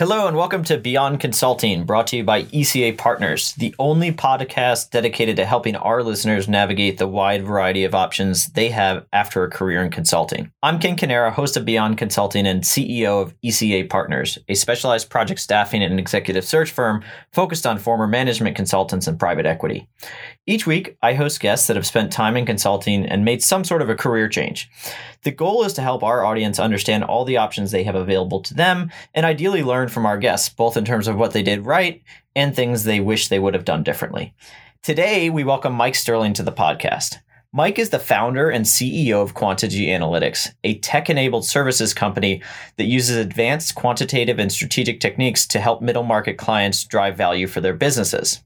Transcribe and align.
Hello 0.00 0.26
and 0.26 0.34
welcome 0.34 0.64
to 0.64 0.78
Beyond 0.78 1.20
Consulting, 1.20 1.84
brought 1.84 2.06
to 2.06 2.16
you 2.16 2.24
by 2.24 2.44
ECA 2.44 2.96
Partners, 2.96 3.52
the 3.56 3.74
only 3.78 4.10
podcast 4.10 4.88
dedicated 4.88 5.36
to 5.36 5.44
helping 5.44 5.76
our 5.76 6.02
listeners 6.02 6.48
navigate 6.48 6.96
the 6.96 7.06
wide 7.06 7.44
variety 7.44 7.84
of 7.84 7.94
options 7.94 8.46
they 8.52 8.70
have 8.70 9.04
after 9.12 9.44
a 9.44 9.50
career 9.50 9.82
in 9.82 9.90
consulting. 9.90 10.50
I'm 10.62 10.78
Ken 10.78 10.96
Canera, 10.96 11.30
host 11.30 11.58
of 11.58 11.66
Beyond 11.66 11.98
Consulting 11.98 12.46
and 12.46 12.62
CEO 12.62 13.20
of 13.20 13.38
ECA 13.42 13.90
Partners, 13.90 14.38
a 14.48 14.54
specialized 14.54 15.10
project 15.10 15.38
staffing 15.38 15.82
and 15.82 16.00
executive 16.00 16.46
search 16.46 16.70
firm 16.70 17.04
focused 17.34 17.66
on 17.66 17.78
former 17.78 18.06
management 18.06 18.56
consultants 18.56 19.06
and 19.06 19.18
private 19.18 19.44
equity. 19.44 19.86
Each 20.46 20.66
week, 20.66 20.96
I 21.02 21.12
host 21.12 21.40
guests 21.40 21.66
that 21.66 21.76
have 21.76 21.86
spent 21.86 22.10
time 22.10 22.38
in 22.38 22.46
consulting 22.46 23.04
and 23.04 23.22
made 23.22 23.42
some 23.42 23.64
sort 23.64 23.82
of 23.82 23.90
a 23.90 23.94
career 23.94 24.30
change. 24.30 24.70
The 25.22 25.30
goal 25.30 25.64
is 25.64 25.74
to 25.74 25.82
help 25.82 26.02
our 26.02 26.24
audience 26.24 26.58
understand 26.58 27.04
all 27.04 27.26
the 27.26 27.36
options 27.36 27.70
they 27.70 27.84
have 27.84 27.94
available 27.94 28.40
to 28.40 28.54
them 28.54 28.90
and 29.14 29.26
ideally 29.26 29.62
learn 29.62 29.88
from 29.88 30.06
our 30.06 30.16
guests, 30.16 30.48
both 30.48 30.78
in 30.78 30.84
terms 30.86 31.08
of 31.08 31.16
what 31.16 31.32
they 31.32 31.42
did 31.42 31.66
right 31.66 32.02
and 32.34 32.56
things 32.56 32.84
they 32.84 33.00
wish 33.00 33.28
they 33.28 33.38
would 33.38 33.52
have 33.52 33.66
done 33.66 33.82
differently. 33.82 34.32
Today, 34.82 35.28
we 35.28 35.44
welcome 35.44 35.74
Mike 35.74 35.94
Sterling 35.94 36.32
to 36.32 36.42
the 36.42 36.50
podcast. 36.50 37.18
Mike 37.52 37.78
is 37.78 37.90
the 37.90 37.98
founder 37.98 38.48
and 38.48 38.64
CEO 38.64 39.22
of 39.22 39.34
Quantegy 39.34 39.88
Analytics, 39.88 40.54
a 40.64 40.78
tech 40.78 41.10
enabled 41.10 41.44
services 41.44 41.92
company 41.92 42.42
that 42.78 42.84
uses 42.84 43.16
advanced 43.16 43.74
quantitative 43.74 44.38
and 44.38 44.50
strategic 44.50 45.00
techniques 45.00 45.46
to 45.48 45.60
help 45.60 45.82
middle 45.82 46.02
market 46.02 46.38
clients 46.38 46.82
drive 46.84 47.14
value 47.14 47.46
for 47.46 47.60
their 47.60 47.74
businesses. 47.74 48.40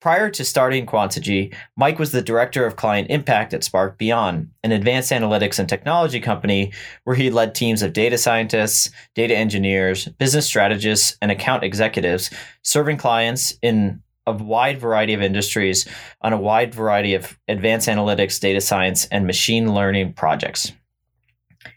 Prior 0.00 0.28
to 0.30 0.44
starting 0.44 0.84
Quantegy, 0.84 1.54
Mike 1.76 1.98
was 1.98 2.12
the 2.12 2.20
director 2.20 2.66
of 2.66 2.76
client 2.76 3.10
impact 3.10 3.54
at 3.54 3.64
Spark 3.64 3.96
Beyond, 3.96 4.50
an 4.62 4.72
advanced 4.72 5.10
analytics 5.10 5.58
and 5.58 5.68
technology 5.68 6.20
company 6.20 6.72
where 7.04 7.16
he 7.16 7.30
led 7.30 7.54
teams 7.54 7.80
of 7.80 7.94
data 7.94 8.18
scientists, 8.18 8.90
data 9.14 9.34
engineers, 9.34 10.06
business 10.18 10.46
strategists, 10.46 11.16
and 11.22 11.30
account 11.30 11.64
executives 11.64 12.30
serving 12.62 12.98
clients 12.98 13.54
in 13.62 14.02
a 14.26 14.32
wide 14.32 14.78
variety 14.78 15.14
of 15.14 15.22
industries 15.22 15.88
on 16.20 16.32
a 16.32 16.40
wide 16.40 16.74
variety 16.74 17.14
of 17.14 17.38
advanced 17.48 17.88
analytics, 17.88 18.38
data 18.38 18.60
science, 18.60 19.06
and 19.06 19.26
machine 19.26 19.72
learning 19.72 20.12
projects. 20.12 20.72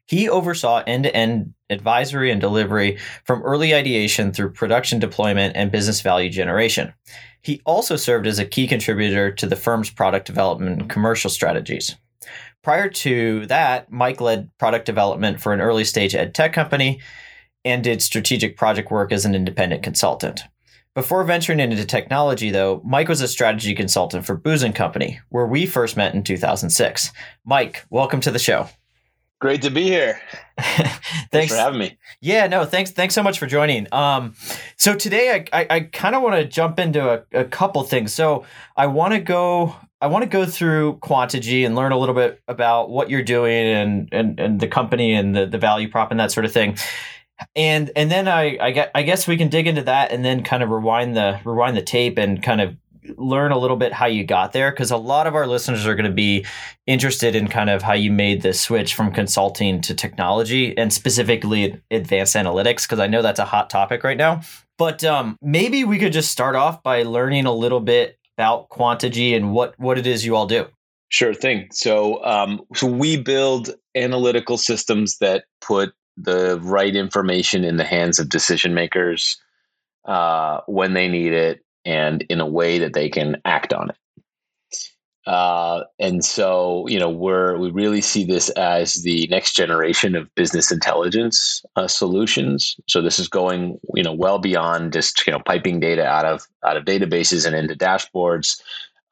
He 0.08 0.28
oversaw 0.28 0.84
end 0.86 1.04
to 1.04 1.16
end 1.16 1.54
advisory 1.70 2.32
and 2.32 2.42
delivery 2.42 2.98
from 3.26 3.44
early 3.44 3.76
ideation 3.76 4.34
through 4.34 4.52
production 4.52 5.00
deployment 5.00 5.56
and 5.56 5.72
business 5.72 6.02
value 6.02 6.30
generation. 6.30 6.94
He 7.42 7.62
also 7.66 7.96
served 7.96 8.28
as 8.28 8.40
a 8.40 8.46
key 8.46 8.68
contributor 8.68 9.32
to 9.32 9.48
the 9.48 9.56
firm's 9.56 9.90
product 9.90 10.28
development 10.28 10.82
and 10.82 10.90
commercial 10.90 11.30
strategies. 11.30 11.96
Prior 12.64 12.90
to 12.90 13.46
that, 13.48 13.92
Mike 13.92 14.20
led 14.20 14.50
product 14.58 14.86
development 14.86 15.40
for 15.40 15.54
an 15.54 15.62
early 15.62 15.86
stage 15.86 16.14
ed 16.14 16.36
tech 16.36 16.54
company 16.54 17.00
and 17.64 17.84
did 17.84 18.02
strategic 18.02 18.58
project 18.58 18.92
work 18.92 19.12
as 19.12 19.26
an 19.26 19.36
independent 19.36 19.84
consultant. 19.84 20.42
Before 20.96 21.24
venturing 21.24 21.60
into 21.60 21.86
technology, 21.86 22.50
though, 22.50 22.82
Mike 22.84 23.08
was 23.08 23.22
a 23.22 23.28
strategy 23.28 23.76
consultant 23.76 24.26
for 24.26 24.36
Booz 24.36 24.66
& 24.70 24.74
Company, 24.74 25.20
where 25.30 25.46
we 25.46 25.66
first 25.66 25.96
met 25.96 26.14
in 26.14 26.24
2006. 26.24 27.12
Mike, 27.46 27.86
welcome 27.90 28.20
to 28.22 28.32
the 28.32 28.40
show. 28.40 28.68
Great 29.40 29.62
to 29.62 29.70
be 29.70 29.84
here. 29.84 30.20
thanks, 30.58 31.00
thanks, 31.32 31.52
for 31.54 31.58
having 31.58 31.80
me. 31.80 31.98
Yeah, 32.20 32.48
no, 32.48 32.66
thanks. 32.66 32.92
Thanks 32.92 33.16
so 33.16 33.24
much 33.24 33.40
for 33.40 33.48
joining. 33.48 33.88
Um, 33.94 34.36
so 34.76 34.94
today 34.96 35.46
I 35.54 35.62
I, 35.62 35.68
I 35.70 35.80
kind 35.82 36.14
of 36.14 36.22
want 36.22 36.36
to 36.36 36.46
jump 36.46 36.78
into 36.78 37.10
a, 37.10 37.24
a 37.32 37.46
couple 37.46 37.82
things. 37.84 38.14
So 38.14 38.46
I 38.76 38.88
want 38.88 39.14
to 39.14 39.20
go 39.20 39.76
I 40.02 40.08
want 40.08 40.24
to 40.24 40.30
go 40.30 40.46
through 40.46 40.98
Quantegy 40.98 41.66
and 41.66 41.74
learn 41.74 41.94
a 41.94 41.98
little 41.98 42.16
bit 42.16 42.42
about 42.50 42.90
what 42.90 43.10
you're 43.10 43.24
doing 43.24 43.66
and 43.66 44.10
and, 44.12 44.40
and 44.40 44.60
the 44.60 44.68
company 44.68 45.14
and 45.14 45.34
the, 45.34 45.46
the 45.46 45.58
value 45.58 45.90
prop 45.90 46.12
and 46.12 46.20
that 46.20 46.32
sort 46.32 46.46
of 46.46 46.52
thing. 46.52 46.78
And 47.56 47.92
and 47.96 48.12
then 48.12 48.28
I 48.28 48.58
I, 48.60 48.72
get, 48.72 48.92
I 48.94 49.04
guess 49.04 49.26
we 49.26 49.38
can 49.38 49.48
dig 49.48 49.68
into 49.68 49.84
that 49.84 50.12
and 50.12 50.26
then 50.26 50.44
kind 50.44 50.64
of 50.64 50.70
rewind 50.70 51.16
the 51.16 51.40
rewind 51.46 51.78
the 51.78 51.82
tape 51.82 52.18
and 52.18 52.44
kind 52.44 52.60
of 52.60 52.76
learn 53.18 53.52
a 53.52 53.58
little 53.58 53.78
bit 53.78 53.94
how 53.94 54.06
you 54.06 54.24
got 54.24 54.54
there 54.54 54.72
because 54.72 54.92
a 54.92 54.98
lot 54.98 55.28
of 55.28 55.36
our 55.36 55.48
listeners 55.48 55.86
are 55.86 55.96
going 55.96 56.10
to 56.10 56.12
be 56.12 56.46
interested 56.88 57.36
in 57.36 57.48
kind 57.48 57.70
of 57.70 57.82
how 57.82 57.94
you 57.94 58.12
made 58.12 58.42
the 58.42 58.54
switch 58.54 58.96
from 58.96 59.12
consulting 59.12 59.82
to 59.82 59.94
technology 59.94 60.78
and 60.78 60.92
specifically 60.92 61.82
advanced 61.92 62.36
analytics 62.36 62.84
because 62.84 63.00
I 63.00 63.08
know 63.08 63.22
that's 63.22 63.40
a 63.40 63.46
hot 63.46 63.70
topic 63.70 64.04
right 64.04 64.18
now. 64.18 64.42
But 64.78 65.04
um, 65.04 65.38
maybe 65.42 65.84
we 65.84 66.00
could 66.00 66.14
just 66.14 66.32
start 66.32 66.56
off 66.56 66.82
by 66.84 67.04
learning 67.04 67.46
a 67.46 67.54
little 67.54 67.82
bit 67.82 68.18
about 68.38 68.70
Quantegy 68.70 69.36
and 69.36 69.52
what 69.54 69.78
what 69.78 69.98
it 69.98 70.08
is 70.08 70.26
you 70.26 70.36
all 70.36 70.48
do. 70.48 70.68
Sure 71.10 71.34
thing. 71.34 71.68
So 71.72 72.24
um, 72.24 72.62
so 72.76 72.88
we 72.88 73.18
build 73.18 73.72
analytical 73.96 74.58
systems 74.58 75.18
that 75.18 75.44
put 75.62 75.94
the 76.16 76.60
right 76.62 76.96
information 76.96 77.64
in 77.64 77.78
the 77.78 77.84
hands 77.84 78.20
of 78.20 78.30
decision 78.30 78.74
makers 78.74 79.38
uh, 80.06 80.62
when 80.68 80.94
they 80.94 81.08
need 81.08 81.34
it 81.34 81.62
and 81.90 82.24
in 82.30 82.40
a 82.40 82.46
way 82.46 82.78
that 82.78 82.94
they 82.94 83.10
can 83.10 83.42
act 83.46 83.74
on 83.74 83.90
it. 83.90 83.96
Uh, 85.26 85.84
and 86.00 86.24
so, 86.24 86.88
you 86.88 86.98
know, 86.98 87.10
we're 87.10 87.58
we 87.58 87.70
really 87.72 88.02
see 88.02 88.24
this 88.24 88.50
as 88.52 89.04
the 89.04 89.28
next 89.28 89.54
generation 89.54 90.16
of 90.16 90.34
business 90.36 90.72
intelligence 90.72 91.64
uh, 91.76 91.88
solutions. 91.88 92.76
So 92.88 93.02
this 93.02 93.20
is 93.20 93.28
going, 93.28 93.80
you 93.96 94.04
know, 94.04 94.14
well 94.14 94.40
beyond 94.40 94.94
just 94.94 95.26
you 95.28 95.34
know 95.34 95.40
piping 95.40 95.80
data 95.80 96.06
out 96.06 96.26
of 96.26 96.48
out 96.66 96.78
of 96.78 96.86
databases 96.86 97.46
and 97.46 97.56
into 97.56 97.76
dashboards, 97.76 98.62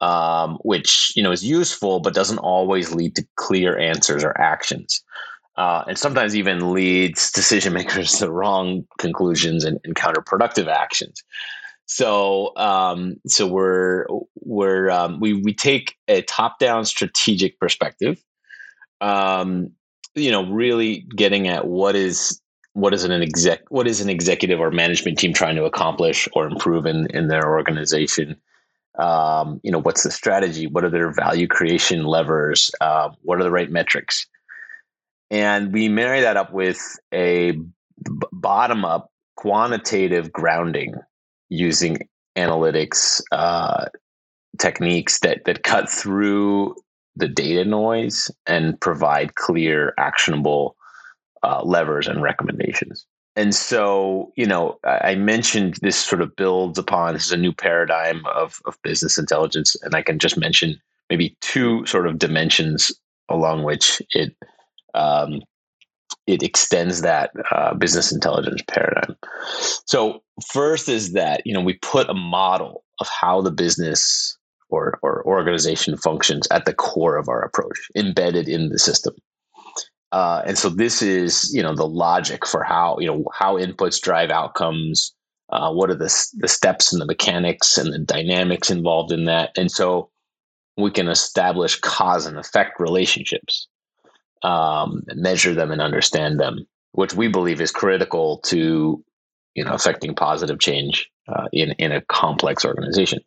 um, 0.00 0.58
which 0.62 1.12
you 1.14 1.22
know 1.22 1.30
is 1.30 1.44
useful 1.44 2.00
but 2.00 2.14
doesn't 2.14 2.38
always 2.38 2.92
lead 2.92 3.14
to 3.16 3.26
clear 3.36 3.78
answers 3.78 4.24
or 4.24 4.36
actions. 4.40 5.04
Uh, 5.56 5.82
and 5.88 5.98
sometimes 5.98 6.36
even 6.36 6.72
leads 6.72 7.32
decision 7.32 7.72
makers 7.72 8.12
to 8.12 8.30
wrong 8.30 8.86
conclusions 8.98 9.64
and, 9.64 9.78
and 9.84 9.96
counterproductive 9.96 10.68
actions. 10.68 11.22
So 11.88 12.52
um, 12.56 13.16
so 13.26 13.46
we're 13.46 14.06
we're 14.40 14.90
um, 14.90 15.20
we 15.20 15.32
we 15.32 15.54
take 15.54 15.96
a 16.06 16.20
top 16.22 16.58
down 16.58 16.84
strategic 16.84 17.58
perspective. 17.58 18.22
Um, 19.00 19.70
you 20.14 20.30
know, 20.30 20.50
really 20.50 21.06
getting 21.16 21.48
at 21.48 21.66
what 21.66 21.96
is 21.96 22.40
what 22.74 22.92
is 22.92 23.04
an 23.04 23.22
exec 23.22 23.62
what 23.70 23.88
is 23.88 24.02
an 24.02 24.10
executive 24.10 24.60
or 24.60 24.70
management 24.70 25.18
team 25.18 25.32
trying 25.32 25.56
to 25.56 25.64
accomplish 25.64 26.28
or 26.34 26.46
improve 26.46 26.84
in 26.84 27.06
in 27.06 27.28
their 27.28 27.48
organization. 27.48 28.36
Um, 28.98 29.58
you 29.62 29.70
know, 29.70 29.80
what's 29.80 30.02
the 30.02 30.10
strategy? 30.10 30.66
What 30.66 30.84
are 30.84 30.90
their 30.90 31.10
value 31.10 31.46
creation 31.46 32.04
levers? 32.04 32.70
Uh, 32.82 33.10
what 33.22 33.40
are 33.40 33.44
the 33.44 33.50
right 33.50 33.70
metrics? 33.70 34.26
And 35.30 35.72
we 35.72 35.88
marry 35.88 36.20
that 36.20 36.36
up 36.36 36.52
with 36.52 36.98
a 37.14 37.52
b- 37.52 37.66
bottom 38.32 38.84
up 38.84 39.10
quantitative 39.36 40.32
grounding 40.32 40.94
using 41.48 42.08
analytics 42.36 43.20
uh, 43.32 43.86
techniques 44.58 45.20
that 45.20 45.44
that 45.44 45.62
cut 45.62 45.88
through 45.90 46.74
the 47.16 47.28
data 47.28 47.64
noise 47.64 48.30
and 48.46 48.80
provide 48.80 49.34
clear, 49.34 49.92
actionable 49.98 50.76
uh, 51.42 51.62
levers 51.64 52.06
and 52.06 52.22
recommendations. 52.22 53.06
And 53.36 53.54
so, 53.54 54.32
you 54.36 54.46
know, 54.46 54.78
I 54.84 55.14
mentioned 55.14 55.78
this 55.80 55.96
sort 55.96 56.22
of 56.22 56.34
builds 56.34 56.78
upon 56.78 57.14
this 57.14 57.26
is 57.26 57.32
a 57.32 57.36
new 57.36 57.52
paradigm 57.52 58.26
of, 58.26 58.60
of 58.64 58.76
business 58.82 59.16
intelligence, 59.16 59.76
and 59.82 59.94
I 59.94 60.02
can 60.02 60.18
just 60.18 60.36
mention 60.36 60.80
maybe 61.08 61.36
two 61.40 61.86
sort 61.86 62.06
of 62.06 62.18
dimensions 62.18 62.90
along 63.28 63.62
which 63.62 64.02
it 64.10 64.34
um, 64.94 65.40
it 66.28 66.42
extends 66.42 67.00
that 67.00 67.32
uh, 67.50 67.74
business 67.74 68.12
intelligence 68.12 68.62
paradigm. 68.68 69.16
So 69.86 70.22
first 70.52 70.88
is 70.88 71.14
that 71.14 71.42
you 71.46 71.54
know 71.54 71.62
we 71.62 71.74
put 71.74 72.10
a 72.10 72.14
model 72.14 72.84
of 73.00 73.08
how 73.08 73.40
the 73.40 73.50
business 73.50 74.36
or, 74.68 74.98
or 75.02 75.24
organization 75.26 75.96
functions 75.96 76.46
at 76.50 76.66
the 76.66 76.74
core 76.74 77.16
of 77.16 77.28
our 77.28 77.40
approach, 77.40 77.78
embedded 77.96 78.46
in 78.48 78.68
the 78.68 78.78
system. 78.78 79.14
Uh, 80.12 80.42
and 80.46 80.58
so 80.58 80.68
this 80.68 81.00
is 81.00 81.50
you 81.54 81.62
know 81.62 81.74
the 81.74 81.88
logic 81.88 82.46
for 82.46 82.62
how 82.62 82.98
you 83.00 83.06
know 83.06 83.24
how 83.34 83.56
inputs 83.56 84.00
drive 84.00 84.30
outcomes. 84.30 85.14
Uh, 85.50 85.72
what 85.72 85.88
are 85.88 85.94
the 85.94 86.14
the 86.36 86.48
steps 86.48 86.92
and 86.92 87.00
the 87.00 87.06
mechanics 87.06 87.78
and 87.78 87.92
the 87.92 87.98
dynamics 87.98 88.70
involved 88.70 89.12
in 89.12 89.24
that? 89.24 89.50
And 89.56 89.70
so 89.70 90.10
we 90.76 90.90
can 90.90 91.08
establish 91.08 91.80
cause 91.80 92.26
and 92.26 92.38
effect 92.38 92.78
relationships 92.78 93.66
um, 94.42 95.02
measure 95.14 95.54
them 95.54 95.70
and 95.70 95.80
understand 95.80 96.38
them, 96.38 96.66
which 96.92 97.14
we 97.14 97.28
believe 97.28 97.60
is 97.60 97.70
critical 97.70 98.38
to 98.46 99.02
you 99.54 99.64
know 99.64 99.72
affecting 99.72 100.14
positive 100.14 100.58
change 100.58 101.08
uh, 101.28 101.46
in 101.52 101.72
in 101.72 101.92
a 101.92 102.02
complex 102.02 102.64
organization. 102.64 103.20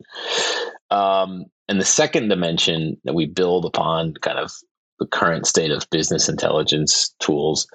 Um, 0.90 1.44
and 1.68 1.80
the 1.80 1.84
second 1.84 2.28
dimension 2.28 2.96
that 3.04 3.14
we 3.14 3.26
build 3.26 3.64
upon, 3.64 4.14
kind 4.20 4.38
of 4.38 4.52
the 4.98 5.06
current 5.06 5.46
state 5.46 5.70
of 5.70 5.88
business 5.90 6.28
intelligence 6.28 7.14
tools, 7.20 7.66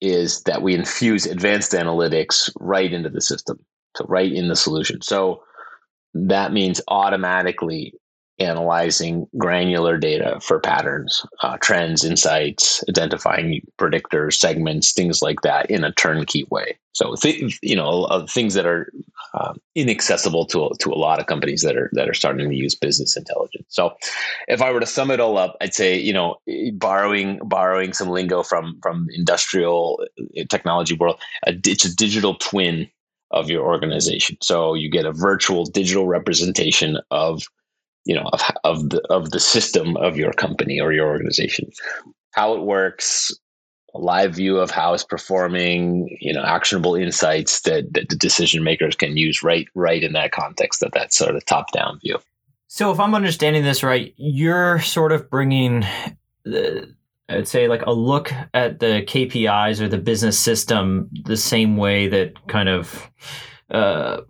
is 0.00 0.42
that 0.42 0.62
we 0.62 0.74
infuse 0.74 1.26
advanced 1.26 1.72
analytics 1.72 2.50
right 2.60 2.92
into 2.92 3.10
the 3.10 3.20
system, 3.20 3.58
so 3.96 4.06
right 4.08 4.32
in 4.32 4.48
the 4.48 4.56
solution. 4.56 5.02
So 5.02 5.42
that 6.14 6.52
means 6.52 6.80
automatically 6.88 7.94
analyzing 8.38 9.26
granular 9.38 9.96
data 9.96 10.38
for 10.40 10.58
patterns, 10.58 11.24
uh, 11.42 11.56
trends, 11.60 12.04
insights, 12.04 12.82
identifying 12.88 13.60
predictors, 13.78 14.34
segments, 14.34 14.92
things 14.92 15.22
like 15.22 15.40
that 15.42 15.70
in 15.70 15.84
a 15.84 15.92
turnkey 15.92 16.46
way. 16.50 16.78
So, 16.92 17.14
th- 17.16 17.58
you 17.62 17.76
know, 17.76 18.04
uh, 18.04 18.26
things 18.26 18.54
that 18.54 18.66
are 18.66 18.92
uh, 19.34 19.54
inaccessible 19.74 20.46
to 20.46 20.70
to 20.78 20.92
a 20.92 20.94
lot 20.94 21.20
of 21.20 21.26
companies 21.26 21.62
that 21.62 21.76
are 21.76 21.90
that 21.92 22.08
are 22.08 22.14
starting 22.14 22.48
to 22.48 22.56
use 22.56 22.74
business 22.74 23.16
intelligence. 23.16 23.66
So, 23.68 23.94
if 24.48 24.62
I 24.62 24.70
were 24.70 24.80
to 24.80 24.86
sum 24.86 25.10
it 25.10 25.20
all 25.20 25.38
up, 25.38 25.56
I'd 25.60 25.74
say, 25.74 25.98
you 25.98 26.12
know, 26.12 26.36
borrowing 26.74 27.38
borrowing 27.44 27.92
some 27.92 28.08
lingo 28.08 28.42
from 28.42 28.78
from 28.82 29.08
industrial 29.12 30.04
uh, 30.18 30.44
technology 30.48 30.96
world, 30.96 31.20
it's 31.46 31.84
a 31.84 31.94
digital 31.94 32.34
twin 32.36 32.88
of 33.34 33.50
your 33.50 33.64
organization. 33.64 34.36
So 34.40 34.74
you 34.74 34.88
get 34.88 35.06
a 35.06 35.12
virtual 35.12 35.64
digital 35.64 36.06
representation 36.06 36.98
of 37.10 37.42
you 38.04 38.14
know 38.14 38.28
of, 38.32 38.42
of 38.64 38.90
the 38.90 39.00
of 39.10 39.30
the 39.30 39.40
system 39.40 39.96
of 39.96 40.16
your 40.16 40.32
company 40.32 40.80
or 40.80 40.92
your 40.92 41.08
organization. 41.08 41.70
How 42.32 42.54
it 42.54 42.62
works 42.62 43.32
a 43.94 43.98
live 43.98 44.34
view 44.34 44.58
of 44.58 44.70
how 44.70 44.92
it's 44.92 45.04
performing 45.04 46.16
you 46.20 46.32
know 46.32 46.42
actionable 46.42 46.94
insights 46.94 47.60
that, 47.62 47.92
that 47.94 48.08
the 48.08 48.16
decision 48.16 48.64
makers 48.64 48.96
can 48.96 49.16
use 49.16 49.42
right 49.42 49.68
right 49.74 50.02
in 50.02 50.12
that 50.14 50.32
context 50.32 50.82
of 50.82 50.92
that 50.92 51.12
sort 51.12 51.36
of 51.36 51.44
top 51.46 51.72
down 51.72 51.98
view. 52.00 52.18
So 52.66 52.90
if 52.90 52.98
i'm 52.98 53.14
understanding 53.14 53.62
this 53.62 53.84
right 53.84 54.12
you're 54.16 54.80
sort 54.80 55.12
of 55.12 55.30
bringing 55.30 55.84
the 56.44 56.92
I'd 57.28 57.48
say 57.48 57.68
like 57.68 57.82
a 57.86 57.92
look 57.92 58.32
at 58.52 58.80
the 58.80 59.02
KPIs 59.06 59.80
or 59.80 59.88
the 59.88 59.98
business 59.98 60.38
system 60.38 61.08
the 61.24 61.38
same 61.38 61.78
way 61.78 62.06
that 62.08 62.46
kind 62.48 62.68
of 62.68 63.10
uh, 63.74 64.20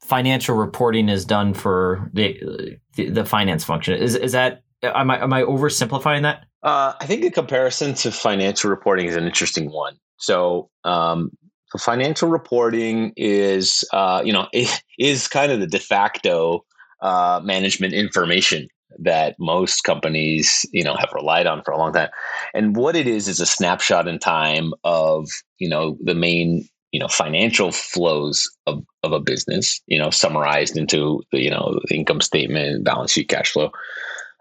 financial 0.00 0.56
reporting 0.56 1.08
is 1.08 1.24
done 1.24 1.52
for 1.54 2.10
the, 2.14 2.78
the, 2.96 3.24
finance 3.24 3.62
function. 3.62 3.94
Is 3.94 4.14
is 4.14 4.32
that 4.32 4.62
am 4.82 5.10
I 5.10 5.22
am 5.22 5.32
I 5.32 5.42
oversimplifying 5.42 6.22
that? 6.22 6.46
Uh, 6.62 6.94
I 6.98 7.06
think 7.06 7.22
the 7.22 7.30
comparison 7.30 7.94
to 7.94 8.10
financial 8.10 8.70
reporting 8.70 9.06
is 9.06 9.16
an 9.16 9.24
interesting 9.24 9.70
one. 9.70 9.96
So, 10.16 10.70
um, 10.84 11.30
so 11.70 11.78
financial 11.78 12.30
reporting 12.30 13.12
is 13.16 13.84
uh, 13.92 14.22
you 14.24 14.32
know 14.32 14.48
is 14.98 15.28
kind 15.28 15.52
of 15.52 15.60
the 15.60 15.66
de 15.66 15.78
facto 15.78 16.64
uh, 17.02 17.40
management 17.44 17.92
information 17.92 18.68
that 18.98 19.34
most 19.38 19.82
companies 19.82 20.64
you 20.72 20.82
know 20.82 20.94
have 20.94 21.12
relied 21.12 21.46
on 21.46 21.62
for 21.62 21.72
a 21.72 21.78
long 21.78 21.92
time 21.92 22.08
and 22.54 22.76
what 22.76 22.94
it 22.94 23.08
is 23.08 23.26
is 23.26 23.40
a 23.40 23.46
snapshot 23.46 24.06
in 24.06 24.20
time 24.20 24.72
of 24.84 25.28
you 25.58 25.68
know 25.68 25.98
the 26.00 26.14
main 26.14 26.66
you 26.94 27.00
know 27.00 27.08
financial 27.08 27.72
flows 27.72 28.48
of, 28.68 28.80
of 29.02 29.10
a 29.10 29.18
business 29.18 29.82
you 29.88 29.98
know 29.98 30.10
summarized 30.10 30.76
into 30.76 31.20
the 31.32 31.40
you 31.40 31.50
know 31.50 31.80
income 31.90 32.20
statement 32.20 32.84
balance 32.84 33.10
sheet 33.10 33.28
cash 33.28 33.50
flow. 33.50 33.72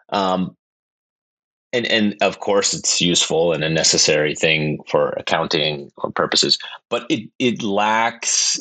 Um, 0.09 0.55
and 1.73 1.87
and 1.87 2.15
of 2.21 2.39
course 2.41 2.75
it's 2.75 3.01
useful 3.01 3.53
and 3.53 3.63
a 3.63 3.69
necessary 3.69 4.35
thing 4.35 4.77
for 4.87 5.09
accounting 5.17 5.89
purposes 6.13 6.59
but 6.91 7.07
it 7.09 7.27
it 7.39 7.63
lacks 7.63 8.59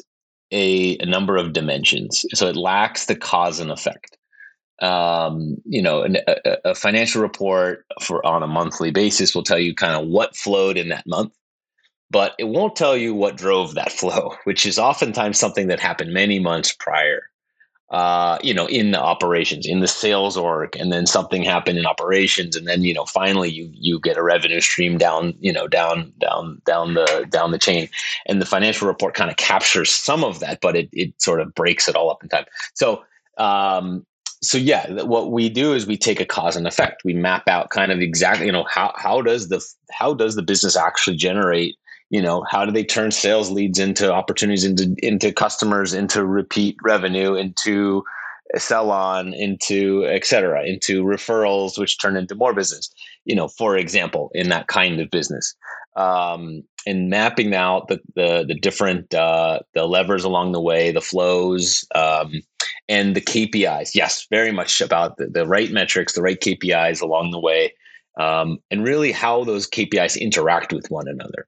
a, 0.52 0.96
a 0.98 1.06
number 1.06 1.36
of 1.36 1.54
dimensions. 1.54 2.24
So 2.34 2.46
it 2.46 2.56
lacks 2.56 3.06
the 3.06 3.16
cause 3.16 3.58
and 3.58 3.70
effect. 3.70 4.16
Um, 4.80 5.58
you 5.66 5.82
know 5.82 6.06
a, 6.26 6.70
a 6.70 6.74
financial 6.74 7.20
report 7.20 7.84
for 8.00 8.24
on 8.24 8.42
a 8.42 8.46
monthly 8.46 8.90
basis 8.90 9.34
will 9.34 9.44
tell 9.44 9.58
you 9.58 9.74
kind 9.74 9.94
of 9.94 10.08
what 10.08 10.34
flowed 10.34 10.78
in 10.78 10.88
that 10.88 11.06
month 11.06 11.34
but 12.12 12.34
it 12.38 12.44
won't 12.44 12.76
tell 12.76 12.96
you 12.96 13.14
what 13.14 13.36
drove 13.36 13.74
that 13.74 13.90
flow, 14.00 14.36
which 14.44 14.64
is 14.64 14.78
oftentimes 14.78 15.38
something 15.38 15.66
that 15.66 15.80
happened 15.80 16.12
many 16.12 16.38
months 16.38 16.72
prior. 16.72 17.22
Uh, 17.90 18.38
you 18.42 18.54
know, 18.54 18.64
in 18.68 18.90
the 18.90 18.98
operations, 18.98 19.66
in 19.66 19.80
the 19.80 19.88
sales 19.88 20.34
org, 20.34 20.74
and 20.76 20.90
then 20.90 21.06
something 21.06 21.42
happened 21.42 21.78
in 21.78 21.84
operations, 21.84 22.56
and 22.56 22.66
then 22.66 22.82
you 22.82 22.94
know, 22.94 23.04
finally 23.04 23.50
you 23.50 23.68
you 23.74 24.00
get 24.00 24.16
a 24.16 24.22
revenue 24.22 24.62
stream 24.62 24.96
down, 24.96 25.34
you 25.40 25.52
know, 25.52 25.68
down 25.68 26.10
down 26.18 26.62
down 26.64 26.94
the 26.94 27.26
down 27.28 27.50
the 27.50 27.58
chain, 27.58 27.90
and 28.24 28.40
the 28.40 28.46
financial 28.46 28.88
report 28.88 29.12
kind 29.12 29.30
of 29.30 29.36
captures 29.36 29.90
some 29.90 30.24
of 30.24 30.40
that, 30.40 30.62
but 30.62 30.74
it 30.74 30.88
it 30.92 31.12
sort 31.20 31.38
of 31.38 31.54
breaks 31.54 31.86
it 31.86 31.94
all 31.94 32.10
up 32.10 32.22
in 32.22 32.30
time. 32.30 32.46
So 32.72 33.04
um, 33.36 34.06
so 34.40 34.56
yeah, 34.56 35.02
what 35.02 35.30
we 35.30 35.50
do 35.50 35.74
is 35.74 35.86
we 35.86 35.98
take 35.98 36.18
a 36.18 36.24
cause 36.24 36.56
and 36.56 36.66
effect. 36.66 37.02
We 37.04 37.12
map 37.12 37.46
out 37.46 37.68
kind 37.68 37.92
of 37.92 38.00
exactly, 38.00 38.46
you 38.46 38.52
know, 38.52 38.64
how 38.70 38.94
how 38.96 39.20
does 39.20 39.50
the 39.50 39.62
how 39.90 40.14
does 40.14 40.34
the 40.34 40.42
business 40.42 40.78
actually 40.78 41.16
generate 41.16 41.76
you 42.12 42.22
know 42.22 42.44
how 42.48 42.64
do 42.64 42.70
they 42.70 42.84
turn 42.84 43.10
sales 43.10 43.50
leads 43.50 43.80
into 43.80 44.12
opportunities 44.12 44.62
into 44.64 44.94
into 44.98 45.32
customers 45.32 45.92
into 45.92 46.24
repeat 46.24 46.76
revenue 46.84 47.34
into 47.34 48.04
sell 48.56 48.90
on 48.90 49.32
into 49.32 50.04
et 50.06 50.24
cetera 50.24 50.64
into 50.64 51.02
referrals 51.02 51.78
which 51.78 51.98
turn 51.98 52.16
into 52.16 52.36
more 52.36 52.54
business 52.54 52.94
you 53.24 53.34
know 53.34 53.48
for 53.48 53.76
example 53.76 54.30
in 54.34 54.50
that 54.50 54.68
kind 54.68 55.00
of 55.00 55.10
business. 55.10 55.56
Um, 55.94 56.62
and 56.86 57.10
mapping 57.10 57.54
out 57.54 57.88
the 57.88 58.00
the, 58.14 58.44
the 58.48 58.54
different 58.54 59.12
uh, 59.14 59.60
the 59.74 59.84
levers 59.84 60.24
along 60.24 60.52
the 60.52 60.60
way 60.60 60.90
the 60.90 61.02
flows 61.02 61.86
um, 61.94 62.32
and 62.88 63.14
the 63.14 63.20
kpis 63.20 63.94
yes 63.94 64.26
very 64.30 64.52
much 64.52 64.80
about 64.80 65.16
the, 65.18 65.26
the 65.26 65.46
right 65.46 65.70
metrics 65.70 66.14
the 66.14 66.22
right 66.22 66.40
kpis 66.40 67.02
along 67.02 67.30
the 67.30 67.38
way 67.38 67.74
um, 68.18 68.58
and 68.70 68.84
really 68.84 69.12
how 69.12 69.44
those 69.44 69.68
kpis 69.68 70.18
interact 70.18 70.72
with 70.72 70.90
one 70.90 71.06
another 71.08 71.46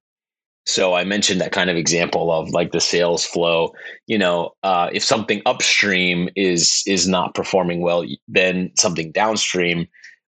so 0.67 0.95
I 0.95 1.05
mentioned 1.05 1.41
that 1.41 1.53
kind 1.53 1.69
of 1.69 1.77
example 1.77 2.33
of 2.33 2.51
like 2.51 2.73
the 2.73 2.81
sales 2.81 3.25
flow. 3.25 3.75
You 4.07 4.19
know, 4.19 4.55
uh, 4.63 4.89
if 4.93 5.05
something 5.05 5.43
upstream 5.45 6.29
is 6.37 6.83
is 6.87 7.07
not 7.07 7.35
performing 7.35 7.83
well, 7.83 8.05
then 8.29 8.71
something 8.77 9.13
downstream 9.13 9.87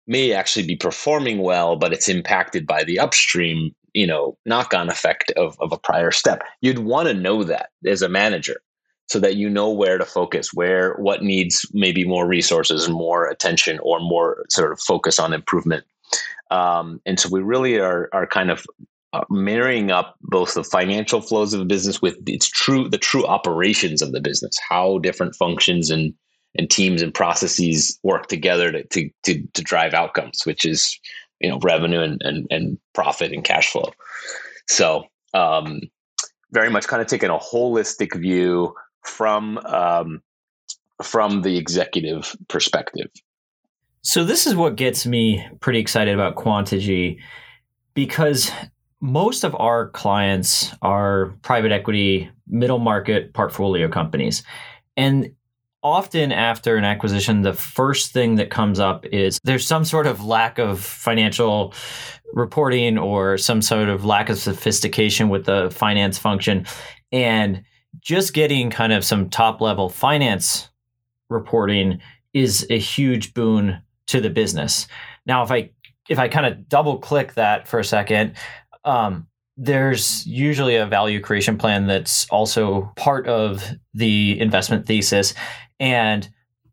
may 0.06 0.32
actually 0.32 0.66
be 0.66 0.76
performing 0.76 1.38
well, 1.38 1.76
but 1.76 1.92
it's 1.92 2.08
impacted 2.08 2.66
by 2.66 2.84
the 2.84 2.98
upstream, 2.98 3.74
you 3.94 4.06
know, 4.06 4.36
knock 4.44 4.74
on 4.74 4.90
effect 4.90 5.30
of, 5.36 5.56
of 5.60 5.72
a 5.72 5.78
prior 5.78 6.10
step. 6.10 6.42
You'd 6.60 6.80
want 6.80 7.08
to 7.08 7.14
know 7.14 7.42
that 7.44 7.70
as 7.86 8.02
a 8.02 8.08
manager 8.08 8.60
so 9.06 9.18
that 9.20 9.36
you 9.36 9.48
know 9.48 9.70
where 9.70 9.98
to 9.98 10.04
focus, 10.04 10.52
where 10.52 10.94
what 10.94 11.22
needs 11.22 11.64
maybe 11.72 12.04
more 12.04 12.26
resources 12.26 12.88
more 12.88 13.26
attention 13.26 13.78
or 13.82 14.00
more 14.00 14.44
sort 14.50 14.72
of 14.72 14.80
focus 14.80 15.18
on 15.18 15.32
improvement. 15.32 15.84
Um, 16.50 17.00
and 17.06 17.18
so 17.18 17.28
we 17.30 17.40
really 17.40 17.78
are 17.78 18.08
are 18.12 18.26
kind 18.26 18.50
of 18.50 18.66
marrying 19.30 19.90
up 19.90 20.16
both 20.22 20.54
the 20.54 20.64
financial 20.64 21.20
flows 21.20 21.54
of 21.54 21.60
a 21.60 21.64
business 21.64 22.00
with 22.00 22.16
its 22.26 22.48
true 22.48 22.88
the 22.88 22.98
true 22.98 23.26
operations 23.26 24.02
of 24.02 24.12
the 24.12 24.20
business 24.20 24.56
how 24.68 24.98
different 24.98 25.34
functions 25.34 25.90
and 25.90 26.14
and 26.56 26.70
teams 26.70 27.02
and 27.02 27.12
processes 27.12 27.98
work 28.02 28.26
together 28.28 28.70
to 28.72 28.84
to 28.88 29.10
to, 29.22 29.42
to 29.54 29.62
drive 29.62 29.94
outcomes 29.94 30.42
which 30.44 30.64
is 30.64 30.98
you 31.40 31.50
know 31.50 31.58
revenue 31.62 32.00
and, 32.00 32.20
and 32.24 32.46
and 32.50 32.78
profit 32.92 33.32
and 33.32 33.44
cash 33.44 33.70
flow. 33.70 33.92
So 34.68 35.04
um 35.34 35.80
very 36.52 36.70
much 36.70 36.86
kind 36.86 37.02
of 37.02 37.08
taking 37.08 37.30
a 37.30 37.38
holistic 37.38 38.18
view 38.18 38.74
from 39.02 39.58
um 39.58 40.22
from 41.02 41.42
the 41.42 41.58
executive 41.58 42.34
perspective. 42.48 43.10
So 44.02 44.24
this 44.24 44.46
is 44.46 44.54
what 44.54 44.76
gets 44.76 45.06
me 45.06 45.44
pretty 45.60 45.80
excited 45.80 46.14
about 46.14 46.36
Quantegy 46.36 47.18
because 47.94 48.50
most 49.04 49.44
of 49.44 49.54
our 49.56 49.90
clients 49.90 50.74
are 50.80 51.34
private 51.42 51.70
equity, 51.70 52.30
middle 52.48 52.78
market 52.78 53.34
portfolio 53.34 53.86
companies. 53.86 54.42
And 54.96 55.34
often 55.82 56.32
after 56.32 56.76
an 56.76 56.84
acquisition, 56.84 57.42
the 57.42 57.52
first 57.52 58.12
thing 58.12 58.36
that 58.36 58.48
comes 58.48 58.80
up 58.80 59.04
is 59.04 59.38
there's 59.44 59.66
some 59.66 59.84
sort 59.84 60.06
of 60.06 60.24
lack 60.24 60.58
of 60.58 60.80
financial 60.80 61.74
reporting 62.32 62.96
or 62.96 63.36
some 63.36 63.60
sort 63.60 63.90
of 63.90 64.06
lack 64.06 64.30
of 64.30 64.38
sophistication 64.38 65.28
with 65.28 65.44
the 65.44 65.70
finance 65.70 66.16
function. 66.16 66.64
And 67.12 67.62
just 68.00 68.32
getting 68.32 68.70
kind 68.70 68.94
of 68.94 69.04
some 69.04 69.28
top 69.28 69.60
level 69.60 69.90
finance 69.90 70.70
reporting 71.28 72.00
is 72.32 72.66
a 72.70 72.78
huge 72.78 73.34
boon 73.34 73.82
to 74.06 74.22
the 74.22 74.30
business. 74.30 74.88
Now, 75.26 75.42
if 75.42 75.50
I 75.50 75.72
if 76.08 76.18
I 76.18 76.28
kind 76.28 76.46
of 76.46 76.68
double 76.68 76.98
click 76.98 77.34
that 77.34 77.66
for 77.66 77.78
a 77.78 77.84
second, 77.84 78.34
um, 78.84 79.26
there's 79.56 80.26
usually 80.26 80.76
a 80.76 80.86
value 80.86 81.20
creation 81.20 81.56
plan 81.56 81.86
that's 81.86 82.28
also 82.30 82.92
part 82.96 83.26
of 83.28 83.62
the 83.92 84.38
investment 84.40 84.86
thesis. 84.86 85.34
And 85.78 86.28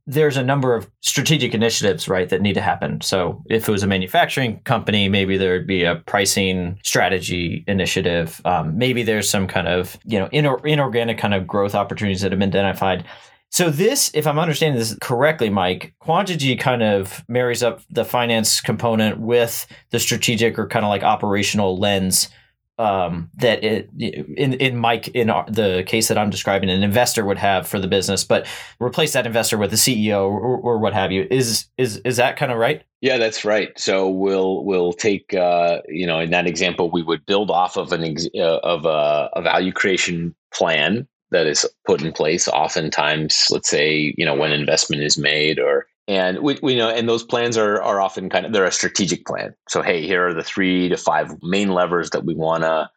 there's 0.07 0.35
a 0.35 0.43
number 0.43 0.75
of 0.75 0.89
strategic 1.01 1.53
initiatives, 1.53 2.07
right, 2.07 2.27
that 2.29 2.41
need 2.41 2.53
to 2.53 2.61
happen. 2.61 2.99
So 3.01 3.43
if 3.45 3.69
it 3.69 3.71
was 3.71 3.83
a 3.83 3.87
manufacturing 3.87 4.59
company, 4.61 5.07
maybe 5.09 5.37
there'd 5.37 5.67
be 5.67 5.83
a 5.83 5.95
pricing 5.95 6.79
strategy 6.83 7.63
initiative. 7.67 8.41
Um, 8.43 8.77
maybe 8.77 9.03
there's 9.03 9.29
some 9.29 9.47
kind 9.47 9.67
of, 9.67 9.97
you 10.03 10.19
know, 10.19 10.27
inor- 10.29 10.65
inorganic 10.65 11.19
kind 11.19 11.35
of 11.35 11.45
growth 11.45 11.75
opportunities 11.75 12.21
that 12.21 12.31
have 12.31 12.39
been 12.39 12.49
identified. 12.49 13.05
So 13.51 13.69
this, 13.69 14.11
if 14.13 14.25
I'm 14.25 14.39
understanding 14.39 14.79
this 14.79 14.97
correctly, 15.01 15.49
Mike, 15.49 15.93
Quantegy 16.01 16.57
kind 16.57 16.81
of 16.81 17.23
marries 17.27 17.61
up 17.61 17.81
the 17.89 18.05
finance 18.05 18.61
component 18.61 19.19
with 19.19 19.67
the 19.89 19.99
strategic 19.99 20.57
or 20.57 20.67
kind 20.67 20.85
of 20.85 20.89
like 20.89 21.03
operational 21.03 21.77
lens 21.77 22.29
um, 22.81 23.29
that 23.35 23.63
it, 23.63 23.89
in 23.99 24.53
in 24.53 24.77
Mike 24.77 25.09
in 25.09 25.27
the 25.27 25.83
case 25.85 26.07
that 26.07 26.17
I'm 26.17 26.29
describing, 26.29 26.69
an 26.69 26.81
investor 26.81 27.25
would 27.25 27.37
have 27.37 27.67
for 27.67 27.77
the 27.77 27.87
business, 27.87 28.23
but 28.23 28.47
replace 28.79 29.13
that 29.13 29.27
investor 29.27 29.57
with 29.57 29.71
a 29.71 29.75
CEO 29.75 30.21
or, 30.21 30.57
or 30.57 30.79
what 30.79 30.93
have 30.93 31.11
you. 31.11 31.27
Is 31.29 31.67
is 31.77 31.97
is 31.97 32.17
that 32.17 32.37
kind 32.37 32.51
of 32.51 32.57
right? 32.57 32.83
Yeah, 33.01 33.17
that's 33.17 33.45
right. 33.45 33.77
So 33.77 34.09
we'll 34.09 34.63
we'll 34.63 34.93
take 34.93 35.33
uh, 35.33 35.81
you 35.89 36.07
know 36.07 36.19
in 36.19 36.31
that 36.31 36.47
example 36.47 36.89
we 36.89 37.03
would 37.03 37.25
build 37.25 37.51
off 37.51 37.77
of 37.77 37.91
an 37.91 38.03
ex- 38.03 38.29
uh, 38.35 38.59
of 38.63 38.85
a, 38.85 39.29
a 39.33 39.41
value 39.43 39.73
creation 39.73 40.33
plan 40.51 41.07
that 41.31 41.47
is 41.47 41.65
put 41.85 42.01
in 42.01 42.11
place. 42.11 42.47
Oftentimes, 42.47 43.47
let's 43.49 43.69
say 43.69 44.13
you 44.17 44.25
know 44.25 44.35
when 44.35 44.51
investment 44.51 45.01
is 45.01 45.17
made 45.17 45.59
or 45.59 45.87
and 46.07 46.39
we, 46.39 46.57
we 46.61 46.75
know 46.75 46.89
and 46.89 47.07
those 47.07 47.23
plans 47.23 47.57
are 47.57 47.81
are 47.81 48.01
often 48.01 48.29
kind 48.29 48.45
of 48.45 48.53
they're 48.53 48.65
a 48.65 48.71
strategic 48.71 49.25
plan 49.25 49.53
so 49.69 49.81
hey 49.81 50.05
here 50.05 50.27
are 50.27 50.33
the 50.33 50.43
three 50.43 50.89
to 50.89 50.97
five 50.97 51.31
main 51.41 51.69
levers 51.69 52.09
that 52.09 52.25
we 52.25 52.33
want 52.33 52.63
to 52.63 52.89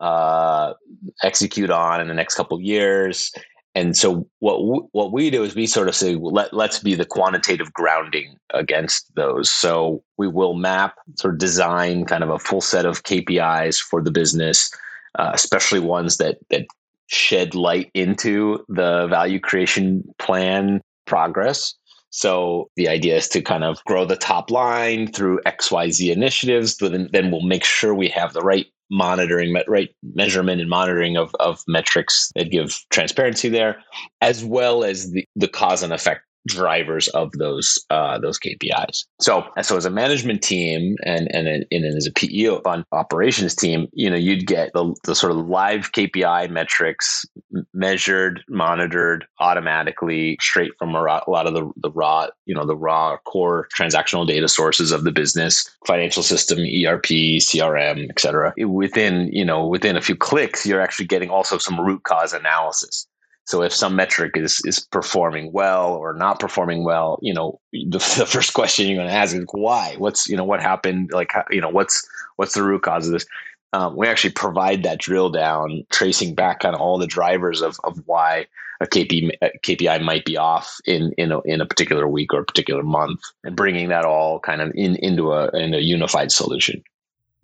uh, 0.00 0.74
execute 1.22 1.70
on 1.70 2.00
in 2.00 2.08
the 2.08 2.14
next 2.14 2.34
couple 2.34 2.60
years 2.60 3.32
and 3.74 3.96
so 3.96 4.26
what 4.40 4.88
what 4.92 5.12
we 5.12 5.30
do 5.30 5.44
is 5.44 5.54
we 5.54 5.66
sort 5.66 5.88
of 5.88 5.94
say 5.94 6.16
well, 6.16 6.32
let 6.32 6.52
let's 6.52 6.78
be 6.78 6.94
the 6.94 7.04
quantitative 7.04 7.72
grounding 7.72 8.36
against 8.52 9.14
those 9.14 9.50
so 9.50 10.02
we 10.16 10.26
will 10.26 10.54
map 10.54 10.96
sort 11.16 11.34
of 11.34 11.38
design 11.38 12.04
kind 12.04 12.24
of 12.24 12.30
a 12.30 12.38
full 12.38 12.60
set 12.60 12.86
of 12.86 13.04
KPIs 13.04 13.78
for 13.78 14.02
the 14.02 14.10
business 14.10 14.70
uh, 15.18 15.30
especially 15.34 15.80
ones 15.80 16.16
that 16.16 16.38
that 16.50 16.66
shed 17.06 17.54
light 17.54 17.90
into 17.94 18.64
the 18.68 19.06
value 19.08 19.40
creation 19.40 20.04
plan 20.18 20.80
progress. 21.06 21.74
So 22.10 22.70
the 22.76 22.88
idea 22.88 23.16
is 23.16 23.28
to 23.30 23.42
kind 23.42 23.64
of 23.64 23.82
grow 23.84 24.04
the 24.04 24.16
top 24.16 24.50
line 24.50 25.12
through 25.12 25.40
XYZ 25.46 26.12
initiatives, 26.12 26.76
but 26.78 26.92
then, 26.92 27.08
then 27.12 27.30
we'll 27.30 27.42
make 27.42 27.64
sure 27.64 27.94
we 27.94 28.08
have 28.08 28.32
the 28.32 28.40
right 28.40 28.66
monitoring, 28.90 29.54
right 29.66 29.90
measurement 30.14 30.60
and 30.60 30.70
monitoring 30.70 31.16
of, 31.16 31.34
of 31.40 31.62
metrics 31.66 32.30
that 32.36 32.50
give 32.50 32.78
transparency 32.90 33.48
there, 33.48 33.82
as 34.20 34.44
well 34.44 34.84
as 34.84 35.10
the, 35.10 35.24
the 35.34 35.48
cause 35.48 35.82
and 35.82 35.92
effect 35.92 36.22
drivers 36.46 37.08
of 37.08 37.32
those 37.32 37.78
uh, 37.90 38.18
those 38.18 38.38
KPIs. 38.38 39.04
So, 39.20 39.44
so 39.62 39.76
as 39.76 39.84
a 39.84 39.90
management 39.90 40.42
team 40.42 40.96
and 41.02 41.28
and, 41.34 41.66
and 41.70 41.84
as 41.84 42.06
a 42.06 42.12
PEO 42.12 42.60
fund 42.60 42.84
operations 42.92 43.54
team, 43.54 43.88
you 43.92 44.08
know, 44.08 44.16
you'd 44.16 44.46
get 44.46 44.72
the, 44.72 44.94
the 45.04 45.14
sort 45.14 45.32
of 45.32 45.38
live 45.48 45.92
KPI 45.92 46.50
metrics 46.50 47.26
measured, 47.74 48.42
monitored 48.48 49.26
automatically 49.40 50.36
straight 50.40 50.72
from 50.78 50.94
a 50.94 51.02
lot 51.02 51.46
of 51.46 51.54
the, 51.54 51.70
the 51.76 51.90
raw, 51.90 52.28
you 52.46 52.54
know, 52.54 52.66
the 52.66 52.76
raw 52.76 53.16
core 53.18 53.68
transactional 53.74 54.26
data 54.26 54.48
sources 54.48 54.92
of 54.92 55.04
the 55.04 55.12
business, 55.12 55.68
financial 55.86 56.22
system, 56.22 56.58
ERP, 56.58 57.06
CRM, 57.40 58.08
et 58.08 58.20
cetera. 58.20 58.52
Within, 58.58 59.28
you 59.32 59.44
know, 59.44 59.66
within 59.66 59.96
a 59.96 60.00
few 60.00 60.16
clicks, 60.16 60.66
you're 60.66 60.80
actually 60.80 61.06
getting 61.06 61.30
also 61.30 61.58
some 61.58 61.80
root 61.80 62.02
cause 62.04 62.32
analysis. 62.32 63.06
So 63.46 63.62
if 63.62 63.72
some 63.72 63.96
metric 63.96 64.32
is 64.36 64.60
is 64.64 64.80
performing 64.80 65.52
well 65.52 65.94
or 65.94 66.12
not 66.12 66.40
performing 66.40 66.84
well, 66.84 67.18
you 67.22 67.32
know, 67.32 67.60
the, 67.72 67.98
the 68.18 68.26
first 68.26 68.54
question 68.54 68.86
you're 68.86 68.96
going 68.96 69.08
to 69.08 69.14
ask 69.14 69.34
is 69.34 69.44
why? 69.52 69.94
What's 69.98 70.28
you 70.28 70.36
know 70.36 70.44
what 70.44 70.60
happened? 70.60 71.10
Like 71.12 71.32
you 71.50 71.60
know 71.60 71.70
what's 71.70 72.06
what's 72.36 72.54
the 72.54 72.64
root 72.64 72.82
cause 72.82 73.06
of 73.06 73.12
this? 73.12 73.26
Um, 73.72 73.96
we 73.96 74.06
actually 74.06 74.32
provide 74.32 74.82
that 74.84 74.98
drill 74.98 75.30
down, 75.30 75.84
tracing 75.90 76.34
back 76.34 76.64
of 76.64 76.74
all 76.74 76.98
the 76.98 77.06
drivers 77.06 77.62
of 77.62 77.78
of 77.84 78.02
why 78.06 78.46
a 78.80 78.86
KP, 78.86 79.30
KPI 79.64 80.02
might 80.02 80.24
be 80.24 80.36
off 80.36 80.78
in 80.84 81.12
in 81.16 81.32
a, 81.32 81.40
in 81.42 81.60
a 81.60 81.66
particular 81.66 82.06
week 82.08 82.34
or 82.34 82.40
a 82.40 82.44
particular 82.44 82.82
month, 82.82 83.20
and 83.44 83.56
bringing 83.56 83.88
that 83.88 84.04
all 84.04 84.40
kind 84.40 84.60
of 84.60 84.72
in 84.74 84.96
into 84.96 85.32
a 85.32 85.48
in 85.50 85.74
a 85.74 85.78
unified 85.78 86.32
solution. 86.32 86.82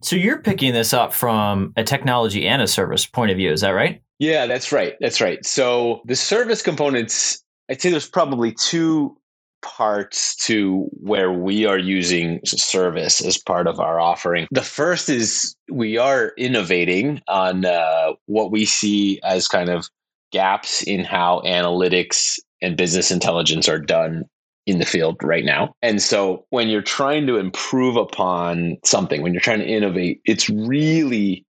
So 0.02 0.16
you're 0.16 0.38
picking 0.38 0.72
this 0.72 0.92
up 0.92 1.14
from 1.14 1.72
a 1.76 1.84
technology 1.84 2.48
and 2.48 2.60
a 2.60 2.66
service 2.66 3.06
point 3.06 3.30
of 3.30 3.36
view, 3.36 3.52
is 3.52 3.60
that 3.60 3.70
right? 3.70 4.02
Yeah, 4.22 4.46
that's 4.46 4.70
right. 4.70 4.94
That's 5.00 5.20
right. 5.20 5.44
So 5.44 6.00
the 6.04 6.14
service 6.14 6.62
components, 6.62 7.42
I'd 7.68 7.82
say 7.82 7.90
there's 7.90 8.08
probably 8.08 8.52
two 8.52 9.16
parts 9.62 10.36
to 10.46 10.88
where 10.92 11.32
we 11.32 11.66
are 11.66 11.76
using 11.76 12.38
service 12.44 13.20
as 13.20 13.36
part 13.36 13.66
of 13.66 13.80
our 13.80 13.98
offering. 13.98 14.46
The 14.52 14.62
first 14.62 15.08
is 15.08 15.56
we 15.68 15.98
are 15.98 16.34
innovating 16.38 17.20
on 17.26 17.64
uh, 17.64 18.12
what 18.26 18.52
we 18.52 18.64
see 18.64 19.18
as 19.24 19.48
kind 19.48 19.68
of 19.68 19.88
gaps 20.30 20.84
in 20.84 21.02
how 21.02 21.42
analytics 21.44 22.38
and 22.60 22.76
business 22.76 23.10
intelligence 23.10 23.68
are 23.68 23.80
done 23.80 24.22
in 24.66 24.78
the 24.78 24.86
field 24.86 25.16
right 25.24 25.44
now. 25.44 25.74
And 25.82 26.00
so 26.00 26.46
when 26.50 26.68
you're 26.68 26.80
trying 26.80 27.26
to 27.26 27.38
improve 27.38 27.96
upon 27.96 28.76
something, 28.84 29.20
when 29.20 29.32
you're 29.32 29.40
trying 29.40 29.58
to 29.58 29.66
innovate, 29.66 30.20
it's 30.24 30.48
really 30.48 31.44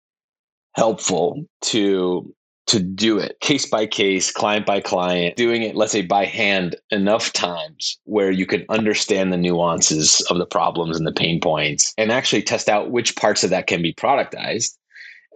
helpful 0.76 1.46
to 1.62 2.34
to 2.68 2.80
do 2.80 3.20
it 3.20 3.40
case 3.42 3.66
by 3.66 3.86
case, 3.86 4.32
client 4.32 4.66
by 4.66 4.80
client, 4.80 5.36
doing 5.36 5.64
it, 5.64 5.76
let's 5.76 5.92
say 5.92 6.02
by 6.02 6.26
hand 6.26 6.76
enough 6.92 7.34
times 7.34 8.00
where 8.06 8.32
you 8.32 8.46
can 8.46 8.66
understand 8.70 9.34
the 9.34 9.38
nuances 9.38 10.22
of 10.30 10.38
the 10.38 10.46
problems 10.46 10.98
and 10.98 11.06
the 11.06 11.12
pain 11.12 11.40
points 11.40 11.94
and 11.98 12.12
actually 12.12 12.42
test 12.42 12.70
out 12.70 12.92
which 12.92 13.16
parts 13.16 13.44
of 13.44 13.50
that 13.50 13.68
can 13.68 13.82
be 13.82 13.94
productized, 13.94 14.78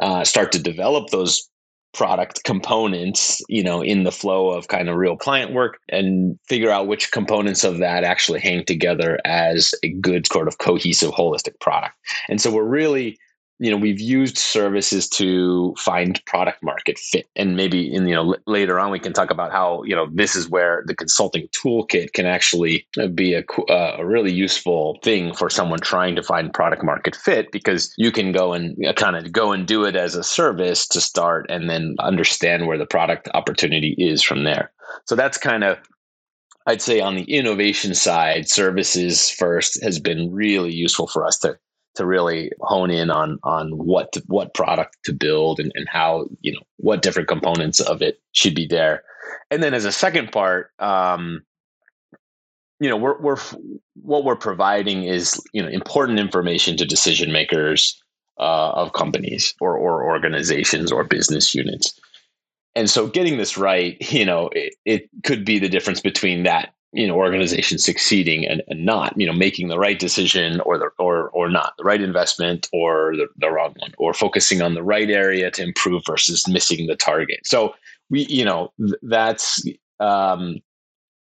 uh, 0.01 0.23
start 0.23 0.51
to 0.51 0.59
develop 0.59 1.09
those 1.09 1.49
product 1.93 2.43
components 2.43 3.41
you 3.49 3.63
know 3.63 3.81
in 3.81 4.03
the 4.03 4.11
flow 4.11 4.49
of 4.49 4.67
kind 4.67 4.87
of 4.87 4.95
real 4.95 5.17
client 5.17 5.53
work 5.53 5.79
and 5.89 6.37
figure 6.47 6.69
out 6.69 6.85
which 6.85 7.11
components 7.11 7.63
of 7.63 7.79
that 7.79 8.03
actually 8.03 8.39
hang 8.39 8.63
together 8.65 9.17
as 9.25 9.73
a 9.83 9.89
good 9.93 10.27
sort 10.27 10.47
of 10.47 10.59
cohesive 10.59 11.11
holistic 11.11 11.59
product. 11.59 11.95
And 12.29 12.39
so 12.39 12.51
we're 12.51 12.63
really 12.63 13.17
you 13.59 13.71
know 13.71 13.77
we've 13.77 13.99
used 13.99 14.37
services 14.37 15.07
to 15.09 15.73
find 15.77 16.23
product 16.25 16.61
market 16.61 16.97
fit. 16.97 17.27
And 17.35 17.55
maybe 17.55 17.91
in 17.91 18.07
you 18.07 18.15
know 18.15 18.33
l- 18.33 18.39
later 18.45 18.79
on 18.79 18.91
we 18.91 18.99
can 18.99 19.13
talk 19.13 19.31
about 19.31 19.51
how 19.51 19.83
you 19.83 19.95
know 19.95 20.07
this 20.13 20.35
is 20.35 20.49
where 20.49 20.83
the 20.85 20.95
consulting 20.95 21.47
toolkit 21.49 22.13
can 22.13 22.25
actually 22.25 22.87
be 23.13 23.33
a, 23.33 23.43
uh, 23.69 23.97
a 23.99 24.05
really 24.05 24.31
useful 24.31 24.99
thing 25.03 25.33
for 25.33 25.49
someone 25.49 25.79
trying 25.79 26.15
to 26.15 26.23
find 26.23 26.53
product 26.53 26.83
market 26.83 27.15
fit 27.15 27.51
because 27.51 27.93
you 27.97 28.11
can 28.11 28.31
go 28.31 28.53
and 28.53 28.77
uh, 28.85 28.93
kind 28.93 29.15
of 29.15 29.31
go 29.31 29.51
and 29.51 29.67
do 29.67 29.83
it 29.83 29.95
as 29.95 30.15
a 30.15 30.23
service 30.23 30.87
to 30.87 31.01
start 31.01 31.45
and 31.49 31.69
then 31.69 31.95
understand 31.99 32.67
where 32.67 32.77
the 32.77 32.85
product 32.85 33.27
opportunity 33.33 33.95
is 33.97 34.21
from 34.21 34.43
there. 34.43 34.71
So 35.05 35.15
that's 35.15 35.37
kind 35.37 35.63
of 35.63 35.77
I'd 36.67 36.81
say 36.81 36.99
on 36.99 37.15
the 37.15 37.23
innovation 37.23 37.95
side, 37.95 38.49
services 38.49 39.29
first 39.29 39.81
has 39.81 39.99
been 39.99 40.33
really 40.33 40.73
useful 40.73 41.07
for 41.07 41.25
us 41.25 41.37
to 41.39 41.57
to 41.97 42.05
really 42.05 42.51
hone 42.61 42.91
in 42.91 43.09
on 43.09 43.39
on 43.43 43.71
what 43.71 44.11
to, 44.13 44.23
what 44.27 44.53
product 44.53 44.97
to 45.03 45.13
build 45.13 45.59
and, 45.59 45.71
and 45.75 45.87
how 45.89 46.27
you 46.41 46.53
know 46.53 46.61
what 46.77 47.01
different 47.01 47.27
components 47.27 47.79
of 47.79 48.01
it 48.01 48.21
should 48.31 48.55
be 48.55 48.65
there. 48.65 49.03
And 49.51 49.61
then 49.61 49.73
as 49.73 49.85
a 49.85 49.91
second 49.91 50.31
part 50.31 50.71
um, 50.79 51.41
you 52.79 52.89
know 52.89 52.97
we're, 52.97 53.19
we're 53.19 53.37
what 53.95 54.23
we're 54.23 54.35
providing 54.35 55.03
is 55.03 55.41
you 55.53 55.61
know 55.61 55.69
important 55.69 56.19
information 56.19 56.77
to 56.77 56.85
decision 56.85 57.31
makers 57.31 58.01
uh, 58.39 58.69
of 58.71 58.93
companies 58.93 59.55
or, 59.59 59.75
or 59.75 60.07
organizations 60.07 60.91
or 60.91 61.03
business 61.03 61.55
units. 61.55 61.99
And 62.75 62.87
so 62.87 63.07
getting 63.07 63.37
this 63.37 63.57
right 63.57 63.97
you 64.11 64.25
know 64.25 64.49
it, 64.53 64.75
it 64.85 65.09
could 65.23 65.45
be 65.45 65.59
the 65.59 65.69
difference 65.69 66.01
between 66.01 66.43
that 66.43 66.73
you 66.97 67.05
know 67.07 67.15
organization 67.15 67.77
succeeding 67.77 68.45
and, 68.45 68.63
and 68.67 68.83
not 68.83 69.13
you 69.15 69.27
know 69.27 69.31
making 69.31 69.67
the 69.67 69.77
right 69.77 69.99
decision 69.99 70.59
or 70.61 70.79
the 70.79 70.89
or 70.97 71.29
or 71.29 71.47
not 71.47 71.73
the 71.77 71.83
right 71.83 72.01
investment 72.01 72.67
or 72.73 73.15
the, 73.15 73.27
the 73.37 73.51
wrong 73.51 73.73
one 73.77 73.93
or 73.99 74.15
focusing 74.15 74.63
on 74.63 74.73
the 74.73 74.81
right 74.81 75.11
area 75.11 75.51
to 75.51 75.61
improve 75.61 76.01
versus 76.07 76.47
missing 76.47 76.87
the 76.87 76.95
target. 76.95 77.39
So 77.45 77.75
we 78.09 78.25
you 78.25 78.43
know 78.43 78.73
that's 79.03 79.63
um 79.99 80.57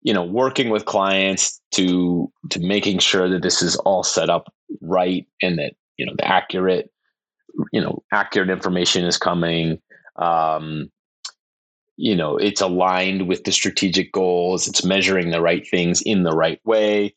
you 0.02 0.14
know 0.14 0.22
working 0.22 0.70
with 0.70 0.84
clients 0.84 1.60
to 1.72 2.30
to 2.50 2.60
making 2.60 3.00
sure 3.00 3.28
that 3.28 3.42
this 3.42 3.60
is 3.60 3.74
all 3.78 4.04
set 4.04 4.30
up 4.30 4.54
right 4.80 5.26
and 5.42 5.58
that 5.58 5.72
you 5.96 6.06
know 6.06 6.14
the 6.16 6.26
accurate 6.26 6.88
you 7.72 7.80
know 7.80 8.00
accurate 8.12 8.50
information 8.50 9.04
is 9.04 9.18
coming 9.18 9.80
um 10.16 10.88
you 11.96 12.14
know 12.14 12.36
it's 12.36 12.60
aligned 12.60 13.28
with 13.28 13.44
the 13.44 13.52
strategic 13.52 14.12
goals 14.12 14.66
it's 14.66 14.84
measuring 14.84 15.30
the 15.30 15.40
right 15.40 15.66
things 15.68 16.02
in 16.02 16.22
the 16.22 16.34
right 16.34 16.60
way 16.64 17.14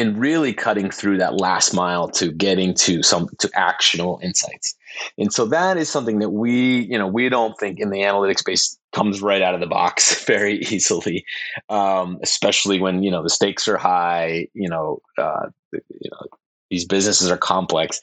and 0.00 0.18
really 0.18 0.54
cutting 0.54 0.90
through 0.90 1.18
that 1.18 1.40
last 1.40 1.74
mile 1.74 2.08
to 2.08 2.32
getting 2.32 2.72
to 2.72 3.02
some 3.02 3.28
to 3.38 3.50
actionable 3.54 4.18
insights. 4.22 4.74
And 5.18 5.30
so 5.30 5.44
that 5.46 5.76
is 5.76 5.90
something 5.90 6.20
that 6.20 6.30
we 6.30 6.80
you 6.90 6.98
know 6.98 7.06
we 7.06 7.28
don't 7.28 7.58
think 7.58 7.78
in 7.78 7.90
the 7.90 8.00
analytics 8.00 8.38
space 8.38 8.78
comes 8.92 9.20
right 9.20 9.42
out 9.42 9.54
of 9.54 9.60
the 9.60 9.66
box 9.66 10.24
very 10.26 10.58
easily 10.60 11.24
um, 11.68 12.18
especially 12.22 12.80
when 12.80 13.02
you 13.02 13.10
know 13.10 13.22
the 13.22 13.28
stakes 13.28 13.68
are 13.68 13.76
high 13.76 14.48
you 14.54 14.68
know 14.68 15.00
uh, 15.18 15.46
you 15.72 16.10
know 16.10 16.26
these 16.70 16.84
businesses 16.84 17.30
are 17.30 17.36
complex. 17.36 18.00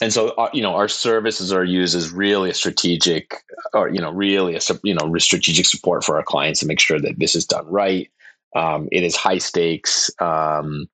And 0.00 0.12
so 0.12 0.30
uh, 0.30 0.50
you 0.52 0.62
know 0.62 0.74
our 0.74 0.88
services 0.88 1.52
are 1.52 1.64
used 1.64 1.94
as 1.94 2.10
really 2.10 2.50
a 2.50 2.54
strategic 2.54 3.34
or 3.74 3.88
you 3.88 4.00
know 4.00 4.10
really 4.10 4.56
a 4.56 4.60
you 4.82 4.94
know 4.94 5.16
strategic 5.18 5.66
support 5.66 6.04
for 6.04 6.16
our 6.16 6.22
clients 6.22 6.60
to 6.60 6.66
make 6.66 6.80
sure 6.80 6.98
that 7.00 7.18
this 7.18 7.34
is 7.34 7.46
done 7.46 7.66
right. 7.66 8.10
Um, 8.56 8.88
it 8.90 9.04
is 9.04 9.14
high 9.14 9.38
stakes 9.38 10.10
um, 10.18 10.88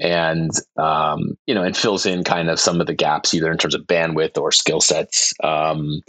and 0.00 0.50
um, 0.76 1.38
you 1.46 1.54
know 1.54 1.62
and 1.62 1.76
fills 1.76 2.04
in 2.04 2.24
kind 2.24 2.50
of 2.50 2.58
some 2.58 2.80
of 2.80 2.86
the 2.86 2.94
gaps 2.94 3.32
either 3.32 3.50
in 3.50 3.58
terms 3.58 3.74
of 3.74 3.86
bandwidth 3.86 4.36
or 4.36 4.50
skill 4.50 4.80
sets 4.80 5.32
um, 5.44 6.02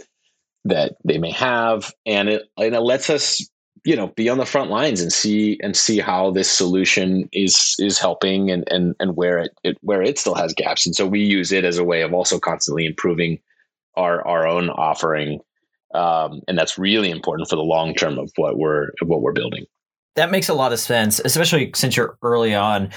that 0.64 0.96
they 1.04 1.18
may 1.18 1.30
have. 1.30 1.92
And 2.04 2.28
it 2.28 2.42
and 2.58 2.74
it 2.74 2.80
lets 2.80 3.08
us 3.08 3.48
you 3.84 3.96
know 3.96 4.08
be 4.08 4.28
on 4.28 4.38
the 4.38 4.46
front 4.46 4.70
lines 4.70 5.00
and 5.00 5.12
see 5.12 5.58
and 5.62 5.76
see 5.76 5.98
how 5.98 6.30
this 6.30 6.50
solution 6.50 7.28
is 7.32 7.76
is 7.78 7.98
helping 7.98 8.50
and 8.50 8.64
and 8.70 8.94
and 9.00 9.16
where 9.16 9.38
it, 9.38 9.52
it 9.64 9.76
where 9.80 10.02
it 10.02 10.18
still 10.18 10.34
has 10.34 10.54
gaps. 10.54 10.86
And 10.86 10.94
so 10.94 11.06
we 11.06 11.20
use 11.20 11.52
it 11.52 11.64
as 11.64 11.78
a 11.78 11.84
way 11.84 12.02
of 12.02 12.12
also 12.12 12.38
constantly 12.38 12.86
improving 12.86 13.38
our 13.96 14.26
our 14.26 14.46
own 14.46 14.70
offering 14.70 15.40
um, 15.94 16.40
and 16.48 16.56
that's 16.56 16.78
really 16.78 17.10
important 17.10 17.48
for 17.48 17.56
the 17.56 17.62
long 17.62 17.94
term 17.94 18.18
of 18.18 18.30
what 18.36 18.56
we're 18.56 18.88
of 19.00 19.08
what 19.08 19.20
we're 19.20 19.32
building. 19.32 19.66
That 20.16 20.30
makes 20.30 20.48
a 20.48 20.54
lot 20.54 20.72
of 20.72 20.78
sense 20.78 21.20
especially 21.24 21.72
since 21.74 21.96
you're 21.96 22.18
early 22.22 22.54
on. 22.54 22.90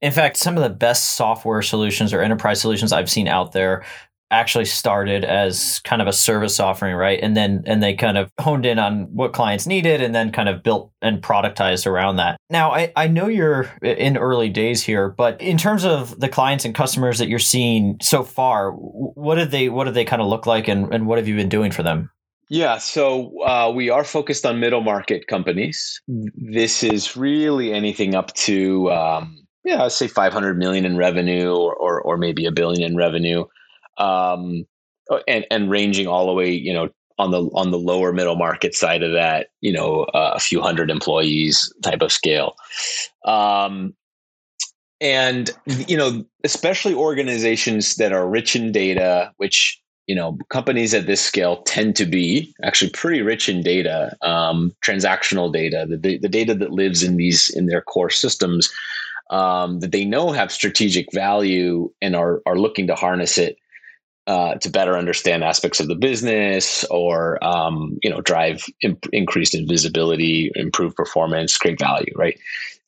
In 0.00 0.10
fact, 0.10 0.36
some 0.36 0.56
of 0.56 0.64
the 0.64 0.70
best 0.70 1.10
software 1.10 1.62
solutions 1.62 2.12
or 2.12 2.20
enterprise 2.20 2.60
solutions 2.60 2.92
I've 2.92 3.10
seen 3.10 3.28
out 3.28 3.52
there 3.52 3.84
actually 4.32 4.64
started 4.64 5.24
as 5.24 5.80
kind 5.84 6.02
of 6.02 6.08
a 6.08 6.12
service 6.12 6.58
offering 6.58 6.96
right 6.96 7.20
and 7.22 7.36
then 7.36 7.62
and 7.66 7.82
they 7.82 7.94
kind 7.94 8.18
of 8.18 8.30
honed 8.40 8.66
in 8.66 8.78
on 8.78 9.02
what 9.14 9.32
clients 9.32 9.66
needed 9.66 10.00
and 10.00 10.14
then 10.14 10.32
kind 10.32 10.48
of 10.48 10.62
built 10.62 10.90
and 11.02 11.22
productized 11.22 11.86
around 11.86 12.16
that 12.16 12.38
now 12.50 12.72
i, 12.72 12.92
I 12.96 13.06
know 13.08 13.28
you're 13.28 13.70
in 13.82 14.16
early 14.16 14.48
days 14.48 14.82
here 14.82 15.10
but 15.10 15.40
in 15.40 15.58
terms 15.58 15.84
of 15.84 16.18
the 16.18 16.28
clients 16.28 16.64
and 16.64 16.74
customers 16.74 17.18
that 17.18 17.28
you're 17.28 17.38
seeing 17.38 17.98
so 18.00 18.24
far 18.24 18.72
what 18.72 19.36
did 19.36 19.50
they 19.50 19.68
what 19.68 19.84
did 19.84 19.94
they 19.94 20.04
kind 20.04 20.22
of 20.22 20.28
look 20.28 20.46
like 20.46 20.66
and, 20.66 20.92
and 20.92 21.06
what 21.06 21.18
have 21.18 21.28
you 21.28 21.36
been 21.36 21.48
doing 21.48 21.70
for 21.70 21.82
them 21.82 22.10
yeah, 22.48 22.76
so 22.76 23.32
uh, 23.44 23.72
we 23.74 23.88
are 23.88 24.04
focused 24.04 24.44
on 24.44 24.60
middle 24.60 24.82
market 24.82 25.26
companies. 25.26 26.02
This 26.06 26.82
is 26.82 27.16
really 27.16 27.72
anything 27.72 28.14
up 28.14 28.34
to 28.34 28.92
um, 28.92 29.42
yeah, 29.64 29.84
I'd 29.84 29.92
say 29.92 30.08
500 30.08 30.58
million 30.58 30.84
in 30.84 30.96
revenue 30.96 31.54
or, 31.54 31.74
or, 31.74 32.00
or 32.00 32.16
maybe 32.16 32.46
a 32.46 32.52
billion 32.52 32.82
in 32.82 32.96
revenue. 32.96 33.44
Um, 33.98 34.66
oh, 35.10 35.20
and, 35.28 35.46
and 35.50 35.70
ranging 35.70 36.06
all 36.06 36.26
the 36.26 36.32
way, 36.32 36.50
you 36.50 36.72
know, 36.72 36.88
on 37.18 37.30
the, 37.30 37.42
on 37.54 37.70
the 37.70 37.78
lower 37.78 38.12
middle 38.12 38.36
market 38.36 38.74
side 38.74 39.02
of 39.02 39.12
that, 39.12 39.48
you 39.60 39.72
know, 39.72 40.04
uh, 40.14 40.32
a 40.34 40.40
few 40.40 40.60
hundred 40.60 40.90
employees 40.90 41.72
type 41.82 42.00
of 42.00 42.10
scale. 42.10 42.56
Um, 43.24 43.94
and, 45.00 45.50
you 45.66 45.96
know, 45.96 46.24
especially 46.44 46.94
organizations 46.94 47.96
that 47.96 48.12
are 48.12 48.28
rich 48.28 48.56
in 48.56 48.72
data, 48.72 49.32
which, 49.36 49.80
you 50.06 50.14
know, 50.14 50.38
companies 50.48 50.94
at 50.94 51.06
this 51.06 51.20
scale 51.20 51.62
tend 51.62 51.96
to 51.96 52.06
be 52.06 52.54
actually 52.62 52.90
pretty 52.90 53.20
rich 53.20 53.48
in 53.48 53.62
data, 53.62 54.16
um, 54.22 54.74
transactional 54.84 55.52
data, 55.52 55.86
the, 55.88 56.18
the 56.18 56.28
data 56.28 56.54
that 56.54 56.72
lives 56.72 57.02
in 57.02 57.16
these, 57.16 57.50
in 57.50 57.66
their 57.66 57.82
core 57.82 58.10
systems 58.10 58.72
um, 59.32 59.80
that 59.80 59.92
they 59.92 60.04
know 60.04 60.30
have 60.30 60.52
strategic 60.52 61.10
value 61.12 61.90
and 62.00 62.14
are 62.14 62.42
are 62.46 62.58
looking 62.58 62.86
to 62.86 62.94
harness 62.94 63.38
it 63.38 63.56
uh, 64.26 64.54
to 64.56 64.70
better 64.70 64.96
understand 64.96 65.42
aspects 65.42 65.80
of 65.80 65.88
the 65.88 65.94
business 65.94 66.84
or 66.84 67.42
um, 67.44 67.98
you 68.02 68.10
know 68.10 68.20
drive 68.20 68.64
imp- 68.82 69.08
increased 69.12 69.56
visibility, 69.66 70.50
improve 70.54 70.94
performance, 70.94 71.56
create 71.56 71.80
value, 71.80 72.12
right? 72.16 72.38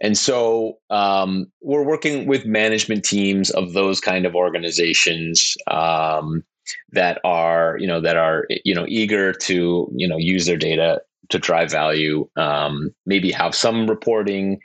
And 0.00 0.16
so 0.16 0.78
um, 0.90 1.46
we're 1.60 1.84
working 1.84 2.26
with 2.26 2.46
management 2.46 3.04
teams 3.04 3.50
of 3.50 3.72
those 3.72 4.00
kind 4.00 4.26
of 4.26 4.34
organizations 4.34 5.56
um, 5.70 6.44
that 6.92 7.20
are 7.24 7.76
you 7.80 7.86
know 7.86 8.00
that 8.00 8.16
are 8.16 8.46
you 8.64 8.74
know 8.74 8.86
eager 8.88 9.32
to 9.32 9.90
you 9.94 10.08
know 10.08 10.16
use 10.16 10.46
their 10.46 10.56
data 10.56 11.00
to 11.30 11.38
drive 11.38 11.70
value, 11.70 12.28
um, 12.36 12.94
maybe 13.06 13.32
have 13.32 13.54
some 13.54 13.88
reporting 13.88 14.60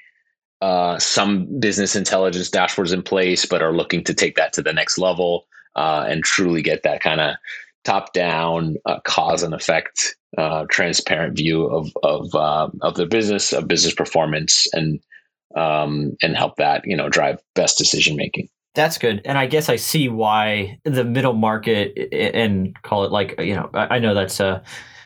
uh, 0.61 0.99
some 0.99 1.47
business 1.59 1.95
intelligence 1.95 2.49
dashboards 2.49 2.93
in 2.93 3.01
place, 3.01 3.45
but 3.45 3.63
are 3.63 3.71
looking 3.71 4.03
to 4.03 4.13
take 4.13 4.35
that 4.35 4.51
to 4.53 4.61
the 4.61 4.73
next 4.73 4.97
level 4.97 5.47
uh, 5.75 6.05
and 6.07 6.23
truly 6.23 6.61
get 6.61 6.83
that 6.83 7.01
kind 7.01 7.21
of 7.21 7.35
top 7.83 8.13
down 8.13 8.75
uh, 8.85 8.99
cause 9.01 9.43
and 9.43 9.53
effect, 9.53 10.15
uh, 10.37 10.65
transparent 10.69 11.35
view 11.35 11.65
of 11.65 11.91
of 12.03 12.33
uh, 12.35 12.69
of 12.81 12.95
the 12.95 13.05
business, 13.05 13.53
of 13.53 13.67
business 13.67 13.93
performance, 13.93 14.67
and 14.73 14.99
um, 15.55 16.15
and 16.21 16.35
help 16.35 16.57
that 16.57 16.83
you 16.85 16.95
know 16.95 17.09
drive 17.09 17.39
best 17.55 17.77
decision 17.77 18.15
making. 18.15 18.49
That's 18.75 18.97
good, 18.97 19.21
and 19.25 19.37
I 19.37 19.47
guess 19.47 19.69
I 19.69 19.77
see 19.77 20.09
why 20.09 20.79
the 20.83 21.03
middle 21.03 21.33
market 21.33 22.13
and 22.13 22.79
call 22.83 23.05
it 23.05 23.11
like 23.11 23.39
you 23.39 23.55
know 23.55 23.69
I 23.73 23.99
know 23.99 24.13
that's 24.13 24.39
a 24.39 24.63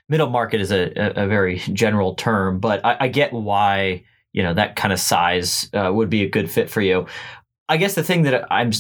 middle 0.10 0.30
market 0.30 0.62
is 0.62 0.72
a, 0.72 0.92
a 1.16 1.28
very 1.28 1.60
general 1.72 2.16
term, 2.16 2.60
but 2.60 2.84
I, 2.86 2.98
I 3.02 3.08
get 3.08 3.32
why 3.32 4.04
you 4.34 4.44
know 4.44 4.54
that 4.54 4.76
kind 4.76 4.92
of 4.92 5.00
size 5.00 5.70
uh, 5.74 5.92
would 5.94 6.10
be 6.10 6.24
a 6.24 6.30
good 6.30 6.52
fit 6.52 6.70
for 6.70 6.82
you. 6.82 7.06
I 7.70 7.78
guess 7.78 7.96
the 7.96 8.04
thing 8.04 8.24
that 8.24 8.46
I'm 8.52 8.72